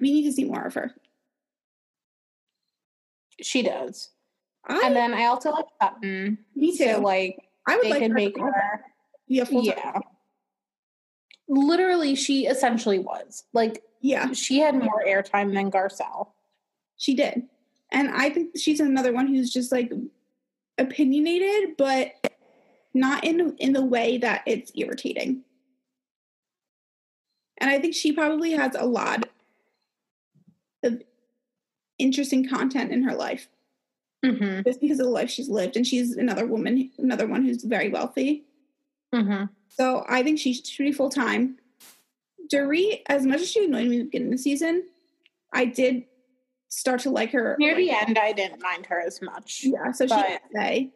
We 0.01 0.12
need 0.12 0.25
to 0.25 0.33
see 0.33 0.45
more 0.45 0.62
of 0.62 0.75
her. 0.75 0.95
She 3.41 3.62
does. 3.62 4.11
I, 4.66 4.83
and 4.85 4.95
then 4.95 5.14
I 5.14 5.27
also 5.27 5.51
like 5.51 5.66
Sutton. 5.83 6.39
Me 6.55 6.77
too. 6.77 6.85
So 6.85 7.01
like 7.01 7.37
I 7.66 7.77
would 7.77 7.85
they 7.85 7.91
like 7.91 8.11
make 8.12 8.39
her 8.39 8.85
yeah, 9.27 9.45
yeah. 9.51 9.99
Literally, 11.49 12.14
she 12.14 12.47
essentially 12.47 12.99
was 12.99 13.45
like, 13.53 13.82
yeah, 14.01 14.32
she 14.32 14.61
had 14.61 14.74
more 14.74 15.05
airtime 15.07 15.53
than 15.55 15.70
Garcelle. 15.70 16.28
She 16.97 17.14
did, 17.14 17.45
and 17.90 18.11
I 18.11 18.30
think 18.30 18.57
she's 18.57 18.80
another 18.80 19.12
one 19.12 19.26
who's 19.26 19.53
just 19.53 19.72
like 19.72 19.93
opinionated, 20.78 21.76
but 21.76 22.12
not 22.95 23.24
in 23.24 23.57
in 23.59 23.72
the 23.72 23.84
way 23.84 24.18
that 24.18 24.43
it's 24.47 24.72
irritating. 24.74 25.43
And 27.59 27.70
I 27.70 27.78
think 27.78 27.95
she 27.95 28.12
probably 28.12 28.53
has 28.53 28.74
a 28.74 28.86
lot 28.86 29.28
of 30.82 31.03
interesting 31.99 32.49
content 32.49 32.90
in 32.93 33.05
her 33.05 33.14
life. 33.14 33.49
Mm-hmm. 34.24 34.62
Just 34.62 34.80
because 34.80 35.01
of 35.01 35.07
the 35.07 35.12
life 35.12 35.30
she's 35.30 35.49
lived. 35.49 35.76
And 35.76 35.86
she's 35.86 36.16
another 36.16 36.47
woman, 36.47 36.90
another 36.99 37.26
one 37.26 37.45
who's 37.45 37.64
very 37.64 37.88
wealthy. 37.88 38.45
Mm-hmm. 39.15 39.45
So 39.69 40.05
I 40.09 40.23
think 40.23 40.39
she 40.39 40.55
should 40.55 40.85
be 40.85 40.93
full 40.93 41.11
time. 41.11 41.59
Dorit, 42.53 43.03
as 43.07 43.25
much 43.25 43.41
as 43.41 43.51
she 43.51 43.65
annoyed 43.65 43.89
me 43.89 43.97
at 43.97 43.99
the 44.01 44.05
beginning 44.05 44.29
of 44.29 44.33
the 44.33 44.39
season, 44.39 44.85
I 45.53 45.65
did 45.65 46.05
start 46.69 47.01
to 47.01 47.11
like 47.11 47.33
her. 47.33 47.57
Near 47.59 47.75
the 47.77 47.91
end, 47.91 48.19
I 48.19 48.33
didn't 48.33 48.63
mind 48.63 48.87
her 48.87 49.01
as 49.01 49.21
much. 49.23 49.63
Yeah, 49.65 49.93
so 49.93 50.07
but... 50.07 50.27
she 50.27 50.39
say. 50.55 50.91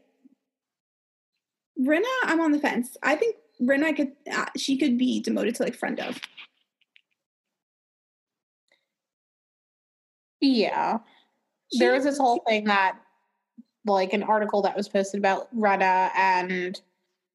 Rinna, 1.81 2.05
I'm 2.25 2.41
on 2.41 2.53
the 2.53 2.59
fence. 2.59 2.97
I 3.03 3.17
think 3.17 3.37
Rinna 3.61 3.95
could 3.95 4.13
uh, 4.33 4.47
she 4.57 4.79
could 4.79 4.97
be 4.97 5.21
demoted 5.21 5.55
to 5.57 5.63
like 5.63 5.75
friend 5.75 6.01
of. 6.01 6.19
Yeah. 10.41 10.99
She, 11.73 11.79
there 11.79 11.93
was 11.93 12.05
this 12.05 12.19
whole 12.19 12.43
thing 12.47 12.65
that 12.65 12.99
like 13.85 14.13
an 14.13 14.23
article 14.23 14.63
that 14.63 14.77
was 14.77 14.89
posted 14.89 15.19
about 15.19 15.55
Rinna 15.55 16.11
and 16.17 16.81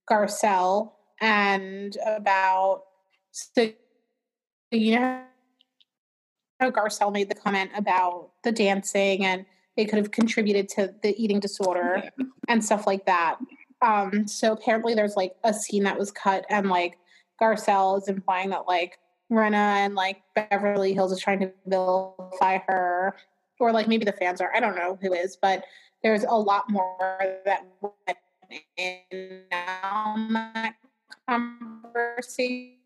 Garcelle 0.09 0.91
and 1.19 1.97
about 2.05 2.83
so 3.31 3.71
you 4.71 4.99
know 4.99 5.21
how 6.59 6.71
Garcelle 6.71 7.11
made 7.11 7.29
the 7.29 7.35
comment 7.35 7.71
about 7.75 8.31
the 8.43 8.51
dancing 8.51 9.25
and 9.25 9.45
it 9.77 9.85
could 9.85 9.97
have 9.97 10.11
contributed 10.11 10.69
to 10.69 10.93
the 11.01 11.15
eating 11.21 11.39
disorder 11.39 12.03
yeah. 12.03 12.25
and 12.47 12.63
stuff 12.63 12.85
like 12.85 13.05
that. 13.05 13.37
Um, 13.81 14.27
so 14.27 14.51
apparently 14.51 14.93
there's 14.93 15.15
like 15.15 15.33
a 15.43 15.53
scene 15.53 15.83
that 15.83 15.97
was 15.97 16.11
cut 16.11 16.45
and 16.49 16.69
like 16.69 16.97
Garcelle 17.41 17.97
is 17.97 18.07
implying 18.07 18.51
that 18.51 18.67
like 18.67 18.99
Rinna 19.31 19.53
and 19.53 19.95
like 19.95 20.21
Beverly 20.35 20.93
Hills 20.93 21.11
is 21.11 21.19
trying 21.19 21.39
to 21.39 21.51
vilify 21.65 22.59
her 22.67 23.15
or 23.59 23.71
like 23.71 23.87
maybe 23.87 24.05
the 24.05 24.11
fans 24.11 24.41
are. 24.41 24.51
I 24.53 24.59
don't 24.59 24.75
know 24.75 24.99
who 25.01 25.13
is, 25.13 25.37
but 25.41 25.63
there's 26.03 26.23
a 26.23 26.33
lot 26.33 26.69
more 26.69 27.17
that 27.45 27.65
went 27.81 28.17
in 28.77 29.43
that 29.51 30.75
conversation 31.27 32.77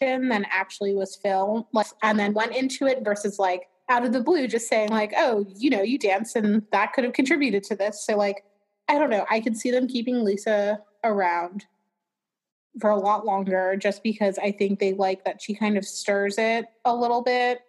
than 0.00 0.46
actually 0.50 0.94
was 0.94 1.16
filmed, 1.16 1.64
and 2.02 2.18
then 2.18 2.34
went 2.34 2.54
into 2.54 2.86
it 2.86 3.04
versus 3.04 3.38
like 3.38 3.68
out 3.88 4.04
of 4.04 4.12
the 4.12 4.20
blue 4.20 4.48
just 4.48 4.68
saying 4.68 4.90
like, 4.90 5.12
oh, 5.16 5.46
you 5.56 5.70
know, 5.70 5.82
you 5.82 5.98
dance 5.98 6.34
and 6.36 6.62
that 6.72 6.92
could 6.92 7.04
have 7.04 7.12
contributed 7.12 7.62
to 7.64 7.76
this. 7.76 8.04
So 8.04 8.16
like, 8.16 8.44
I 8.88 8.98
don't 8.98 9.10
know. 9.10 9.26
I 9.30 9.40
could 9.40 9.56
see 9.56 9.70
them 9.70 9.86
keeping 9.86 10.24
Lisa 10.24 10.80
around 11.04 11.66
for 12.80 12.90
a 12.90 12.98
lot 12.98 13.24
longer 13.24 13.76
just 13.76 14.02
because 14.02 14.38
I 14.38 14.52
think 14.52 14.78
they 14.78 14.92
like 14.92 15.24
that 15.24 15.40
she 15.40 15.54
kind 15.54 15.78
of 15.78 15.84
stirs 15.84 16.36
it 16.38 16.66
a 16.84 16.94
little 16.94 17.22
bit. 17.22 17.60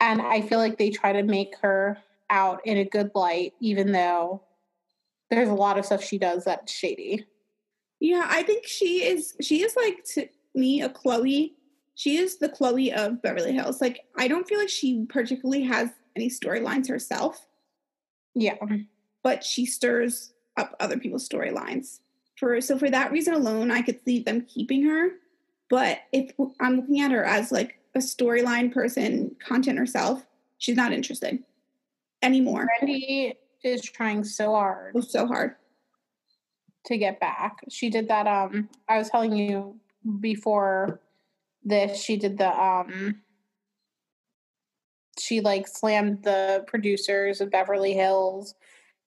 And 0.00 0.22
I 0.22 0.42
feel 0.42 0.58
like 0.58 0.78
they 0.78 0.90
try 0.90 1.12
to 1.12 1.22
make 1.22 1.54
her 1.62 1.98
out 2.30 2.60
in 2.66 2.78
a 2.78 2.84
good 2.84 3.10
light, 3.14 3.54
even 3.60 3.92
though 3.92 4.42
there's 5.30 5.48
a 5.48 5.54
lot 5.54 5.78
of 5.78 5.86
stuff 5.86 6.02
she 6.02 6.18
does 6.18 6.44
that's 6.44 6.72
shady. 6.72 7.24
Yeah, 8.00 8.26
I 8.28 8.42
think 8.42 8.66
she 8.66 9.04
is 9.04 9.34
she 9.40 9.62
is 9.62 9.74
like 9.76 10.04
to 10.14 10.28
me 10.54 10.82
a 10.82 10.88
Chloe. 10.88 11.54
She 11.94 12.18
is 12.18 12.38
the 12.38 12.48
Chloe 12.48 12.92
of 12.92 13.22
Beverly 13.22 13.52
Hills. 13.52 13.80
Like 13.80 14.00
I 14.16 14.28
don't 14.28 14.46
feel 14.46 14.58
like 14.58 14.68
she 14.68 15.06
particularly 15.08 15.62
has 15.64 15.90
any 16.14 16.28
storylines 16.28 16.88
herself. 16.88 17.46
Yeah. 18.34 18.56
But 19.22 19.42
she 19.42 19.66
stirs 19.66 20.32
up 20.56 20.76
other 20.78 20.98
people's 20.98 21.28
storylines 21.28 22.00
for 22.36 22.60
so 22.60 22.78
for 22.78 22.90
that 22.90 23.12
reason 23.12 23.34
alone, 23.34 23.70
I 23.70 23.82
could 23.82 23.98
see 24.04 24.20
them 24.20 24.42
keeping 24.42 24.84
her. 24.84 25.10
But 25.68 26.00
if 26.12 26.32
I'm 26.60 26.76
looking 26.76 27.00
at 27.00 27.10
her 27.10 27.24
as 27.24 27.50
like 27.50 27.80
a 27.94 27.98
storyline 27.98 28.72
person, 28.72 29.34
content 29.40 29.78
herself, 29.78 30.24
she's 30.58 30.76
not 30.76 30.92
interested 30.92 31.42
anymore. 32.22 32.66
Brandi 32.82 33.34
is 33.64 33.82
trying 33.82 34.24
so 34.24 34.52
hard. 34.52 34.92
Oh, 34.96 35.00
so 35.00 35.26
hard 35.26 35.56
to 36.86 36.96
get 36.96 37.20
back. 37.20 37.58
She 37.68 37.90
did 37.90 38.08
that. 38.08 38.26
Um, 38.26 38.68
I 38.88 38.98
was 38.98 39.10
telling 39.10 39.36
you 39.36 39.76
before 40.20 41.00
this. 41.64 42.00
She 42.00 42.16
did 42.16 42.38
the 42.38 42.48
um. 42.48 43.22
She 45.18 45.40
like 45.40 45.66
slammed 45.66 46.22
the 46.22 46.64
producers 46.66 47.40
of 47.40 47.50
Beverly 47.50 47.94
Hills 47.94 48.54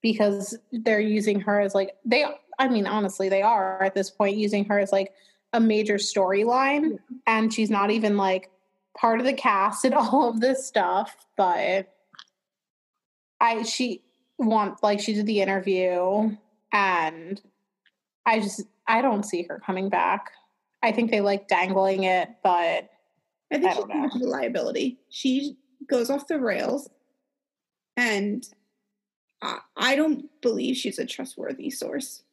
because 0.02 0.58
they're 0.72 1.00
using 1.00 1.39
her 1.41 1.60
as 1.60 1.76
like 1.76 1.91
they 2.04 2.26
I 2.60 2.68
mean, 2.68 2.86
honestly, 2.86 3.30
they 3.30 3.41
are 3.41 3.82
at 3.82 3.95
this 3.95 4.12
point 4.12 4.36
using 4.36 4.66
her 4.66 4.80
as 4.80 4.91
like 4.91 5.14
a 5.54 5.60
major 5.60 5.95
storyline, 5.95 7.00
and 7.26 7.52
she's 7.52 7.70
not 7.70 7.89
even 7.89 8.18
like 8.18 8.52
part 8.97 9.20
of 9.20 9.26
the 9.26 9.34
cast 9.34 9.86
and 9.86 9.93
all 9.95 10.30
of 10.30 10.41
this 10.41 10.68
stuff. 10.68 11.16
But 11.38 11.93
I, 13.39 13.64
she 13.64 14.04
want 14.40 14.82
like 14.82 15.00
she 15.00 15.14
did 15.14 15.26
the 15.26 15.42
interview, 15.42 16.36
and 16.74 17.42
I 18.26 18.40
just 18.40 18.64
I 18.88 19.02
don't 19.02 19.24
see 19.24 19.44
her 19.44 19.62
coming 19.66 19.90
back. 19.90 20.32
I 20.82 20.92
think 20.92 21.12
they 21.12 21.22
like 21.22 21.48
dangling 21.48 22.04
it, 22.04 22.30
but 22.44 22.90
I 23.52 23.58
think 23.58 23.66
I 23.66 23.76
she's 23.76 23.86
much 23.88 24.16
of 24.16 24.22
a 24.22 24.26
liability. 24.26 25.00
She 25.10 25.58
goes 25.90 26.10
off 26.10 26.28
the 26.28 26.40
rails, 26.40 26.90
and 27.98 28.48
I, 29.42 29.60
I 29.76 29.96
don't 29.96 30.30
believe 30.42 30.78
she's 30.78 31.00
a 31.00 31.06
trustworthy 31.06 31.70
source. 31.70 32.24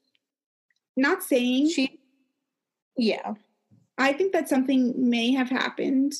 Not 0.96 1.22
saying 1.22 1.70
she, 1.70 2.00
yeah. 2.96 3.34
I 3.98 4.12
think 4.12 4.32
that 4.32 4.48
something 4.48 4.94
may 4.96 5.32
have 5.32 5.48
happened 5.48 6.14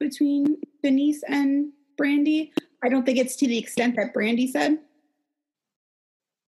between 0.00 0.56
Denise 0.82 1.22
and 1.28 1.72
Brandi. 2.00 2.50
I 2.82 2.88
don't 2.88 3.04
think 3.04 3.18
it's 3.18 3.36
to 3.36 3.46
the 3.46 3.58
extent 3.58 3.96
that 3.96 4.14
Brandi 4.14 4.48
said. 4.48 4.78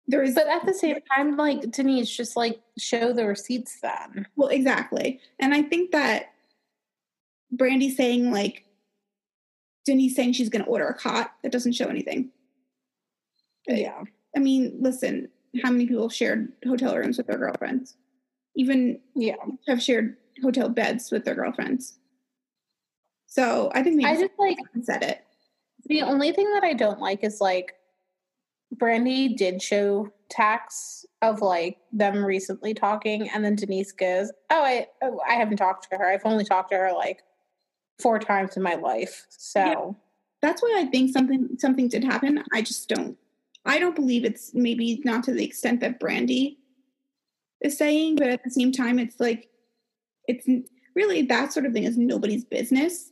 There 0.10 0.24
is, 0.24 0.34
but 0.34 0.48
at 0.48 0.66
the 0.66 0.74
same 0.74 0.98
time, 1.16 1.38
like 1.38 1.70
Denise, 1.70 2.10
just 2.10 2.36
like 2.36 2.60
show 2.80 3.14
the 3.14 3.28
receipts 3.28 3.80
then. 3.80 4.26
Well, 4.36 4.50
exactly, 4.50 5.22
and 5.40 5.54
I 5.54 5.62
think 5.62 5.92
that 5.92 6.34
Brandi 7.56 7.96
saying 7.96 8.32
like 8.32 8.66
Denise 9.86 10.16
saying 10.16 10.34
she's 10.34 10.50
going 10.50 10.66
to 10.66 10.70
order 10.70 10.88
a 10.88 10.96
cot 10.96 11.34
that 11.44 11.52
doesn't 11.52 11.74
show 11.74 11.86
anything. 11.86 12.32
Yeah, 13.68 14.02
I 14.36 14.40
mean, 14.40 14.78
listen, 14.80 15.30
how 15.62 15.70
many 15.70 15.86
people 15.86 16.10
shared 16.10 16.54
hotel 16.66 16.96
rooms 16.98 17.20
with 17.20 17.28
their 17.28 17.38
girlfriends? 17.38 17.96
Even 18.56 19.00
yeah, 19.16 19.36
have 19.68 19.80
shared 19.80 20.18
hotel 20.42 20.70
beds 20.70 21.12
with 21.12 21.24
their 21.24 21.36
girlfriends. 21.36 22.00
So 23.28 23.72
I 23.76 23.84
think 23.84 24.04
I 24.04 24.16
just 24.16 24.32
like 24.40 24.58
said 24.82 25.04
it. 25.04 25.24
The 25.86 26.02
only 26.02 26.32
thing 26.32 26.52
that 26.54 26.64
I 26.64 26.74
don't 26.74 27.00
like 27.00 27.24
is 27.24 27.40
like 27.40 27.76
Brandi 28.76 29.36
did 29.36 29.62
show 29.62 30.12
tax 30.30 31.06
of 31.22 31.42
like 31.42 31.78
them 31.92 32.24
recently 32.24 32.74
talking, 32.74 33.30
and 33.30 33.44
then 33.44 33.56
Denise 33.56 33.92
goes, 33.92 34.32
"Oh, 34.50 34.64
I 34.64 34.88
oh, 35.02 35.20
I 35.28 35.34
haven't 35.34 35.58
talked 35.58 35.90
to 35.90 35.98
her. 35.98 36.10
I've 36.10 36.26
only 36.26 36.46
talked 36.46 36.72
to 36.72 36.78
her 36.78 36.92
like 36.94 37.24
four 38.00 38.20
times 38.20 38.56
in 38.56 38.64
my 38.64 38.76
life." 38.76 39.26
So 39.30 39.60
yeah. 39.60 39.92
that's 40.42 40.62
why 40.62 40.76
I 40.80 40.86
think 40.86 41.12
something 41.12 41.50
something 41.58 41.88
did 41.88 42.04
happen. 42.04 42.44
I 42.54 42.62
just 42.62 42.88
don't 42.88 43.18
I 43.66 43.80
don't 43.80 43.96
believe 43.96 44.26
it's 44.26 44.54
maybe 44.54 45.02
not 45.04 45.24
to 45.26 45.34
the 45.34 45.44
extent 45.44 45.82
that 45.82 46.00
Brandi 46.00 46.58
is 47.62 47.78
saying, 47.78 48.16
but 48.16 48.28
at 48.28 48.44
the 48.44 48.50
same 48.50 48.72
time, 48.72 49.00
it's 49.00 49.20
like 49.20 49.50
it's 50.28 50.48
really 50.96 51.24
that 51.24 51.52
sort 51.52 51.66
of 51.66 51.74
thing 51.74 51.84
is 51.84 51.98
nobody's 51.98 52.46
business. 52.46 53.12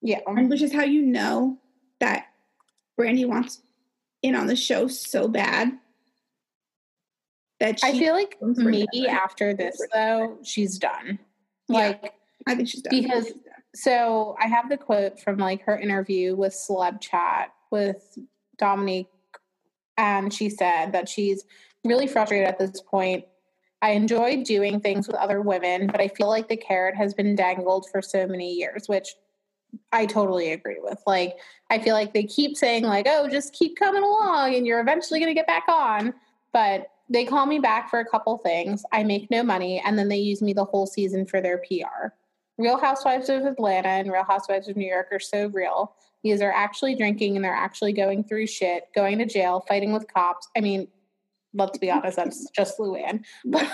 Yeah, 0.00 0.20
and 0.26 0.48
which 0.48 0.62
is 0.62 0.72
how 0.72 0.84
you 0.84 1.02
know 1.02 1.58
that 2.00 2.26
Brandi 2.98 3.26
wants 3.26 3.62
in 4.22 4.34
on 4.34 4.46
the 4.46 4.56
show 4.56 4.88
so 4.88 5.28
bad 5.28 5.72
that 7.60 7.80
I 7.82 7.98
feel 7.98 8.14
like 8.14 8.36
maybe 8.40 9.08
after 9.08 9.54
this 9.54 9.80
though 9.92 10.38
she's 10.42 10.78
done. 10.78 11.18
Like 11.68 12.00
yeah, 12.02 12.10
I 12.46 12.54
think 12.54 12.68
she's 12.68 12.82
done 12.82 13.00
because. 13.00 13.32
So 13.74 14.34
I 14.40 14.48
have 14.48 14.70
the 14.70 14.78
quote 14.78 15.20
from 15.20 15.36
like 15.36 15.62
her 15.62 15.78
interview 15.78 16.34
with 16.34 16.54
Celeb 16.54 17.00
Chat 17.00 17.52
with 17.70 18.18
Dominique 18.56 19.08
and 19.98 20.32
she 20.32 20.48
said 20.48 20.92
that 20.92 21.08
she's 21.08 21.44
really 21.84 22.06
frustrated 22.06 22.48
at 22.48 22.58
this 22.58 22.80
point. 22.80 23.24
I 23.82 23.90
enjoy 23.90 24.42
doing 24.42 24.80
things 24.80 25.06
with 25.06 25.16
other 25.16 25.42
women, 25.42 25.88
but 25.88 26.00
I 26.00 26.08
feel 26.08 26.28
like 26.28 26.48
the 26.48 26.56
carrot 26.56 26.96
has 26.96 27.14
been 27.14 27.34
dangled 27.34 27.86
for 27.90 28.00
so 28.00 28.26
many 28.26 28.54
years, 28.54 28.88
which 28.88 29.14
I 29.92 30.06
totally 30.06 30.52
agree 30.52 30.78
with. 30.80 31.02
Like, 31.06 31.36
I 31.70 31.78
feel 31.78 31.94
like 31.94 32.12
they 32.12 32.24
keep 32.24 32.56
saying, 32.56 32.84
like, 32.84 33.06
oh, 33.08 33.28
just 33.28 33.52
keep 33.52 33.76
coming 33.76 34.02
along 34.02 34.54
and 34.54 34.66
you're 34.66 34.80
eventually 34.80 35.20
going 35.20 35.30
to 35.30 35.34
get 35.34 35.46
back 35.46 35.64
on. 35.68 36.14
But 36.52 36.88
they 37.08 37.24
call 37.24 37.46
me 37.46 37.58
back 37.58 37.88
for 37.88 38.00
a 38.00 38.04
couple 38.04 38.38
things. 38.38 38.84
I 38.92 39.02
make 39.02 39.30
no 39.30 39.42
money, 39.42 39.82
and 39.84 39.98
then 39.98 40.08
they 40.08 40.18
use 40.18 40.42
me 40.42 40.52
the 40.52 40.64
whole 40.64 40.86
season 40.86 41.26
for 41.26 41.40
their 41.40 41.58
PR. 41.58 42.08
Real 42.58 42.78
Housewives 42.78 43.28
of 43.28 43.44
Atlanta 43.44 43.88
and 43.88 44.12
Real 44.12 44.24
Housewives 44.24 44.68
of 44.68 44.76
New 44.76 44.88
York 44.88 45.08
are 45.12 45.20
so 45.20 45.46
real 45.48 45.94
because 46.22 46.40
they're 46.40 46.52
actually 46.52 46.96
drinking 46.96 47.36
and 47.36 47.44
they're 47.44 47.54
actually 47.54 47.92
going 47.92 48.24
through 48.24 48.46
shit, 48.46 48.84
going 48.94 49.18
to 49.18 49.26
jail, 49.26 49.64
fighting 49.68 49.92
with 49.92 50.12
cops. 50.12 50.48
I 50.56 50.60
mean, 50.60 50.88
let's 51.54 51.78
be 51.78 51.90
honest, 51.90 52.16
that's 52.16 52.50
just 52.50 52.78
Luann. 52.78 53.24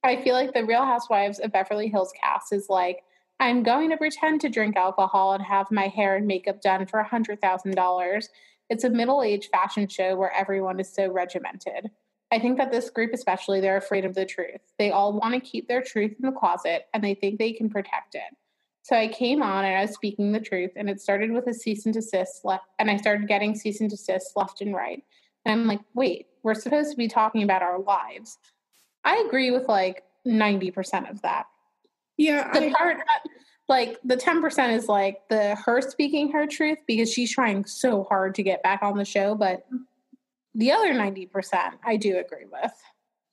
But 0.00 0.12
I 0.12 0.22
feel 0.22 0.34
like 0.34 0.54
the 0.54 0.64
Real 0.64 0.84
Housewives 0.84 1.40
of 1.40 1.52
Beverly 1.52 1.88
Hills 1.88 2.12
cast 2.22 2.52
is 2.52 2.68
like, 2.68 3.00
I'm 3.40 3.62
going 3.62 3.90
to 3.90 3.96
pretend 3.96 4.40
to 4.40 4.48
drink 4.48 4.76
alcohol 4.76 5.32
and 5.32 5.44
have 5.44 5.70
my 5.70 5.86
hair 5.86 6.16
and 6.16 6.26
makeup 6.26 6.60
done 6.60 6.86
for 6.86 7.00
a 7.00 7.08
$100,000. 7.08 8.24
It's 8.70 8.84
a 8.84 8.90
middle 8.90 9.22
aged 9.22 9.50
fashion 9.52 9.88
show 9.88 10.16
where 10.16 10.32
everyone 10.32 10.80
is 10.80 10.92
so 10.92 11.10
regimented. 11.10 11.90
I 12.30 12.38
think 12.38 12.58
that 12.58 12.70
this 12.70 12.90
group, 12.90 13.12
especially, 13.14 13.60
they're 13.60 13.76
afraid 13.76 14.04
of 14.04 14.14
the 14.14 14.26
truth. 14.26 14.60
They 14.78 14.90
all 14.90 15.18
want 15.18 15.34
to 15.34 15.40
keep 15.40 15.68
their 15.68 15.82
truth 15.82 16.12
in 16.20 16.26
the 16.26 16.36
closet 16.36 16.86
and 16.92 17.02
they 17.02 17.14
think 17.14 17.38
they 17.38 17.52
can 17.52 17.70
protect 17.70 18.14
it. 18.14 18.36
So 18.82 18.96
I 18.96 19.08
came 19.08 19.42
on 19.42 19.64
and 19.66 19.76
I 19.76 19.82
was 19.82 19.92
speaking 19.92 20.32
the 20.32 20.40
truth, 20.40 20.70
and 20.74 20.88
it 20.88 20.98
started 20.98 21.30
with 21.30 21.46
a 21.46 21.52
cease 21.52 21.84
and 21.84 21.92
desist 21.92 22.40
left, 22.42 22.64
and 22.78 22.90
I 22.90 22.96
started 22.96 23.28
getting 23.28 23.54
cease 23.54 23.82
and 23.82 23.90
desist 23.90 24.32
left 24.34 24.62
and 24.62 24.74
right. 24.74 25.02
And 25.44 25.60
I'm 25.60 25.66
like, 25.66 25.82
wait, 25.94 26.28
we're 26.42 26.54
supposed 26.54 26.90
to 26.92 26.96
be 26.96 27.06
talking 27.06 27.42
about 27.42 27.60
our 27.60 27.78
lives. 27.78 28.38
I 29.04 29.22
agree 29.26 29.50
with 29.50 29.68
like 29.68 30.04
90% 30.26 31.10
of 31.10 31.20
that. 31.20 31.44
Yeah. 32.18 32.52
The 32.52 32.66
I, 32.66 32.72
part 32.72 32.98
that, 32.98 33.22
like 33.68 33.98
the 34.04 34.16
10% 34.16 34.76
is 34.76 34.88
like 34.88 35.26
the 35.30 35.54
her 35.54 35.80
speaking 35.80 36.32
her 36.32 36.46
truth 36.46 36.78
because 36.86 37.12
she's 37.12 37.32
trying 37.32 37.64
so 37.64 38.04
hard 38.04 38.34
to 38.34 38.42
get 38.42 38.62
back 38.62 38.82
on 38.82 38.98
the 38.98 39.04
show, 39.04 39.34
but 39.34 39.66
the 40.54 40.72
other 40.72 40.92
90% 40.92 41.30
I 41.84 41.96
do 41.96 42.18
agree 42.18 42.46
with. 42.50 42.72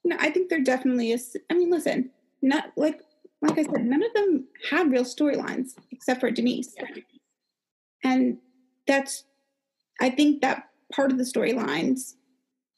No, 0.04 0.16
I 0.20 0.30
think 0.30 0.50
there 0.50 0.62
definitely 0.62 1.12
is. 1.12 1.36
I 1.50 1.56
mean, 1.56 1.72
listen, 1.72 2.12
not 2.42 2.72
like 2.78 3.02
like 3.42 3.60
I 3.60 3.64
said, 3.64 3.86
none 3.86 4.04
of 4.04 4.14
them 4.14 4.48
had 4.70 4.92
real 4.92 5.04
storylines 5.04 5.72
except 5.92 6.20
for 6.20 6.32
Denise. 6.32 6.74
And 8.04 8.38
that's, 8.88 9.24
I 10.00 10.10
think 10.10 10.42
that 10.42 10.70
part 10.94 11.12
of 11.12 11.18
the 11.18 11.24
storylines 11.24 12.14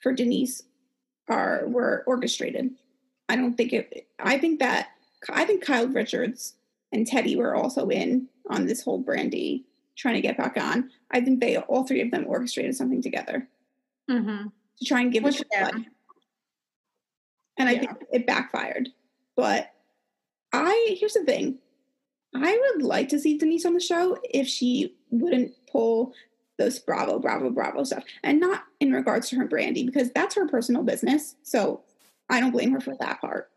for 0.02 0.14
Denise 0.14 0.64
are 1.28 1.68
were 1.68 2.04
orchestrated. 2.08 2.72
I 3.30 3.36
don't 3.36 3.56
think 3.56 3.74
it. 3.74 4.08
I 4.20 4.38
think 4.38 4.60
that 4.60 4.90
I 5.30 5.46
think 5.46 5.64
Kyle 5.64 5.88
Richards 5.88 6.56
and 6.92 7.08
Teddi 7.08 7.36
were 7.38 7.56
also 7.56 7.90
in 7.90 8.28
on 8.50 8.66
this 8.66 8.84
whole 8.84 9.04
Brandi 9.04 9.64
trying 9.96 10.16
to 10.16 10.22
get 10.22 10.38
back 10.38 10.58
on. 10.58 10.92
I 11.12 11.22
think 11.22 11.40
they 11.40 11.58
all 11.58 11.84
three 11.86 12.02
of 12.02 12.12
them 12.12 12.26
orchestrated 12.28 12.76
something 12.76 13.02
together 13.02 13.48
Mm-hmm. 14.10 14.48
to 14.80 14.86
try 14.86 15.02
and 15.02 15.12
give 15.12 15.24
Which, 15.24 15.42
it 15.42 15.48
life. 15.62 15.86
And 17.58 17.68
I 17.68 17.74
Yeah. 17.74 17.80
think 17.80 17.92
it 18.14 18.28
backfired. 18.28 18.90
But 19.36 19.74
I 20.54 20.96
here's 21.00 21.14
the 21.14 21.24
thing. 21.26 21.58
I 22.36 22.72
would 22.76 22.84
like 22.84 23.10
to 23.10 23.20
see 23.20 23.38
Denise 23.38 23.66
on 23.66 23.74
the 23.74 23.80
show 23.80 24.18
if 24.24 24.48
she 24.48 24.96
wouldn't 25.10 25.54
pull 25.72 26.14
those 26.58 26.80
bravo, 26.80 27.20
bravo, 27.20 27.50
bravo 27.50 27.84
stuff. 27.84 28.04
And 28.24 28.40
not 28.40 28.64
in 28.80 28.92
regards 28.92 29.30
to 29.30 29.36
her 29.38 29.48
Brandi, 29.48 29.86
because 29.86 30.12
that's 30.12 30.36
her 30.36 30.48
personal 30.48 30.84
business. 30.84 31.36
So 31.44 31.82
I 32.30 32.40
don't 32.40 32.52
blame 32.52 32.72
her 32.72 32.80
for 32.80 32.96
that 33.00 33.22
part. 33.22 33.50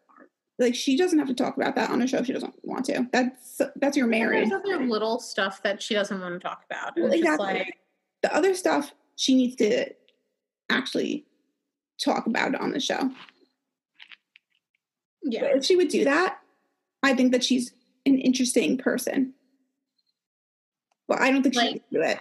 Like 0.61 0.75
she 0.75 0.97
doesn't 0.97 1.19
have 1.19 1.29
to 1.29 1.35
talk 1.35 1.57
about 1.57 1.75
that 1.77 1.91
on 1.91 2.03
a 2.03 2.07
show 2.07 2.19
if 2.19 2.27
she 2.27 2.33
doesn't 2.35 2.55
want 2.63 2.85
to. 2.85 3.09
That's 3.13 3.61
that's 3.77 3.97
your 3.97 4.07
marriage. 4.07 4.51
There's 4.51 4.63
other 4.63 4.85
little 4.87 5.19
stuff 5.19 5.63
that 5.63 5.83
she 5.83 5.95
doesn't 5.95 6.21
want 6.21 6.35
to 6.35 6.39
talk 6.39 6.63
about. 6.71 6.93
Well, 6.97 7.11
exactly. 7.13 7.47
like, 7.47 7.79
The 8.23 8.35
other 8.35 8.55
stuff 8.55 8.93
she 9.17 9.35
needs 9.35 9.57
to 9.57 9.87
actually 10.69 11.25
talk 12.05 12.27
about 12.27 12.55
on 12.55 12.73
the 12.73 12.81
show. 12.81 13.11
yeah. 15.23 15.41
But 15.43 15.51
if 15.57 15.65
she 15.65 15.77
would 15.77 15.89
do 15.89 16.05
that, 16.05 16.39
I 17.03 17.15
think 17.15 17.33
that 17.33 17.43
she's 17.45 17.73
an 18.07 18.19
interesting 18.19 18.77
person. 18.79 19.35
But 21.09 21.21
I 21.21 21.31
don't 21.31 21.43
think 21.43 21.55
she 21.55 21.61
Like- 21.61 21.73
would 21.73 21.83
do 21.91 22.03
it. 22.03 22.21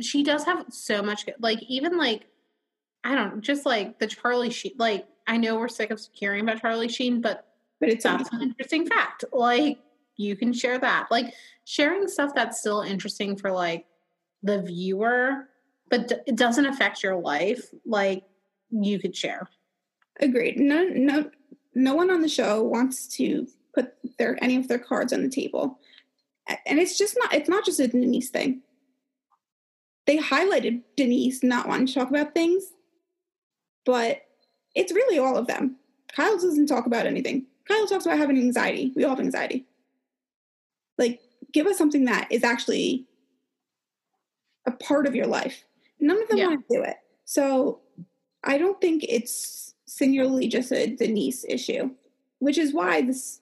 she 0.00 0.22
does 0.22 0.44
have 0.44 0.66
so 0.70 1.02
much 1.02 1.26
good 1.26 1.34
like 1.38 1.62
even 1.68 1.96
like 1.96 2.22
i 3.04 3.14
don't 3.14 3.40
just 3.42 3.64
like 3.66 3.98
the 4.00 4.06
charlie 4.06 4.50
sheen 4.50 4.72
like 4.78 5.06
i 5.26 5.36
know 5.36 5.56
we're 5.56 5.68
sick 5.68 5.90
of 5.90 6.00
hearing 6.12 6.42
about 6.42 6.60
charlie 6.60 6.88
sheen 6.88 7.20
but 7.20 7.46
But 7.80 7.90
it's 7.90 8.04
that's 8.04 8.32
an 8.32 8.42
interesting 8.42 8.86
fact 8.86 9.24
like 9.32 9.78
you 10.16 10.36
can 10.36 10.52
share 10.52 10.78
that 10.78 11.08
like 11.10 11.32
sharing 11.64 12.08
stuff 12.08 12.32
that's 12.34 12.60
still 12.60 12.82
interesting 12.82 13.36
for 13.36 13.50
like 13.50 13.86
the 14.42 14.62
viewer 14.62 15.48
but 15.88 16.08
d- 16.08 16.16
it 16.26 16.36
doesn't 16.36 16.66
affect 16.66 17.02
your 17.02 17.16
life 17.16 17.70
like 17.84 18.24
you 18.70 18.98
could 18.98 19.16
share 19.16 19.48
agreed. 20.20 20.58
No, 20.58 20.84
no, 20.84 21.30
no 21.74 21.94
one 21.94 22.10
on 22.10 22.22
the 22.22 22.28
show 22.28 22.62
wants 22.62 23.06
to 23.16 23.46
put 23.74 23.94
their 24.18 24.42
any 24.42 24.56
of 24.56 24.68
their 24.68 24.78
cards 24.78 25.12
on 25.12 25.22
the 25.22 25.28
table, 25.28 25.78
and 26.66 26.78
it's 26.78 26.98
just 26.98 27.16
not. 27.18 27.34
It's 27.34 27.48
not 27.48 27.64
just 27.64 27.80
a 27.80 27.88
Denise 27.88 28.30
thing. 28.30 28.62
They 30.06 30.18
highlighted 30.18 30.82
Denise 30.96 31.42
not 31.42 31.68
wanting 31.68 31.86
to 31.86 31.94
talk 31.94 32.10
about 32.10 32.34
things, 32.34 32.64
but 33.84 34.22
it's 34.74 34.92
really 34.92 35.18
all 35.18 35.36
of 35.36 35.46
them. 35.46 35.76
Kyle 36.14 36.34
doesn't 36.36 36.66
talk 36.66 36.86
about 36.86 37.06
anything. 37.06 37.46
Kyle 37.66 37.86
talks 37.86 38.06
about 38.06 38.18
having 38.18 38.36
anxiety. 38.36 38.92
We 38.94 39.04
all 39.04 39.10
have 39.10 39.20
anxiety. 39.20 39.66
Like, 40.98 41.20
give 41.52 41.66
us 41.66 41.78
something 41.78 42.04
that 42.06 42.28
is 42.30 42.44
actually 42.44 43.06
a 44.66 44.72
part 44.72 45.06
of 45.06 45.14
your 45.14 45.26
life. 45.26 45.64
None 46.00 46.20
of 46.22 46.28
them 46.28 46.38
Yeah. 46.38 46.48
want 46.48 46.68
to 46.68 46.76
do 46.76 46.82
it. 46.82 46.96
So 47.24 47.80
I 48.44 48.58
don't 48.58 48.80
think 48.80 49.04
it's 49.08 49.74
singularly 49.86 50.48
just 50.48 50.72
a 50.72 50.94
Denise 50.94 51.44
issue, 51.48 51.90
which 52.40 52.58
is 52.58 52.72
why 52.72 53.02
this 53.02 53.40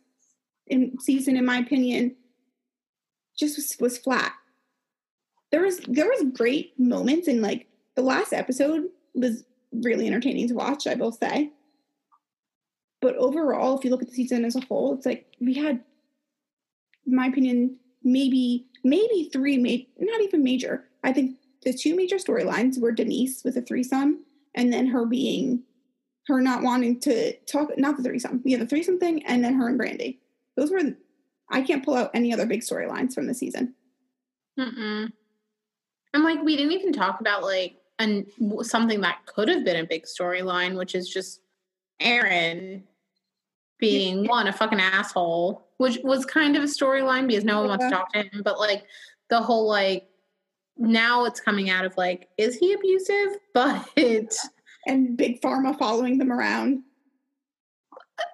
in 0.66 0.98
season, 1.00 1.36
in 1.36 1.44
my 1.44 1.58
opinion, 1.58 2.14
just 3.36 3.56
was, 3.56 3.76
was 3.80 3.98
flat. 3.98 4.32
There 5.50 5.62
was 5.62 5.78
there 5.80 6.06
was 6.06 6.24
great 6.32 6.78
moments 6.78 7.26
and 7.26 7.42
like 7.42 7.66
the 7.96 8.02
last 8.02 8.32
episode 8.32 8.84
was 9.14 9.44
really 9.72 10.06
entertaining 10.06 10.48
to 10.48 10.54
watch, 10.54 10.86
I 10.86 10.94
will 10.94 11.12
say. 11.12 11.50
But 13.00 13.16
overall, 13.16 13.78
if 13.78 13.84
you 13.84 13.90
look 13.90 14.02
at 14.02 14.08
the 14.08 14.14
season 14.14 14.44
as 14.44 14.56
a 14.56 14.60
whole, 14.60 14.94
it's 14.94 15.06
like 15.06 15.26
we 15.40 15.54
had, 15.54 15.80
in 17.06 17.14
my 17.14 17.26
opinion, 17.26 17.76
maybe 18.02 18.66
maybe 18.84 19.30
three, 19.32 19.58
ma- 19.58 20.04
not 20.04 20.20
even 20.20 20.42
major. 20.44 20.84
I 21.02 21.12
think 21.12 21.36
the 21.62 21.72
two 21.72 21.94
major 21.94 22.16
storylines 22.16 22.80
were 22.80 22.92
Denise 22.92 23.42
with 23.44 23.56
a 23.56 23.62
threesome, 23.62 24.24
and 24.54 24.72
then 24.72 24.86
her 24.88 25.06
being, 25.06 25.62
her 26.26 26.40
not 26.40 26.62
wanting 26.62 27.00
to 27.00 27.34
talk, 27.40 27.76
not 27.78 27.96
the 27.96 28.02
threesome, 28.02 28.42
yeah, 28.44 28.58
the 28.58 28.66
threesome 28.66 28.98
thing, 28.98 29.24
and 29.24 29.44
then 29.44 29.54
her 29.54 29.68
and 29.68 29.78
Brandi. 29.78 30.18
Those 30.56 30.70
were, 30.70 30.80
I 31.50 31.62
can't 31.62 31.84
pull 31.84 31.94
out 31.94 32.10
any 32.12 32.32
other 32.32 32.46
big 32.46 32.60
storylines 32.60 33.14
from 33.14 33.26
the 33.26 33.34
season. 33.34 33.74
Mm-mm. 34.58 35.10
and 36.12 36.24
like 36.24 36.42
we 36.42 36.56
didn't 36.56 36.72
even 36.72 36.92
talk 36.92 37.20
about 37.20 37.42
like 37.42 37.76
and 38.00 38.26
something 38.62 39.00
that 39.00 39.24
could 39.26 39.48
have 39.48 39.64
been 39.64 39.76
a 39.76 39.86
big 39.86 40.04
storyline 40.04 40.76
which 40.76 40.94
is 40.94 41.08
just 41.08 41.40
aaron 42.00 42.82
being 43.78 44.26
one 44.26 44.48
a 44.48 44.52
fucking 44.52 44.80
asshole 44.80 45.66
which 45.76 45.98
was 46.02 46.26
kind 46.26 46.56
of 46.56 46.62
a 46.62 46.66
storyline 46.66 47.28
because 47.28 47.44
no 47.44 47.60
one 47.60 47.68
wants 47.68 47.84
to 47.84 47.90
talk 47.90 48.12
to 48.12 48.22
him 48.22 48.42
but 48.42 48.58
like 48.58 48.84
the 49.28 49.40
whole 49.40 49.68
like 49.68 50.10
now 50.80 51.26
it's 51.26 51.40
coming 51.40 51.70
out 51.70 51.84
of 51.84 51.96
like 51.96 52.28
is 52.38 52.56
he 52.56 52.72
abusive? 52.72 53.38
But 53.54 53.88
And 54.86 55.16
Big 55.16 55.40
Pharma 55.42 55.78
following 55.78 56.18
them 56.18 56.32
around. 56.32 56.82
I 57.92 58.24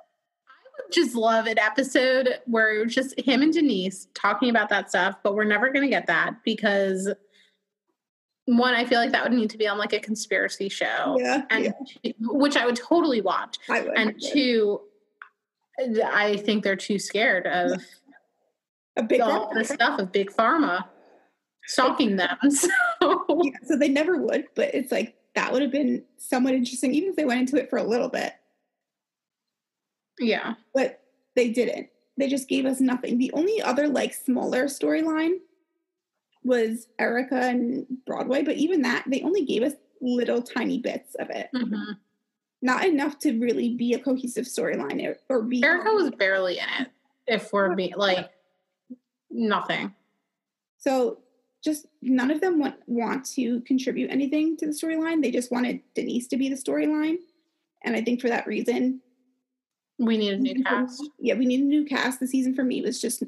would 0.79 0.93
Just 0.93 1.17
love 1.17 1.47
an 1.47 1.59
episode 1.59 2.39
where 2.47 2.75
it 2.75 2.85
was 2.85 2.95
just 2.95 3.19
him 3.19 3.43
and 3.43 3.53
Denise 3.53 4.09
talking 4.15 4.49
about 4.49 4.69
that 4.69 4.91
stuff, 4.91 5.17
but 5.25 5.35
we're 5.35 5.45
never 5.45 5.71
going 5.71 5.83
to 5.83 5.91
get 5.91 6.07
that 6.07 6.45
because 6.45 7.13
one, 8.47 8.75
I 8.75 8.85
feel 8.85 8.99
like 9.01 9.13
that 9.13 9.23
would 9.23 9.33
need 9.37 9.51
to 9.51 9.59
be 9.59 9.67
on 9.69 9.77
like 9.77 9.93
a 9.93 9.99
conspiracy 10.01 10.69
show, 10.69 11.17
yeah, 11.19 11.43
and 11.51 11.65
yeah, 11.65 11.73
two- 12.05 12.15
which 12.33 12.57
I 12.57 12.65
would 12.65 12.77
totally 12.77 13.21
watch. 13.21 13.59
Would. 13.69 13.89
And 13.97 14.15
two, 14.23 14.81
I 15.79 16.37
think 16.39 16.65
they're 16.65 16.77
too 16.77 16.99
scared 16.99 17.47
of 17.47 17.83
a 18.97 19.03
big 19.03 19.21
all 19.21 19.53
the 19.53 19.65
stuff 19.65 19.99
of 19.99 20.13
big 20.13 20.31
pharma 20.31 20.85
stalking 21.67 22.17
them. 22.17 22.37
So 22.49 23.25
Yeah, 23.43 23.51
so 23.65 23.77
they 23.77 23.89
never 23.89 24.17
would, 24.17 24.47
but 24.55 24.75
it's 24.75 24.91
like 24.91 25.17
that 25.35 25.53
would 25.53 25.61
have 25.63 25.71
been 25.73 26.05
somewhat 26.17 26.55
interesting, 26.55 26.95
even 26.95 27.11
if 27.11 27.17
they 27.17 27.25
went 27.27 27.41
into 27.41 27.57
it 27.57 27.69
for 27.69 27.77
a 27.79 27.83
little 27.85 28.09
bit. 28.09 28.33
yeah, 30.19 30.55
But 30.75 31.03
they 31.35 31.51
didn't. 31.51 31.89
They 32.17 32.29
just 32.29 32.49
gave 32.49 32.65
us 32.65 32.81
nothing. 32.81 33.19
The 33.19 33.31
only 33.33 33.61
other 33.61 33.89
like 33.89 34.15
smaller 34.15 34.65
storyline 34.67 35.41
was 36.47 36.87
Erica 36.99 37.37
and 37.41 37.87
Broadway, 38.07 38.43
but 38.43 38.57
even 38.57 38.83
that, 38.83 39.05
they 39.07 39.21
only 39.23 39.45
gave 39.45 39.63
us 39.63 39.73
little 40.01 40.41
tiny 40.43 40.79
bits 40.79 41.15
of 41.17 41.29
it. 41.31 41.49
Mhm. 41.55 41.97
Not 42.63 42.87
enough 42.87 43.19
to 43.21 43.39
really 43.39 43.75
be 43.75 43.93
a 43.95 43.99
cohesive 43.99 44.45
storyline 44.47 45.05
or, 45.07 45.19
or 45.29 45.43
be 45.43 45.63
Erica 45.63 45.93
was 45.93 46.11
barely 46.13 46.59
in 46.59 46.65
it. 46.81 46.89
If 47.27 47.53
we're 47.53 47.75
being 47.75 47.95
like 47.97 48.31
nothing. 49.31 49.95
So 50.79 51.19
just 51.65 51.87
none 52.01 52.31
of 52.31 52.41
them 52.41 52.59
want, 52.59 52.77
want 52.87 53.25
to 53.35 53.61
contribute 53.63 54.11
anything 54.11 54.57
to 54.59 54.67
the 54.67 54.73
storyline. 54.73 55.21
They 55.23 55.31
just 55.33 55.51
wanted 55.51 55.81
Denise 55.95 56.29
to 56.29 56.37
be 56.37 56.49
the 56.49 56.55
storyline. 56.55 57.17
And 57.83 57.97
I 57.97 58.03
think 58.03 58.21
for 58.21 58.29
that 58.29 58.47
reason, 58.47 59.01
We 59.99 60.17
need 60.19 60.35
a 60.35 60.39
new 60.39 60.63
cast. 60.63 61.03
yeah, 61.19 61.35
we 61.35 61.47
need 61.47 61.61
a 61.61 61.65
new 61.65 61.85
cast. 61.85 62.21
The 62.21 62.27
season 62.29 62.55
for 62.55 62.63
me 62.63 62.83
was 62.83 63.01
just 63.01 63.23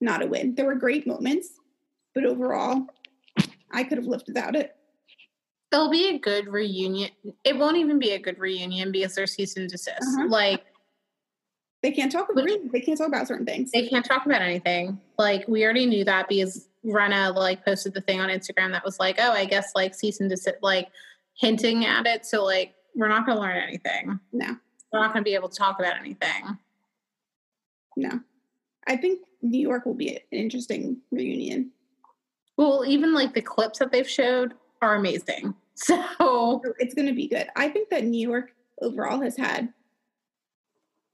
not 0.00 0.22
a 0.22 0.26
win. 0.26 0.54
There 0.54 0.66
were 0.66 0.74
great 0.74 1.06
moments, 1.06 1.50
but 2.14 2.24
overall, 2.24 2.86
I 3.70 3.84
could 3.84 3.98
have 3.98 4.06
lived 4.06 4.24
without 4.26 4.54
it. 4.56 4.76
There'll 5.70 5.90
be 5.90 6.08
a 6.14 6.18
good 6.18 6.48
reunion. 6.48 7.10
It 7.44 7.56
won't 7.56 7.78
even 7.78 7.98
be 7.98 8.10
a 8.10 8.18
good 8.18 8.38
reunion 8.38 8.92
because 8.92 9.14
they're 9.14 9.26
cease 9.26 9.56
and 9.56 9.70
desist. 9.70 10.02
Uh-huh. 10.02 10.26
Like 10.28 10.64
They 11.82 11.90
can't 11.92 12.12
talk. 12.12 12.28
Really, 12.34 12.68
they 12.70 12.80
can't 12.80 12.98
talk 12.98 13.08
about 13.08 13.26
certain 13.26 13.46
things. 13.46 13.70
they 13.70 13.88
can't 13.88 14.04
talk 14.04 14.26
about 14.26 14.42
anything. 14.42 15.00
Like 15.18 15.48
we 15.48 15.64
already 15.64 15.86
knew 15.86 16.04
that 16.04 16.28
because 16.28 16.68
Rinna 16.84 17.34
like 17.34 17.64
posted 17.64 17.94
the 17.94 18.02
thing 18.02 18.20
on 18.20 18.28
Instagram 18.28 18.72
that 18.72 18.84
was 18.84 19.00
like, 19.00 19.16
oh, 19.18 19.32
I 19.32 19.46
guess 19.46 19.72
like 19.74 19.94
cease 19.94 20.20
and 20.20 20.28
desist, 20.28 20.56
like 20.62 20.88
hinting 21.34 21.86
at 21.86 22.06
it. 22.06 22.26
So 22.26 22.44
like 22.44 22.74
we're 22.94 23.08
not 23.08 23.24
going 23.24 23.36
to 23.36 23.42
learn 23.42 23.56
anything. 23.56 24.20
No, 24.32 24.56
We're 24.92 25.00
not 25.00 25.14
going 25.14 25.24
to 25.24 25.28
be 25.28 25.34
able 25.34 25.48
to 25.48 25.56
talk 25.56 25.78
about 25.78 25.96
anything. 25.98 26.58
no. 27.96 28.20
I 28.86 28.96
think 28.96 29.20
New 29.40 29.60
York 29.60 29.86
will 29.86 29.94
be 29.94 30.10
an 30.16 30.18
interesting 30.32 30.98
reunion. 31.12 31.70
Well, 32.56 32.84
even 32.86 33.14
like 33.14 33.34
the 33.34 33.40
clips 33.42 33.78
that 33.78 33.92
they've 33.92 34.08
showed 34.08 34.54
are 34.80 34.94
amazing. 34.96 35.54
So 35.74 36.60
It's 36.78 36.94
going 36.94 37.08
to 37.08 37.14
be 37.14 37.26
good. 37.26 37.48
I 37.56 37.68
think 37.68 37.88
that 37.88 38.04
New 38.04 38.28
York 38.28 38.52
overall 38.80 39.20
has 39.22 39.36
had 39.36 39.72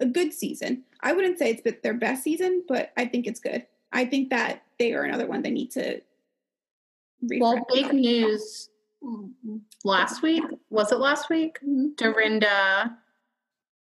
a 0.00 0.04
good 0.06 0.34
season. 0.34 0.82
I 1.00 1.12
wouldn't 1.12 1.38
say 1.38 1.50
it's 1.50 1.62
been 1.62 1.76
their 1.82 1.94
best 1.94 2.24
season, 2.24 2.64
but 2.68 2.92
I 2.96 3.06
think 3.06 3.26
it's 3.26 3.40
good. 3.40 3.64
I 3.92 4.04
think 4.04 4.30
that 4.30 4.64
they 4.78 4.92
are 4.94 5.04
another 5.04 5.26
one 5.26 5.42
they 5.42 5.50
need 5.52 5.70
to. 5.72 6.00
well, 7.22 7.64
big 7.72 7.92
news 7.94 8.68
last 9.84 10.22
week. 10.22 10.42
Was 10.70 10.90
it 10.92 10.98
last 10.98 11.30
week? 11.30 11.58
Mhm. 11.64 11.96
Dorinda 11.96 12.98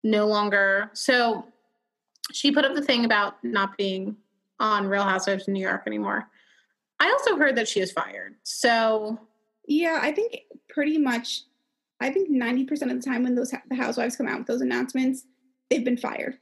no 0.03 0.25
longer. 0.25 0.89
So 0.93 1.45
she 2.31 2.51
put 2.51 2.65
up 2.65 2.73
the 2.75 2.81
thing 2.81 3.03
about 3.05 3.43
not 3.43 3.77
being 3.77 4.15
on 4.59 4.87
Real 4.87 5.03
Housewives 5.03 5.47
of 5.47 5.53
New 5.53 5.61
York 5.61 5.83
anymore. 5.85 6.29
I 7.01 7.09
also 7.09 7.35
heard 7.35 7.57
that 7.57 7.67
she 7.67 7.81
was 7.81 7.91
fired. 7.91 8.35
So 8.43 9.19
Yeah, 9.67 9.99
I 10.01 10.11
think 10.11 10.41
pretty 10.69 10.97
much. 10.97 11.43
I 11.99 12.09
think 12.09 12.29
ninety 12.29 12.63
percent 12.63 12.91
of 12.91 13.01
the 13.01 13.07
time 13.07 13.23
when 13.23 13.35
those 13.35 13.53
the 13.69 13.75
housewives 13.75 14.15
come 14.15 14.27
out 14.27 14.39
with 14.39 14.47
those 14.47 14.61
announcements, 14.61 15.25
they've 15.69 15.83
been 15.83 15.97
fired. 15.97 16.37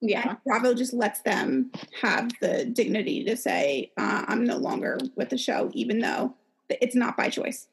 Yeah. 0.00 0.30
And 0.30 0.38
Bravo 0.44 0.74
just 0.74 0.92
lets 0.92 1.20
them 1.20 1.70
have 2.00 2.32
the 2.40 2.64
dignity 2.64 3.24
to 3.24 3.36
say, 3.36 3.92
uh, 3.96 4.24
I'm 4.26 4.44
no 4.44 4.56
longer 4.56 4.98
with 5.16 5.30
the 5.30 5.38
show, 5.38 5.70
even 5.74 6.00
though 6.00 6.34
it's 6.68 6.96
not 6.96 7.16
by 7.16 7.30
choice. 7.30 7.68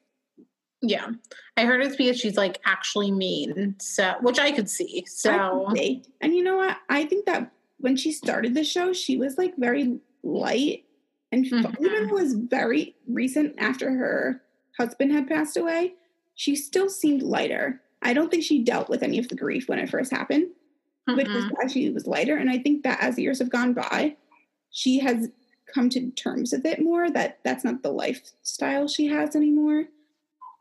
Yeah. 0.80 1.08
I 1.56 1.64
heard 1.64 1.82
it's 1.82 1.96
because 1.96 2.18
she's 2.18 2.36
like 2.36 2.60
actually 2.64 3.10
mean. 3.10 3.74
So, 3.80 4.14
which 4.20 4.38
I 4.38 4.52
could 4.52 4.70
see. 4.70 5.04
So, 5.08 5.68
see. 5.74 6.04
and 6.20 6.34
you 6.34 6.44
know 6.44 6.56
what? 6.56 6.76
I 6.88 7.04
think 7.04 7.26
that 7.26 7.50
when 7.78 7.96
she 7.96 8.12
started 8.12 8.54
the 8.54 8.64
show, 8.64 8.92
she 8.92 9.16
was 9.16 9.36
like 9.36 9.56
very 9.56 9.98
light 10.22 10.84
and. 11.32 11.44
Mhm. 11.44 11.80
even 11.80 12.08
though 12.08 12.16
it 12.16 12.22
was 12.22 12.34
very 12.34 12.96
recent 13.06 13.54
after 13.58 13.90
her 13.90 14.42
husband 14.78 15.12
had 15.12 15.28
passed 15.28 15.56
away, 15.56 15.94
she 16.34 16.56
still 16.56 16.88
seemed 16.88 17.22
lighter. 17.22 17.80
I 18.02 18.14
don't 18.14 18.30
think 18.30 18.42
she 18.44 18.62
dealt 18.64 18.88
with 18.88 19.02
any 19.02 19.18
of 19.18 19.28
the 19.28 19.34
grief 19.36 19.68
when 19.68 19.78
it 19.78 19.90
first 19.90 20.10
happened 20.10 20.48
which 21.16 21.28
is 21.28 21.44
Mhm. 21.44 21.50
why 21.52 21.66
she 21.66 21.90
was 21.90 22.06
lighter. 22.06 22.36
And 22.36 22.48
I 22.48 22.58
think 22.58 22.84
that 22.84 23.02
as 23.02 23.18
years 23.18 23.40
have 23.40 23.50
gone 23.50 23.72
by, 23.72 24.16
she 24.70 25.00
has 25.00 25.28
come 25.66 25.88
to 25.90 26.10
terms 26.12 26.52
with 26.52 26.64
it 26.64 26.80
more 26.80 27.10
that 27.10 27.40
that's 27.42 27.64
not 27.64 27.82
the 27.82 27.90
lifestyle 27.90 28.86
she 28.86 29.06
has 29.08 29.34
anymore. 29.34 29.88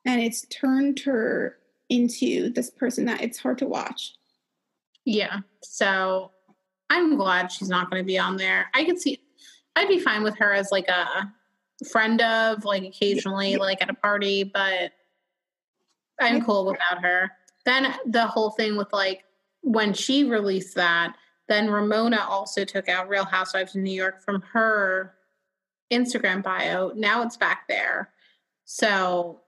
And 0.06 0.20
it's 0.22 0.48
turned 0.50 1.02
her 1.02 1.60
into 1.90 2.50
this 2.50 2.72
person 2.72 3.06
that 3.06 3.22
it's 3.22 3.38
hard 3.38 3.60
to 3.60 3.68
watch. 3.68 4.16
yeah. 5.06 5.42
So, 5.62 6.32
I'm 6.90 7.16
glad 7.16 7.52
she's 7.52 7.70
not 7.70 7.92
going 7.92 8.02
to 8.02 8.08
be 8.08 8.18
on 8.18 8.38
there. 8.38 8.72
I 8.74 8.86
could 8.86 9.00
see, 9.00 9.20
I'd 9.80 9.88
be 9.88 10.00
fine 10.00 10.24
with 10.24 10.38
her 10.38 10.54
as 10.54 10.72
like 10.72 10.90
a 10.90 11.32
friend 11.90 12.22
of, 12.22 12.66
like 12.66 12.84
occasionally, 12.84 13.56
like 13.56 13.82
at 13.82 13.90
a 13.90 13.94
party, 13.94 14.44
but 14.44 14.92
I'm 16.20 16.44
cool 16.44 16.66
without 16.66 17.02
her. 17.02 17.32
Then 17.66 17.96
the 18.06 18.28
whole 18.28 18.50
thing 18.52 18.76
with 18.76 18.92
like 18.92 19.24
when 19.62 19.94
she 19.94 20.26
released 20.26 20.76
that, 20.76 21.16
then 21.48 21.70
Ramona 21.70 22.26
also 22.28 22.66
took 22.66 22.90
out 22.90 23.08
Real 23.08 23.24
Housewives 23.24 23.74
of 23.74 23.82
New 23.82 23.94
York 23.94 24.22
from 24.22 24.42
her 24.54 25.16
Instagram 25.92 26.44
bio. 26.44 26.92
Now 26.96 27.22
it's 27.24 27.38
back 27.38 27.68
there. 27.70 28.10
So 28.66 29.40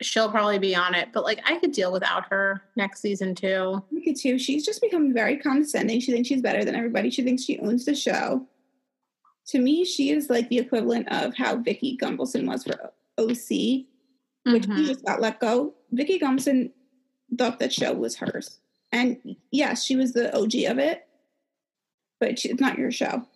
she'll 0.00 0.30
probably 0.30 0.60
be 0.60 0.76
on 0.76 0.94
it. 0.94 1.08
But 1.12 1.24
like 1.24 1.40
I 1.44 1.58
could 1.58 1.72
deal 1.72 1.90
without 1.90 2.26
her 2.30 2.62
next 2.76 3.00
season 3.00 3.34
too. 3.34 3.82
At 4.06 4.24
you. 4.24 4.38
She's 4.38 4.64
just 4.64 4.80
become 4.80 5.12
very 5.12 5.36
condescending. 5.36 5.98
She 5.98 6.12
thinks 6.12 6.28
she's 6.28 6.42
better 6.42 6.64
than 6.64 6.76
everybody. 6.76 7.10
She 7.10 7.24
thinks 7.24 7.42
she 7.42 7.58
owns 7.58 7.84
the 7.84 7.94
show. 7.96 8.46
To 9.48 9.58
me, 9.58 9.84
she 9.84 10.10
is 10.10 10.30
like 10.30 10.48
the 10.48 10.58
equivalent 10.58 11.08
of 11.10 11.36
how 11.36 11.56
Vicki 11.56 11.98
Gunvalson 12.00 12.46
was 12.46 12.64
for 12.64 12.92
OC, 13.18 13.86
which 14.44 14.66
Mhm. 14.66 14.86
just 14.86 15.04
got 15.04 15.20
let 15.20 15.40
go. 15.40 15.74
Vicki 15.90 16.18
Gunvalson 16.18 16.72
thought 17.36 17.58
that 17.58 17.72
show 17.72 17.92
was 17.92 18.16
hers. 18.16 18.60
And 18.92 19.36
yes, 19.50 19.84
she 19.84 19.96
was 19.96 20.12
the 20.12 20.34
OG 20.36 20.66
of 20.66 20.78
it, 20.78 21.06
but 22.20 22.38
she, 22.38 22.50
it's 22.50 22.60
not 22.60 22.78
your 22.78 22.92
show. 22.92 23.26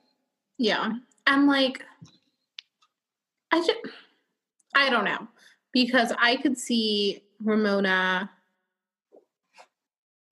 Yeah. 0.58 0.92
And 1.26 1.46
like 1.46 1.84
I 3.50 3.58
just 3.60 3.78
I 4.74 4.90
don't 4.90 5.04
know. 5.04 5.28
Because 5.72 6.12
I 6.18 6.36
could 6.36 6.56
see 6.58 7.22
Ramona 7.42 8.30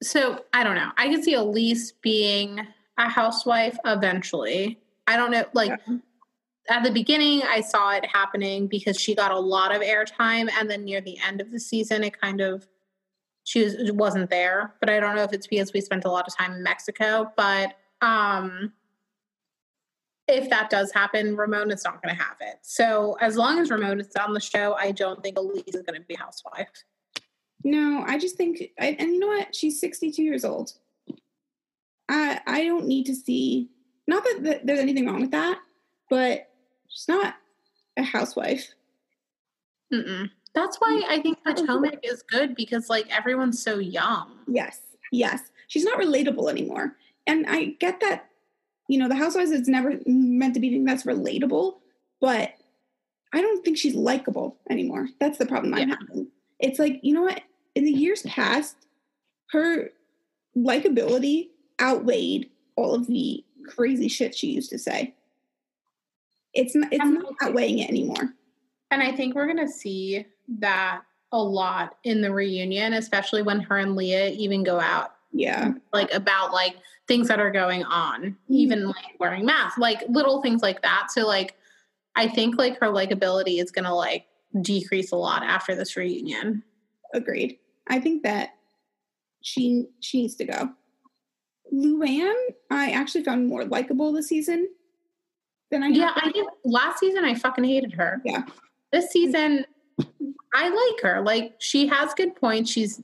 so 0.03 0.45
I 0.53 0.63
don't 0.65 0.75
know. 0.75 0.91
I 0.99 1.09
could 1.09 1.25
see 1.25 1.35
Elyse 1.35 1.93
being 2.03 2.61
a 2.99 3.09
housewife 3.09 3.79
eventually. 3.87 4.79
I 5.07 5.17
don't 5.17 5.31
know 5.31 5.45
like 5.53 5.71
Yeah. 5.89 5.97
at 6.71 6.83
the 6.85 6.91
beginning 6.91 7.43
I 7.43 7.61
saw 7.61 7.93
it 7.93 8.07
happening 8.07 8.67
because 8.67 8.99
she 9.01 9.15
got 9.15 9.31
a 9.33 9.39
lot 9.39 9.75
of 9.75 9.83
airtime 9.83 10.51
and 10.59 10.71
then 10.71 10.85
near 10.85 11.01
the 11.01 11.19
end 11.27 11.41
of 11.41 11.51
the 11.51 11.61
season 11.61 12.03
it 12.05 12.19
kind 12.21 12.41
of 12.41 12.67
she 13.45 13.63
was, 13.65 13.77
wasn't 13.93 14.31
there 14.31 14.75
but 14.81 14.89
I 14.91 15.01
don't 15.01 15.15
know 15.17 15.23
if 15.23 15.33
it's 15.33 15.47
because 15.47 15.73
we 15.73 15.81
spent 15.81 16.05
a 16.05 16.11
lot 16.11 16.27
of 16.27 16.37
time 16.37 16.53
in 16.53 16.63
Mexico 16.63 17.33
but 17.37 17.75
um 18.01 18.73
if 20.27 20.49
that 20.49 20.71
does 20.71 20.91
happen 20.93 21.37
Ramona's 21.37 21.85
not 21.85 22.03
going 22.03 22.17
to 22.17 22.23
have 22.23 22.37
it 22.41 22.57
so 22.63 23.17
as 23.21 23.37
long 23.37 23.59
as 23.59 23.71
Ramona's 23.71 24.09
on 24.17 24.33
the 24.33 24.41
show 24.41 24.75
I 24.75 24.91
don't 24.93 25.23
think 25.23 25.37
Elyse 25.37 25.75
is 25.75 25.83
going 25.83 26.01
to 26.01 26.07
be 26.07 26.15
housewife 26.15 26.71
No, 27.67 28.05
I 28.07 28.19
just 28.19 28.37
think, 28.37 28.63
I, 28.79 28.97
and 28.99 29.13
you 29.13 29.19
know 29.21 29.29
what? 29.29 29.55
She's 29.57 29.81
62 29.81 30.23
years 30.23 30.45
old. 30.45 30.73
I 32.11 32.41
I 32.47 32.65
don't 32.65 32.87
need 32.87 33.07
to 33.07 33.15
see. 33.15 33.71
Not 34.07 34.25
that, 34.25 34.41
that 34.43 34.67
there's 34.67 34.81
anything 34.81 35.07
wrong 35.07 35.21
with 35.21 35.31
that, 35.31 35.59
but 36.11 36.51
she's 36.89 37.09
not 37.09 37.35
a 37.97 38.03
housewife. 38.03 38.75
Mm-mm. 39.93 40.31
that's 40.55 40.79
why 40.81 41.03
I 41.09 41.21
think 41.21 41.39
Potomac 41.45 42.01
is 42.03 42.23
good 42.23 42.55
because 42.57 42.89
like 42.89 43.07
everyone's 43.15 43.63
so 43.63 43.79
young 43.79 44.35
Yes, 44.49 44.81
yes. 45.13 45.43
She's 45.69 45.85
not 45.85 45.99
relatable 45.99 46.51
anymore, 46.51 46.97
and 47.27 47.47
I 47.49 47.77
get 47.81 48.01
that. 48.01 48.29
You 48.89 48.99
know, 48.99 49.09
the 49.09 49.15
housewives 49.15 49.51
is 49.51 49.67
never 49.67 49.99
meant 50.05 50.55
to 50.55 50.61
be 50.61 50.69
anything 50.69 50.85
that's 50.85 51.05
relatable, 51.05 51.77
but 52.21 52.53
I 53.33 53.41
don't 53.41 53.65
think 53.65 53.79
she's 53.79 53.95
likable 53.95 54.57
anymore. 54.69 55.09
That's 55.21 55.39
the 55.39 55.47
problem 55.47 55.73
I'm 55.75 55.89
having. 55.89 56.29
It's 56.61 56.79
like 56.79 57.01
you 57.03 57.15
know 57.15 57.23
what? 57.23 57.41
In 57.75 57.85
the 57.85 57.93
years 57.93 58.23
past, 58.23 58.77
her 59.51 59.91
likability 60.57 61.49
outweighed 61.81 62.51
all 62.77 62.95
of 62.95 63.07
the 63.07 63.43
crazy 63.65 64.09
shit 64.09 64.35
she 64.35 64.49
used 64.49 64.71
to 64.71 64.79
say. 64.79 65.15
It's 66.53 66.75
not, 66.75 66.93
it's 66.93 67.03
I'm 67.03 67.15
not 67.15 67.25
okay. 67.25 67.47
outweighing 67.47 67.81
it 67.81 67.89
anymore. 67.89 68.35
And 68.91 69.03
I 69.03 69.13
think 69.13 69.35
we're 69.35 69.47
going 69.47 69.67
to 69.67 69.73
see 69.73 70.25
that 70.61 71.03
a 71.33 71.43
lot 71.43 71.97
in 72.05 72.21
the 72.21 72.33
reunion, 72.33 72.93
especially 72.93 73.43
when 73.43 73.61
her 73.61 73.79
and 73.79 73.97
Leah 73.97 74.31
even 74.31 74.63
go 74.63 74.79
out, 74.79 75.15
Yeah, 75.33 75.73
like 75.93 76.15
about 76.15 76.53
like 76.53 76.77
things 77.09 77.27
that 77.29 77.41
are 77.41 77.51
going 77.51 77.83
on, 77.85 78.23
mm-hmm. 78.23 78.55
even 78.55 78.87
like 78.87 79.19
wearing 79.19 79.45
masks, 79.45 79.79
like 79.79 80.03
little 80.09 80.43
things 80.43 80.63
like 80.63 80.83
that. 80.83 81.09
So, 81.11 81.27
like, 81.27 81.57
I 82.15 82.29
think 82.29 82.57
like 82.57 82.79
her 82.79 82.87
likability 82.87 83.61
is 83.61 83.73
going 83.73 83.85
to 83.85 83.95
like 83.95 84.27
decrease 84.61 85.11
a 85.11 85.17
lot 85.17 85.43
after 85.43 85.75
this 85.75 85.97
reunion. 85.97 86.63
agreed. 87.13 87.59
I 87.89 88.01
think 88.01 88.23
that 88.23 88.51
she 89.43 89.87
she 90.01 90.23
needs 90.23 90.37
to 90.37 90.45
go. 90.45 90.71
Luann, 91.73 92.35
I 92.71 92.91
actually 92.91 93.25
found 93.25 93.49
more 93.49 93.65
likable 93.65 94.13
this 94.13 94.29
season 94.29 94.69
than 95.71 95.83
I 95.83 95.89
Yeah. 95.89 96.13
I 96.15 96.31
did. 96.31 96.47
Last 96.65 97.01
season, 97.01 97.25
I 97.25 97.35
fucking 97.35 97.65
hated 97.65 97.93
her. 97.95 98.21
Yeah. 98.25 98.43
This 98.93 99.11
season, 99.11 99.65
I 100.55 100.69
like 100.69 101.03
her. 101.03 101.23
Like, 101.23 101.55
she 101.59 101.87
has 101.89 102.15
good 102.15 102.37
points. 102.37 102.71
She's, 102.71 103.03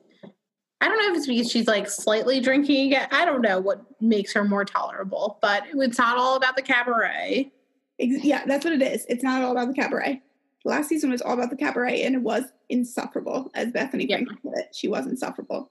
I 0.81 0.89
don't 0.89 0.99
know 0.99 1.11
if 1.11 1.17
it's 1.17 1.27
because 1.27 1.51
she's 1.51 1.67
like 1.67 1.89
slightly 1.89 2.41
drinking 2.41 2.87
again. 2.87 3.09
I 3.11 3.25
don't 3.25 3.43
know 3.43 3.61
what 3.61 3.85
makes 4.01 4.33
her 4.35 4.45
more 4.45 4.65
tolerable, 4.65 5.39
but 5.43 5.65
it's 5.75 5.99
not 5.99 6.17
all 6.17 6.37
about 6.37 6.57
the 6.57 6.63
cabaret. 6.63 7.51
Yeah, 7.99 8.45
that's 8.47 8.65
what 8.65 8.75
it 8.75 8.83
is. 8.83 9.05
It's 9.09 9.23
not 9.23 9.43
all 9.43 9.53
about 9.53 9.69
the 9.69 9.75
cabaret. 9.75 10.23
Last 10.65 10.89
season 10.89 11.11
was 11.11 11.23
all 11.23 11.35
about 11.35 11.51
the 11.51 11.57
cabaret, 11.57 12.03
and 12.03 12.15
it 12.15 12.23
was 12.23 12.45
insufferable, 12.69 13.51
as 13.55 13.73
Bethany 13.73 14.07
Yeah. 14.07 14.21
Put 14.43 14.59
it. 14.59 14.75
She 14.75 14.89
was 14.89 15.07
insufferable. 15.07 15.71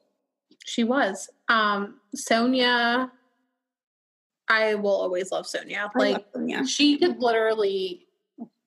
She 0.66 0.84
was. 0.84 1.30
Um, 1.48 1.99
Sonja, 2.16 3.10
I 4.48 4.76
will 4.76 4.90
always 4.90 5.32
love 5.32 5.46
Sonja. 5.46 5.90
Like, 5.96 6.26
love 6.34 6.48
yeah. 6.48 6.64
she 6.64 6.98
could 6.98 7.22
literally, 7.22 8.08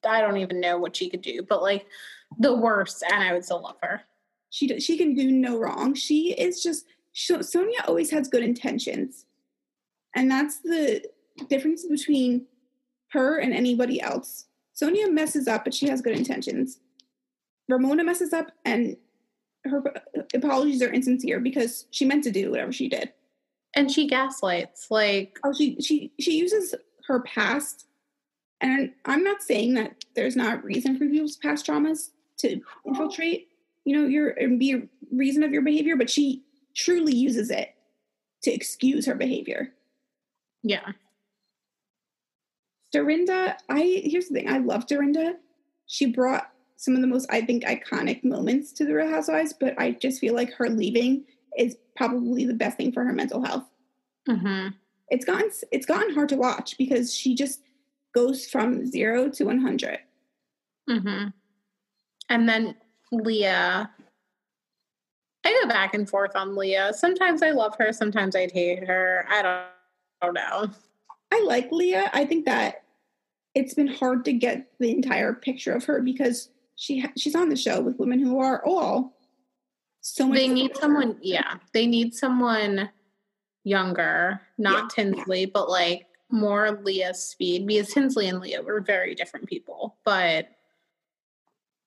I 0.05 0.20
don't 0.20 0.36
even 0.36 0.61
know 0.61 0.78
what 0.78 0.97
she 0.97 1.11
could 1.11 1.22
do, 1.22 1.43
but 1.43 1.62
like 1.62 1.86
the 2.38 2.55
worst, 2.55 3.03
and 3.03 3.22
I 3.22 3.32
would 3.32 3.45
still 3.45 3.62
love 3.62 3.76
her. 3.82 4.03
She 4.51 4.66
d- 4.66 4.80
she 4.80 4.97
can 4.97 5.14
do 5.14 5.30
no 5.30 5.59
wrong. 5.59 5.95
She 5.95 6.32
is 6.32 6.62
just 6.62 6.86
so, 7.12 7.38
Sonja 7.38 7.88
always 7.88 8.11
has 8.11 8.28
good 8.28 8.43
intentions, 8.43 9.26
and 10.14 10.30
that's 10.30 10.59
the 10.59 11.03
difference 11.49 11.86
between 11.86 12.47
her 13.11 13.38
and 13.38 13.53
anybody 13.53 14.01
else. 14.01 14.47
Sonja 14.80 15.11
messes 15.11 15.49
up, 15.49 15.64
but 15.64 15.74
she 15.74 15.88
has 15.88 16.01
good 16.01 16.16
intentions. 16.16 16.80
Ramona 17.68 18.05
messes 18.05 18.32
up, 18.32 18.53
and 18.64 18.97
her 19.64 19.82
uh, 19.86 20.22
apologies 20.34 20.82
are 20.82 20.93
insincere 20.93 21.40
because 21.40 21.86
she 21.90 22.05
meant 22.05 22.24
to 22.24 22.30
do 22.30 22.51
whatever 22.51 22.72
she 22.72 22.88
did. 22.88 23.12
And 23.75 23.91
she 23.91 24.07
gaslights. 24.07 24.91
Like, 24.91 25.39
Oh, 25.45 25.53
she 25.53 25.81
she 25.81 26.12
she 26.20 26.37
uses 26.37 26.75
her 27.07 27.20
past, 27.20 27.87
and 28.61 28.93
I'm 29.05 29.25
not 29.25 29.43
saying 29.43 29.75
that 29.75 30.05
there's 30.14 30.37
not 30.37 30.62
reason 30.64 30.99
for 30.99 31.07
people's 31.07 31.37
past 31.37 31.66
traumas 31.66 32.11
to 32.39 32.61
infiltrate, 32.87 33.49
you 33.85 33.97
know, 33.97 34.07
your 34.07 34.31
and 34.31 34.59
be 34.59 34.73
a 34.75 34.83
reason 35.11 35.43
of 35.43 35.53
your 35.53 35.62
behavior, 35.62 35.97
but 35.97 36.11
she 36.11 36.43
truly 36.75 37.14
uses 37.14 37.51
it 37.51 37.75
to 38.43 38.53
excuse 38.53 39.07
her 39.07 39.14
behavior. 39.14 39.73
yeah. 40.62 40.93
Dorinda, 42.93 43.57
I 43.70 44.03
here's 44.05 44.29
the 44.29 44.35
thing, 44.35 44.51
I 44.51 44.59
love 44.59 44.87
Dorinda. 44.87 45.35
She 45.87 46.07
brought 46.07 46.51
some 46.77 46.95
of 46.95 47.01
the 47.01 47.07
most, 47.07 47.27
I 47.31 47.41
think, 47.41 47.64
iconic 47.64 48.25
moments 48.25 48.73
to 48.73 48.85
the 48.85 48.95
Real 48.95 49.09
Housewives, 49.09 49.55
but 49.59 49.75
I 49.79 49.93
just 49.93 50.20
feel 50.20 50.35
like 50.35 50.53
her 50.55 50.68
leaving 50.68 51.25
is 51.59 51.76
probably 51.96 52.44
the 52.44 52.55
best 52.55 52.76
thing 52.76 52.92
for 52.92 53.05
her 53.05 53.12
mental 53.12 53.44
health. 53.44 53.64
hmm 54.28 54.68
it's 55.09 55.24
gotten 55.26 55.50
it's 55.70 55.84
gotten 55.84 56.14
hard 56.14 56.28
to 56.28 56.36
watch 56.36 56.78
because 56.78 57.14
she 57.14 57.34
just 57.34 57.61
goes 58.14 58.46
from 58.46 58.86
zero 58.86 59.28
to 59.28 59.44
100 59.44 59.98
hmm 60.88 61.26
And 62.28 62.48
then 62.48 62.74
Leah. 63.11 63.90
I 65.44 65.61
go 65.62 65.68
back 65.68 65.92
and 65.94 66.09
forth 66.09 66.34
on 66.36 66.55
Leah. 66.57 66.92
Sometimes 66.94 67.42
I 67.42 67.50
love 67.50 67.74
her, 67.78 67.92
sometimes 67.92 68.36
I 68.36 68.48
hate 68.48 68.84
her. 68.86 69.26
I 69.28 69.42
don't 69.42 69.62
don't 70.22 70.34
know. 70.34 70.70
I 71.32 71.42
like 71.44 71.70
Leah. 71.72 72.11
I 72.14 72.24
think 72.24 72.44
that 72.46 72.84
it's 73.55 73.74
been 73.74 73.88
hard 73.88 74.24
to 74.26 74.32
get 74.32 74.70
the 74.78 74.90
entire 74.92 75.32
picture 75.34 75.72
of 75.72 75.84
her 75.84 76.00
because 76.00 76.48
she 76.76 77.00
ha- 77.00 77.12
she's 77.18 77.34
on 77.34 77.48
the 77.48 77.57
show 77.57 77.80
with 77.80 77.98
women 77.98 78.20
who 78.20 78.38
are 78.38 78.64
all 78.64 79.14
so 80.03 80.26
much. 80.26 80.38
They 80.38 80.48
need 80.48 80.76
someone, 80.76 81.16
yeah. 81.22 81.55
They 81.72 81.86
need 81.86 82.14
someone 82.14 82.90
younger, 83.64 84.40
not 84.59 84.90
Tinsley, 84.90 85.46
but 85.46 85.70
like 85.70 86.07
more 86.30 86.80
Leah's 86.82 87.22
speed 87.22 87.66
because 87.66 87.92
Tinsley 87.92 88.28
and 88.28 88.40
Leah 88.40 88.62
were 88.62 88.80
very 88.80 89.14
different 89.14 89.46
people. 89.46 89.96
But 90.05 90.48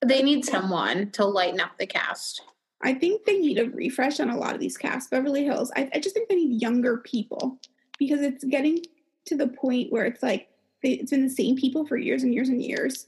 they 0.03 0.23
need 0.23 0.45
someone 0.45 1.11
to 1.11 1.25
lighten 1.25 1.59
up 1.59 1.77
the 1.77 1.87
cast. 1.87 2.41
I 2.81 2.93
think 2.93 3.25
they 3.25 3.37
need 3.37 3.57
a 3.57 3.69
refresh 3.69 4.19
on 4.19 4.29
a 4.29 4.37
lot 4.37 4.53
of 4.53 4.59
these 4.59 4.77
casts. 4.77 5.09
Beverly 5.09 5.43
Hills. 5.43 5.71
I, 5.75 5.89
I 5.93 5.99
just 5.99 6.13
think 6.13 6.29
they 6.29 6.35
need 6.35 6.61
younger 6.61 6.97
people 6.97 7.59
because 7.97 8.21
it's 8.21 8.43
getting 8.43 8.79
to 9.25 9.35
the 9.35 9.47
point 9.47 9.91
where 9.91 10.05
it's 10.05 10.21
like 10.21 10.49
they, 10.83 10.91
it's 10.91 11.11
been 11.11 11.23
the 11.23 11.29
same 11.29 11.55
people 11.55 11.85
for 11.85 11.97
years 11.97 12.23
and 12.23 12.33
years 12.33 12.49
and 12.49 12.61
years. 12.61 13.07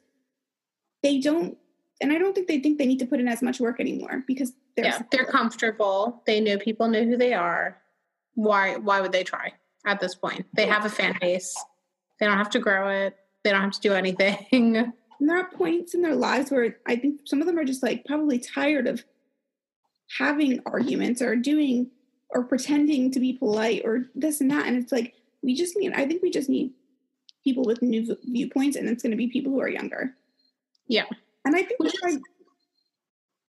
They 1.04 1.20
don't, 1.20 1.58
and 2.02 2.12
I 2.12 2.18
don't 2.18 2.34
think 2.34 2.48
they 2.48 2.60
think 2.60 2.78
they 2.78 2.86
need 2.86 3.00
to 3.00 3.06
put 3.06 3.20
in 3.20 3.28
as 3.28 3.42
much 3.42 3.60
work 3.60 3.80
anymore 3.80 4.24
because 4.28 4.54
they're 4.76 4.86
yeah, 4.86 5.02
they're 5.12 5.26
comfortable. 5.26 6.22
They 6.26 6.40
know 6.40 6.58
people 6.58 6.88
know 6.88 7.04
who 7.04 7.18
they 7.18 7.34
are. 7.34 7.78
Why 8.36 8.76
why 8.78 9.02
would 9.02 9.12
they 9.12 9.24
try 9.24 9.54
at 9.86 10.00
this 10.00 10.16
point? 10.16 10.46
They 10.54 10.68
have 10.68 10.86
a 10.86 10.90
fan 10.90 11.18
base. 11.20 11.54
They 12.20 12.26
don't 12.26 12.38
have 12.38 12.52
to 12.52 12.60
grow 12.60 12.90
it. 12.90 13.16
They 13.44 13.52
don't 13.52 13.62
have 13.62 13.72
to 13.72 13.82
do 13.82 13.94
anything. 13.94 14.94
And 15.20 15.28
there 15.28 15.40
are 15.40 15.50
points 15.50 15.96
in 15.96 16.04
their 16.04 16.16
lives 16.16 16.52
where 16.52 16.78
I 16.86 16.96
think 16.96 17.22
some 17.26 17.42
of 17.42 17.48
them 17.48 17.58
are 17.58 17.66
just 17.66 17.82
like 17.82 18.06
probably 18.06 18.38
tired 18.38 18.86
of 18.86 19.04
having 20.20 20.62
arguments 20.66 21.22
or 21.22 21.36
doing 21.36 21.90
or 22.30 22.44
pretending 22.44 23.12
to 23.12 23.20
be 23.20 23.34
polite 23.34 23.82
or 23.84 24.06
this 24.14 24.42
and 24.42 24.52
that. 24.52 24.68
And 24.68 24.78
it's 24.78 24.92
like, 24.92 25.14
we 25.42 25.56
just 25.56 25.78
need, 25.78 25.94
I 25.94 26.06
think 26.06 26.22
we 26.22 26.30
just 26.30 26.50
need 26.50 26.74
people 27.44 27.64
with 27.64 27.82
new 27.82 28.06
v- 28.06 28.18
viewpoints, 28.24 28.76
and 28.76 28.90
it's 28.90 29.02
going 29.02 29.12
to 29.12 29.18
be 29.18 29.28
people 29.28 29.52
who 29.52 29.62
are 29.62 29.70
younger. 29.70 30.14
Yeah. 30.88 31.06
And 31.48 31.56
I 31.56 31.64
think 31.64 31.80
Which 31.80 31.94
is- 31.94 32.20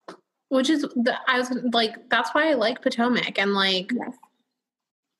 why- 0.07 0.15
Which 0.49 0.69
is 0.69 0.81
the 0.81 1.15
I 1.27 1.39
was 1.39 1.49
like 1.73 2.09
that's 2.09 2.29
why 2.35 2.49
I 2.49 2.53
like 2.53 2.81
Potomac 2.81 3.39
and 3.39 3.53
like 3.53 3.91
yes. 3.91 4.15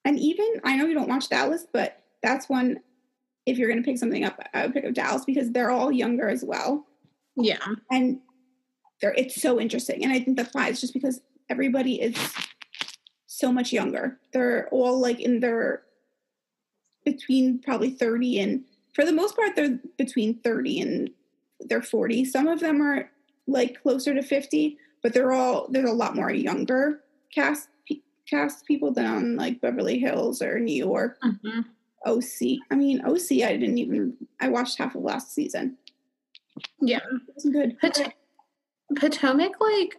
And 0.05 0.19
even, 0.19 0.59
I 0.65 0.75
know 0.75 0.85
you 0.85 0.93
don't 0.93 1.07
watch 1.07 1.29
Dallas, 1.29 1.65
but 1.71 2.03
that's 2.21 2.49
one, 2.49 2.81
if 3.45 3.57
you're 3.57 3.69
going 3.69 3.81
to 3.81 3.85
pick 3.85 3.97
something 3.97 4.25
up, 4.25 4.37
I 4.53 4.63
would 4.65 4.73
pick 4.73 4.83
up 4.83 4.93
Dallas 4.93 5.23
because 5.23 5.51
they're 5.51 5.71
all 5.71 5.93
younger 5.93 6.27
as 6.27 6.43
well. 6.43 6.85
yeah. 7.37 7.65
and 7.89 8.19
they're 9.01 9.13
it's 9.15 9.41
so 9.41 9.59
interesting 9.59 10.03
and 10.03 10.13
i 10.13 10.19
think 10.19 10.37
that's 10.37 10.53
why 10.53 10.67
it's 10.69 10.79
just 10.79 10.93
because 10.93 11.19
everybody 11.49 11.99
is 12.01 12.15
so 13.27 13.51
much 13.51 13.73
younger 13.73 14.17
they're 14.31 14.69
all 14.69 14.97
like 14.99 15.19
in 15.19 15.39
their 15.41 15.81
between 17.03 17.59
probably 17.59 17.89
30 17.89 18.39
and 18.39 18.63
for 18.93 19.03
the 19.03 19.11
most 19.11 19.35
part 19.35 19.55
they're 19.57 19.77
between 19.97 20.39
30 20.39 20.79
and 20.81 21.09
they're 21.69 21.81
40 21.81 22.25
some 22.25 22.47
of 22.47 22.59
them 22.59 22.81
are 22.81 23.09
like 23.47 23.81
closer 23.81 24.13
to 24.13 24.21
50 24.23 24.77
but 25.01 25.13
they're 25.13 25.31
all 25.31 25.67
there's 25.69 25.89
a 25.89 25.93
lot 25.93 26.15
more 26.15 26.31
younger 26.31 27.01
cast 27.33 27.69
cast 28.29 28.65
people 28.65 28.91
than 28.91 29.05
on 29.05 29.35
like 29.35 29.59
beverly 29.61 29.99
hills 29.99 30.41
or 30.41 30.59
new 30.59 30.73
york 30.75 31.17
Mhm. 31.23 31.65
oc 32.05 32.59
i 32.71 32.75
mean 32.75 33.01
oc 33.05 33.31
i 33.31 33.57
didn't 33.57 33.77
even 33.77 34.15
i 34.39 34.47
watched 34.49 34.77
half 34.77 34.95
of 34.95 35.01
last 35.01 35.33
season 35.33 35.77
Yeah. 36.79 36.97
it 36.97 37.33
was 37.35 37.45
good 37.45 37.77
Pot- 37.79 38.13
Potomac, 38.95 39.59
like, 39.59 39.97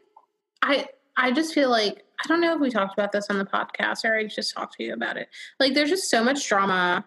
I 0.62 0.87
I 1.17 1.33
just 1.33 1.53
feel 1.55 1.69
like 1.71 2.05
I 2.25 2.29
don't 2.29 2.41
know 2.41 2.55
if 2.55 2.61
we 2.61 2.71
talked 2.71 2.93
about 2.97 3.11
this 3.12 3.27
on 3.29 3.39
the 3.39 3.45
podcast 3.45 4.05
or 4.05 4.15
I 4.17 4.25
just 4.25 4.55
talked 4.55 4.77
to 4.77 4.85
you 4.85 4.93
about 4.95 5.17
it. 5.17 5.29
Like, 5.59 5.75
there's 5.75 5.91
just 5.91 6.09
so 6.09 6.23
much 6.23 6.47
drama 6.49 7.05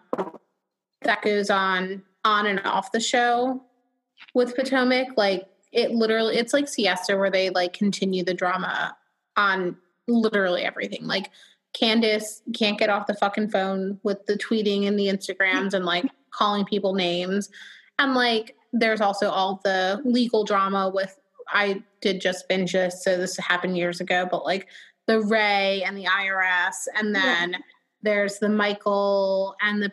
that 1.02 1.22
goes 1.22 1.48
on 1.50 2.02
on 2.24 2.46
and 2.46 2.60
off 2.66 2.92
the 2.92 3.00
show 3.00 3.62
with 4.34 4.54
Potomac. 4.56 5.08
Like, 5.16 5.46
it 5.72 5.90
literally, 5.90 6.36
it's 6.36 6.52
like 6.52 6.68
Siesta 6.68 7.16
where 7.16 7.30
they 7.30 7.50
like 7.50 7.72
continue 7.72 8.24
the 8.24 8.34
drama 8.34 8.96
on 9.36 9.76
literally 10.06 10.62
everything. 10.62 11.06
Like, 11.06 11.30
Candace 11.74 12.42
can't 12.54 12.78
get 12.78 12.88
off 12.88 13.06
the 13.06 13.14
fucking 13.14 13.50
phone 13.50 14.00
with 14.02 14.24
the 14.26 14.38
tweeting 14.38 14.86
and 14.88 14.98
the 14.98 15.08
Instagrams 15.08 15.74
and 15.74 15.84
like 15.84 16.06
calling 16.30 16.64
people 16.64 16.94
names. 16.94 17.50
And 17.98 18.14
like, 18.14 18.56
there's 18.72 19.00
also 19.00 19.30
all 19.30 19.60
the 19.64 20.00
legal 20.04 20.44
drama 20.44 20.90
with 20.92 21.18
I 21.50 21.82
did 22.00 22.20
just 22.20 22.48
binge 22.48 22.72
this, 22.72 23.02
so 23.02 23.16
this 23.16 23.36
happened 23.38 23.76
years 23.76 24.00
ago, 24.00 24.28
but 24.30 24.44
like 24.44 24.68
the 25.06 25.20
Ray 25.20 25.82
and 25.82 25.96
the 25.96 26.04
IRS, 26.04 26.74
and 26.94 27.14
then 27.14 27.56
there's 28.02 28.38
the 28.38 28.50
Michael 28.50 29.56
and 29.62 29.82
the 29.82 29.90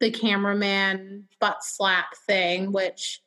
the 0.00 0.10
cameraman 0.10 1.26
butt 1.40 1.64
slap 1.64 2.16
thing, 2.26 2.72
which 2.72 3.22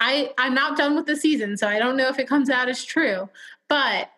I 0.00 0.32
I'm 0.38 0.54
not 0.54 0.76
done 0.76 0.96
with 0.96 1.06
the 1.06 1.16
season, 1.16 1.56
so 1.56 1.68
I 1.68 1.78
don't 1.78 1.96
know 1.96 2.08
if 2.08 2.18
it 2.18 2.26
comes 2.26 2.50
out 2.50 2.68
as 2.68 2.84
true, 2.84 3.28
but 3.68 4.10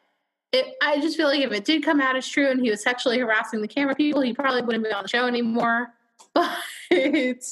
it, 0.53 0.75
I 0.83 1.01
just 1.01 1.17
feel 1.17 1.29
like 1.29 1.41
if 1.41 1.53
it 1.53 1.65
did 1.65 1.83
come 1.83 2.01
out 2.01 2.15
as 2.15 2.29
true 2.29 2.51
and 2.51 2.61
he 2.61 2.71
was 2.71 2.83
sexually 2.83 3.19
harassing 3.19 3.63
the 3.63 3.69
camera 3.69 3.95
people, 3.95 4.21
he 4.21 4.35
probably 4.35 4.63
wouldn't 4.63 4.85
be 4.85 4.93
on 4.93 5.03
the 5.03 5.09
show 5.09 5.27
anymore. 5.27 5.93
But 6.35 7.45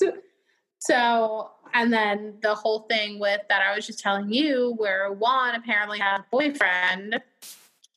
so, 0.78 1.50
and 1.74 1.92
then 1.92 2.34
the 2.42 2.54
whole 2.54 2.80
thing 2.90 3.18
with 3.18 3.40
that 3.50 3.60
I 3.60 3.76
was 3.76 3.86
just 3.86 3.98
telling 3.98 4.32
you, 4.32 4.74
where 4.78 5.12
Juan 5.12 5.54
apparently 5.54 5.98
had 5.98 6.20
a 6.20 6.26
boyfriend 6.30 7.20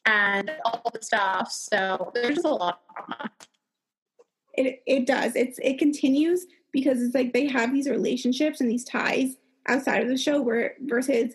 and 0.05 0.51
all 0.65 0.91
the 0.93 1.01
stuff. 1.01 1.51
So 1.51 2.11
there's 2.13 2.35
just 2.35 2.45
a 2.45 2.49
lot 2.49 2.81
of 2.89 2.95
drama. 2.95 3.31
it 4.55 4.83
it 4.85 5.07
does 5.07 5.35
it's 5.35 5.59
it 5.59 5.79
continues 5.79 6.45
because 6.71 7.01
it's 7.01 7.15
like 7.15 7.33
they 7.33 7.47
have 7.47 7.71
these 7.71 7.87
relationships 7.87 8.59
and 8.59 8.69
these 8.69 8.83
ties 8.83 9.37
outside 9.67 10.01
of 10.03 10.09
the 10.09 10.17
show 10.17 10.41
where 10.41 10.75
versus 10.81 11.33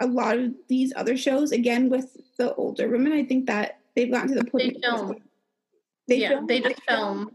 a 0.00 0.06
lot 0.06 0.38
of 0.38 0.54
these 0.68 0.92
other 0.96 1.16
shows 1.16 1.52
again 1.52 1.88
with 1.90 2.16
the 2.38 2.54
older 2.54 2.88
women 2.88 3.12
i 3.12 3.24
think 3.24 3.46
that 3.46 3.78
they've 3.94 4.10
gotten 4.10 4.28
to 4.28 4.34
the 4.34 4.44
point 4.44 4.74
They 4.74 4.80
film. 4.88 5.16
they 6.08 6.16
yeah, 6.16 6.28
film, 6.30 6.46
they 6.46 6.60
just 6.60 6.82
film. 6.88 7.30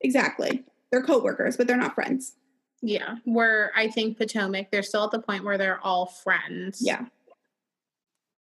exactly 0.00 0.64
they're 0.92 1.02
co-workers 1.02 1.56
but 1.56 1.66
they're 1.66 1.76
not 1.76 1.94
friends 1.94 2.36
Yeah, 2.82 3.16
where 3.24 3.72
I 3.76 3.88
think 3.88 4.16
Potomac, 4.18 4.70
they're 4.70 4.82
still 4.82 5.04
at 5.04 5.10
the 5.10 5.20
point 5.20 5.44
where 5.44 5.58
they're 5.58 5.80
all 5.84 6.06
friends. 6.06 6.78
yeah 6.80 7.06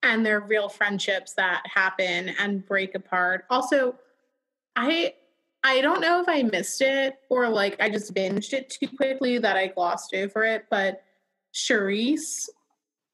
and 0.03 0.25
they're 0.25 0.41
real 0.41 0.69
friendships 0.69 1.33
that 1.35 1.63
happen 1.67 2.29
and 2.39 2.65
break 2.65 2.95
apart. 2.95 3.45
Also, 3.51 3.97
I 4.77 5.15
I 5.67 5.81
don't 5.81 6.01
know 6.01 6.21
if 6.21 6.29
I 6.29 6.43
missed 6.43 6.81
it 6.81 7.17
or 7.29 7.49
like 7.49 7.77
I 7.81 7.91
just 7.91 8.15
binged 8.15 8.53
it 8.53 8.71
too 8.71 8.87
quickly 8.97 9.39
that 9.39 9.57
I 9.57 9.67
glossed 9.67 10.15
over 10.15 10.45
it, 10.45 10.67
but 10.71 11.03
Charrisse 11.53 12.49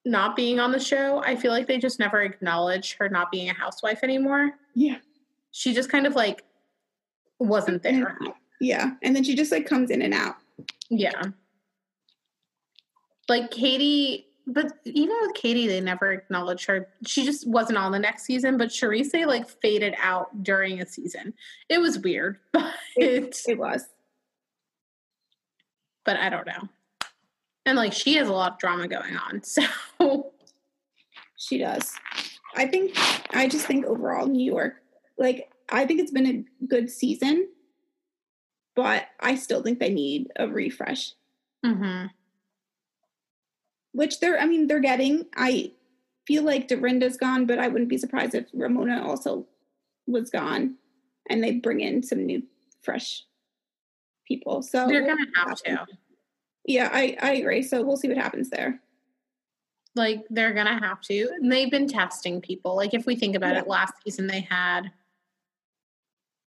not 0.04 0.36
being 0.36 0.60
on 0.60 0.70
the 0.70 0.78
show, 0.78 1.22
I 1.24 1.34
feel 1.34 1.50
like 1.50 1.66
they 1.66 1.78
just 1.78 1.98
never 1.98 2.20
acknowledged 2.20 2.96
her 2.98 3.08
not 3.08 3.30
being 3.30 3.48
a 3.48 3.54
housewife 3.54 4.00
anymore. 4.02 4.52
yeah 4.74 4.98
She 5.52 5.72
just 5.72 5.88
kind 5.90 6.06
of 6.06 6.14
like 6.14 6.44
wasn't 7.38 7.82
mm-hmm. 7.82 8.02
there. 8.02 8.18
yeah 8.60 8.90
and 9.02 9.16
then 9.16 9.24
she 9.24 9.34
just 9.34 9.50
like 9.50 9.66
comes 9.66 9.90
in 9.90 10.02
and 10.02 10.12
out 10.12 10.36
Yeah. 10.90 11.22
Like 13.28 13.50
Katie, 13.50 14.26
but 14.46 14.72
even 14.84 15.16
with 15.22 15.34
Katie, 15.34 15.66
they 15.68 15.80
never 15.80 16.12
acknowledged 16.12 16.66
her. 16.66 16.88
She 17.06 17.24
just 17.24 17.46
wasn't 17.48 17.78
on 17.78 17.92
the 17.92 17.98
next 17.98 18.24
season, 18.24 18.56
but 18.56 18.68
Charrisse, 18.68 19.26
like 19.26 19.48
faded 19.48 19.94
out 20.02 20.42
during 20.42 20.80
a 20.80 20.86
season. 20.86 21.34
It 21.68 21.78
was 21.78 21.98
weird, 21.98 22.38
but 22.52 22.74
it, 22.96 23.40
it 23.46 23.58
was 23.58 23.84
but 26.04 26.16
I 26.16 26.28
don't 26.28 26.46
know. 26.46 26.68
And 27.64 27.76
like 27.76 27.92
she 27.92 28.14
has 28.14 28.28
a 28.28 28.32
lot 28.32 28.52
of 28.52 28.58
drama 28.58 28.88
going 28.88 29.16
on. 29.16 29.42
So 29.98 30.32
She 31.36 31.58
does. 31.58 31.92
I 32.56 32.66
think 32.66 32.96
I 33.30 33.48
just 33.48 33.66
think 33.66 33.84
overall 33.86 34.26
New 34.26 34.44
York, 34.44 34.74
like 35.18 35.50
I 35.68 35.86
think 35.86 36.00
it's 36.00 36.10
been 36.10 36.26
a 36.60 36.66
good 36.66 36.90
season, 36.90 37.48
but 38.76 39.06
I 39.20 39.36
still 39.36 39.62
think 39.62 39.78
they 39.78 39.90
need 39.90 40.28
a 40.36 40.48
refresh. 40.48 41.12
mhm. 41.64 42.10
Which 43.92 44.20
they're 44.20 44.38
I 44.38 44.46
mean, 44.46 44.66
they're 44.66 44.80
getting. 44.80 45.26
I 45.36 45.72
feel 46.26 46.42
like 46.42 46.68
Dorinda's 46.68 47.16
gone, 47.16 47.46
but 47.46 47.58
I 47.58 47.68
wouldn't 47.68 47.90
be 47.90 47.98
surprised 47.98 48.34
if 48.34 48.46
Ramona 48.54 49.06
also 49.06 49.46
was 50.06 50.30
gone 50.30 50.76
and 51.28 51.42
they 51.42 51.52
bring 51.52 51.80
in 51.80 52.02
some 52.02 52.24
new 52.24 52.42
fresh 52.82 53.24
people. 54.26 54.62
So 54.62 54.86
they're 54.86 55.06
gonna 55.06 55.26
have 55.36 55.56
to. 55.62 55.86
Yeah, 56.64 56.88
I, 56.92 57.16
I 57.20 57.32
agree. 57.34 57.62
So 57.62 57.82
we'll 57.82 57.96
see 57.96 58.08
what 58.08 58.16
happens 58.16 58.50
there. 58.50 58.80
Like 59.94 60.24
they're 60.30 60.54
gonna 60.54 60.78
have 60.80 61.00
to. 61.02 61.28
And 61.34 61.50
they've 61.50 61.70
been 61.70 61.88
testing 61.88 62.40
people. 62.40 62.76
Like 62.76 62.94
if 62.94 63.04
we 63.04 63.16
think 63.16 63.36
about 63.36 63.54
Yeah. 63.54 63.60
it, 63.60 63.68
last 63.68 63.94
season 64.04 64.26
they 64.26 64.40
had 64.40 64.90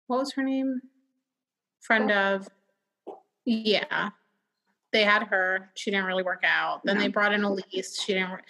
what 0.07 0.19
was 0.19 0.33
her 0.33 0.43
name? 0.43 0.81
Friend 1.81 2.11
of 2.11 2.49
yeah. 3.45 4.11
They 4.95 5.03
had 5.03 5.25
her. 5.25 5.71
She 5.75 5.91
didn't 5.91 6.07
really 6.07 6.23
work 6.23 6.45
out. 6.47 6.83
Then 6.85 6.95
No. 6.97 7.03
they 7.03 7.09
brought 7.09 7.33
in 7.35 7.41
Elyse. 7.43 8.01
She 8.01 8.15
didn't. 8.15 8.41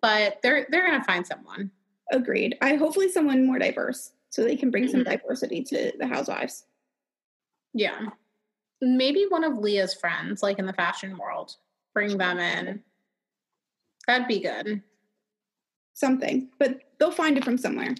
But 0.00 0.40
they're 0.42 0.66
they're 0.70 0.86
gonna 0.86 1.04
find 1.04 1.26
someone. 1.26 1.70
Agreed. 2.10 2.56
I 2.62 2.76
hopefully 2.76 3.10
someone 3.10 3.44
more 3.46 3.58
diverse 3.58 4.14
so 4.30 4.42
they 4.42 4.56
can 4.56 4.70
bring 4.70 4.88
some 4.88 5.00
Mhm. 5.02 5.04
diversity 5.04 5.62
to 5.64 5.92
the 5.98 6.06
housewives. 6.06 6.64
Yeah. 7.74 8.08
Maybe 8.80 9.26
one 9.28 9.44
of 9.44 9.58
Leah's 9.58 9.92
friends, 9.92 10.42
like 10.42 10.58
in 10.58 10.64
the 10.64 10.72
fashion 10.72 11.18
world, 11.18 11.56
bring 11.92 12.16
them 12.16 12.38
in. 12.38 12.82
That'd 14.06 14.26
be 14.26 14.40
good. 14.40 14.82
Something, 15.92 16.50
but 16.58 16.80
they'll 16.98 17.12
find 17.12 17.36
it 17.36 17.44
from 17.44 17.58
somewhere. 17.58 17.94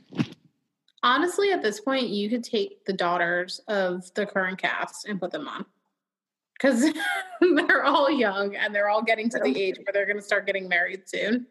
Honestly, 1.03 1.53
at 1.53 1.63
this 1.63 1.81
point, 1.83 2.09
you 2.09 2.31
could 2.31 2.45
take 2.45 2.83
the 2.87 2.95
daughters 2.95 3.59
of 3.69 4.13
the 4.15 4.25
current 4.25 4.59
cast 4.59 5.05
and 5.07 5.21
put 5.21 5.33
them 5.33 5.47
on. 5.47 5.67
Because 6.61 6.93
they're 7.41 7.85
all 7.85 8.11
young 8.11 8.55
and 8.57 8.75
they're 8.75 8.89
all 8.89 9.03
getting 9.03 9.31
to 9.31 9.39
the 9.39 9.57
age 9.57 9.77
where 9.79 9.93
they're 9.93 10.07
going 10.07 10.19
to 10.19 10.23
start 10.23 10.47
getting 10.47 10.69
married 10.69 11.09
soon. 11.09 11.47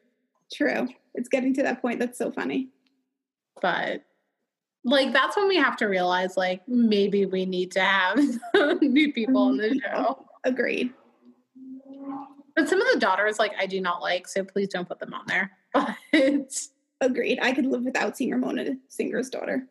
True. 0.53 0.87
It's 1.15 1.29
getting 1.29 1.53
to 1.55 1.63
that 1.63 1.81
point. 1.81 1.99
That's 1.99 2.17
so 2.17 2.31
funny. 2.31 2.69
But 3.61 4.03
like 4.83 5.11
that's 5.11 5.35
when 5.35 5.47
we 5.47 5.57
have 5.57 5.75
to 5.77 5.87
realize 5.87 6.37
like 6.37 6.61
maybe 6.67 7.25
we 7.25 7.45
need 7.45 7.71
to 7.71 7.81
have 7.81 8.17
new 8.81 9.11
people 9.11 9.41
on 9.43 9.57
the 9.57 9.79
show. 9.79 10.25
Agreed. 10.43 10.93
But 12.55 12.69
some 12.69 12.81
of 12.81 12.87
the 12.93 12.99
daughters 12.99 13.39
like 13.39 13.53
I 13.59 13.65
do 13.65 13.81
not 13.81 14.01
like, 14.01 14.27
so 14.27 14.43
please 14.43 14.69
don't 14.69 14.87
put 14.87 14.99
them 14.99 15.13
on 15.13 15.25
there. 15.27 15.51
But 16.11 16.67
agreed. 17.01 17.39
I 17.41 17.53
could 17.53 17.65
live 17.65 17.83
without 17.83 18.17
seeing 18.17 18.31
Ramona 18.31 18.75
Singer's 18.89 19.29
daughter. 19.29 19.65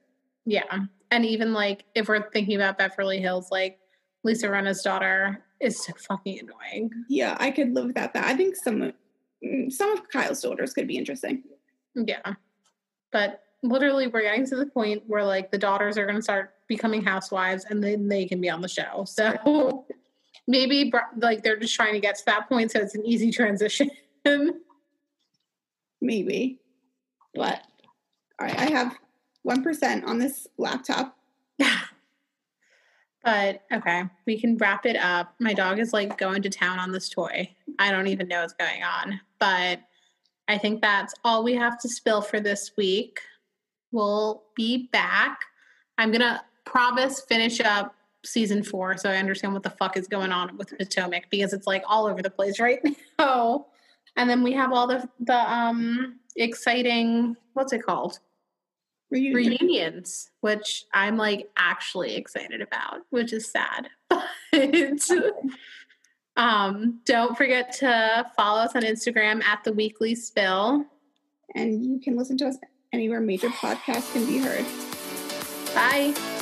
Yeah. 0.46 0.84
And 1.10 1.26
even 1.26 1.52
like 1.52 1.84
if 1.94 2.08
we're 2.08 2.30
thinking 2.30 2.56
about 2.56 2.78
Beverly 2.78 3.20
Hills, 3.20 3.50
like 3.50 3.78
Lisa 4.28 4.50
Rinna's 4.50 4.82
daughter 4.82 5.42
is 5.58 5.82
so 5.82 5.94
fucking 6.06 6.40
annoying. 6.40 6.90
Yeah, 7.08 7.34
I 7.40 7.50
could 7.50 7.74
live 7.74 7.86
without 7.86 8.12
that. 8.12 8.26
I 8.26 8.36
think 8.36 8.56
some 8.56 8.92
mm, 9.42 9.72
some 9.72 9.90
of 9.92 10.06
Kyle's 10.10 10.42
daughters 10.42 10.74
could 10.74 10.86
be 10.86 10.98
interesting. 10.98 11.44
Yeah. 11.94 12.34
But 13.10 13.42
literally 13.62 14.06
we're 14.06 14.20
getting 14.20 14.44
to 14.48 14.56
the 14.56 14.66
point 14.66 15.02
where 15.06 15.24
like 15.24 15.50
the 15.50 15.56
daughters 15.56 15.96
are 15.96 16.04
going 16.04 16.16
to 16.16 16.22
start 16.22 16.52
becoming 16.68 17.02
housewives 17.02 17.64
and 17.70 17.82
then 17.82 18.06
they 18.06 18.26
can 18.26 18.38
be 18.38 18.50
on 18.50 18.60
the 18.60 18.68
show. 18.68 19.06
So 19.06 19.86
maybe 20.46 20.92
like 21.16 21.42
they're 21.42 21.56
just 21.56 21.74
trying 21.74 21.94
to 21.94 22.00
get 22.00 22.16
to 22.16 22.24
that 22.26 22.50
point 22.50 22.70
so 22.70 22.80
it's 22.80 22.94
an 22.94 23.06
easy 23.06 23.30
transition. 23.30 23.90
maybe. 26.02 26.60
But 27.34 27.62
all 28.38 28.46
right, 28.46 28.58
I 28.58 28.66
have 28.66 28.94
1% 29.48 30.06
on 30.06 30.18
this 30.18 30.46
laptop. 30.58 31.16
but 33.28 33.62
okay, 33.70 34.04
we 34.26 34.40
can 34.40 34.56
wrap 34.56 34.86
it 34.86 34.96
up. 34.96 35.34
My 35.38 35.52
dog 35.52 35.78
is 35.78 35.92
like 35.92 36.16
going 36.16 36.40
to 36.40 36.48
town 36.48 36.78
on 36.78 36.92
this 36.92 37.10
toy. 37.10 37.54
I 37.78 37.90
don't 37.90 38.06
even 38.06 38.26
know 38.26 38.40
what's 38.40 38.54
going 38.54 38.82
on. 38.82 39.20
But 39.38 39.80
I 40.48 40.56
think 40.56 40.80
that's 40.80 41.12
all 41.24 41.44
we 41.44 41.54
have 41.54 41.78
to 41.80 41.90
spill 41.90 42.22
for 42.22 42.40
this 42.40 42.72
week. 42.78 43.20
We'll 43.92 44.44
be 44.56 44.88
back. 44.92 45.40
I'm 45.98 46.10
to 46.12 46.40
promise 46.64 47.20
finish 47.20 47.60
up 47.60 47.94
season 48.24 48.62
four 48.62 48.96
so 48.96 49.10
I 49.10 49.16
understand 49.16 49.52
what 49.52 49.62
the 49.62 49.70
fuck 49.70 49.98
is 49.98 50.08
going 50.08 50.32
on 50.32 50.56
with 50.56 50.76
Potomac 50.78 51.28
because 51.30 51.52
it's 51.52 51.66
like 51.66 51.82
all 51.86 52.06
over 52.06 52.22
the 52.22 52.30
place 52.30 52.58
right 52.60 52.80
now. 53.18 53.66
And 54.16 54.28
then 54.28 54.42
we 54.42 54.54
have 54.54 54.72
all 54.72 54.86
the 54.86 55.06
the 55.20 55.52
um 55.52 56.18
exciting 56.36 57.36
what's 57.52 57.74
it 57.74 57.82
called? 57.82 58.20
Reunion. 59.10 59.34
Reunions, 59.34 60.30
which 60.40 60.84
I'm 60.92 61.16
like 61.16 61.48
actually 61.56 62.14
excited 62.14 62.60
about, 62.60 63.00
which 63.10 63.32
is 63.32 63.50
sad. 63.50 63.88
But 64.50 65.10
um, 66.36 67.00
don't 67.04 67.36
forget 67.36 67.72
to 67.78 68.30
follow 68.36 68.60
us 68.60 68.76
on 68.76 68.82
Instagram 68.82 69.42
at 69.42 69.64
the 69.64 69.72
weekly 69.72 70.14
spill. 70.14 70.84
And 71.54 71.84
you 71.84 72.00
can 72.00 72.16
listen 72.16 72.38
to 72.38 72.46
us 72.46 72.56
anywhere 72.92 73.20
major 73.20 73.48
podcasts 73.48 74.12
can 74.12 74.24
be 74.24 74.38
heard. 74.38 74.64
Bye. 75.74 76.37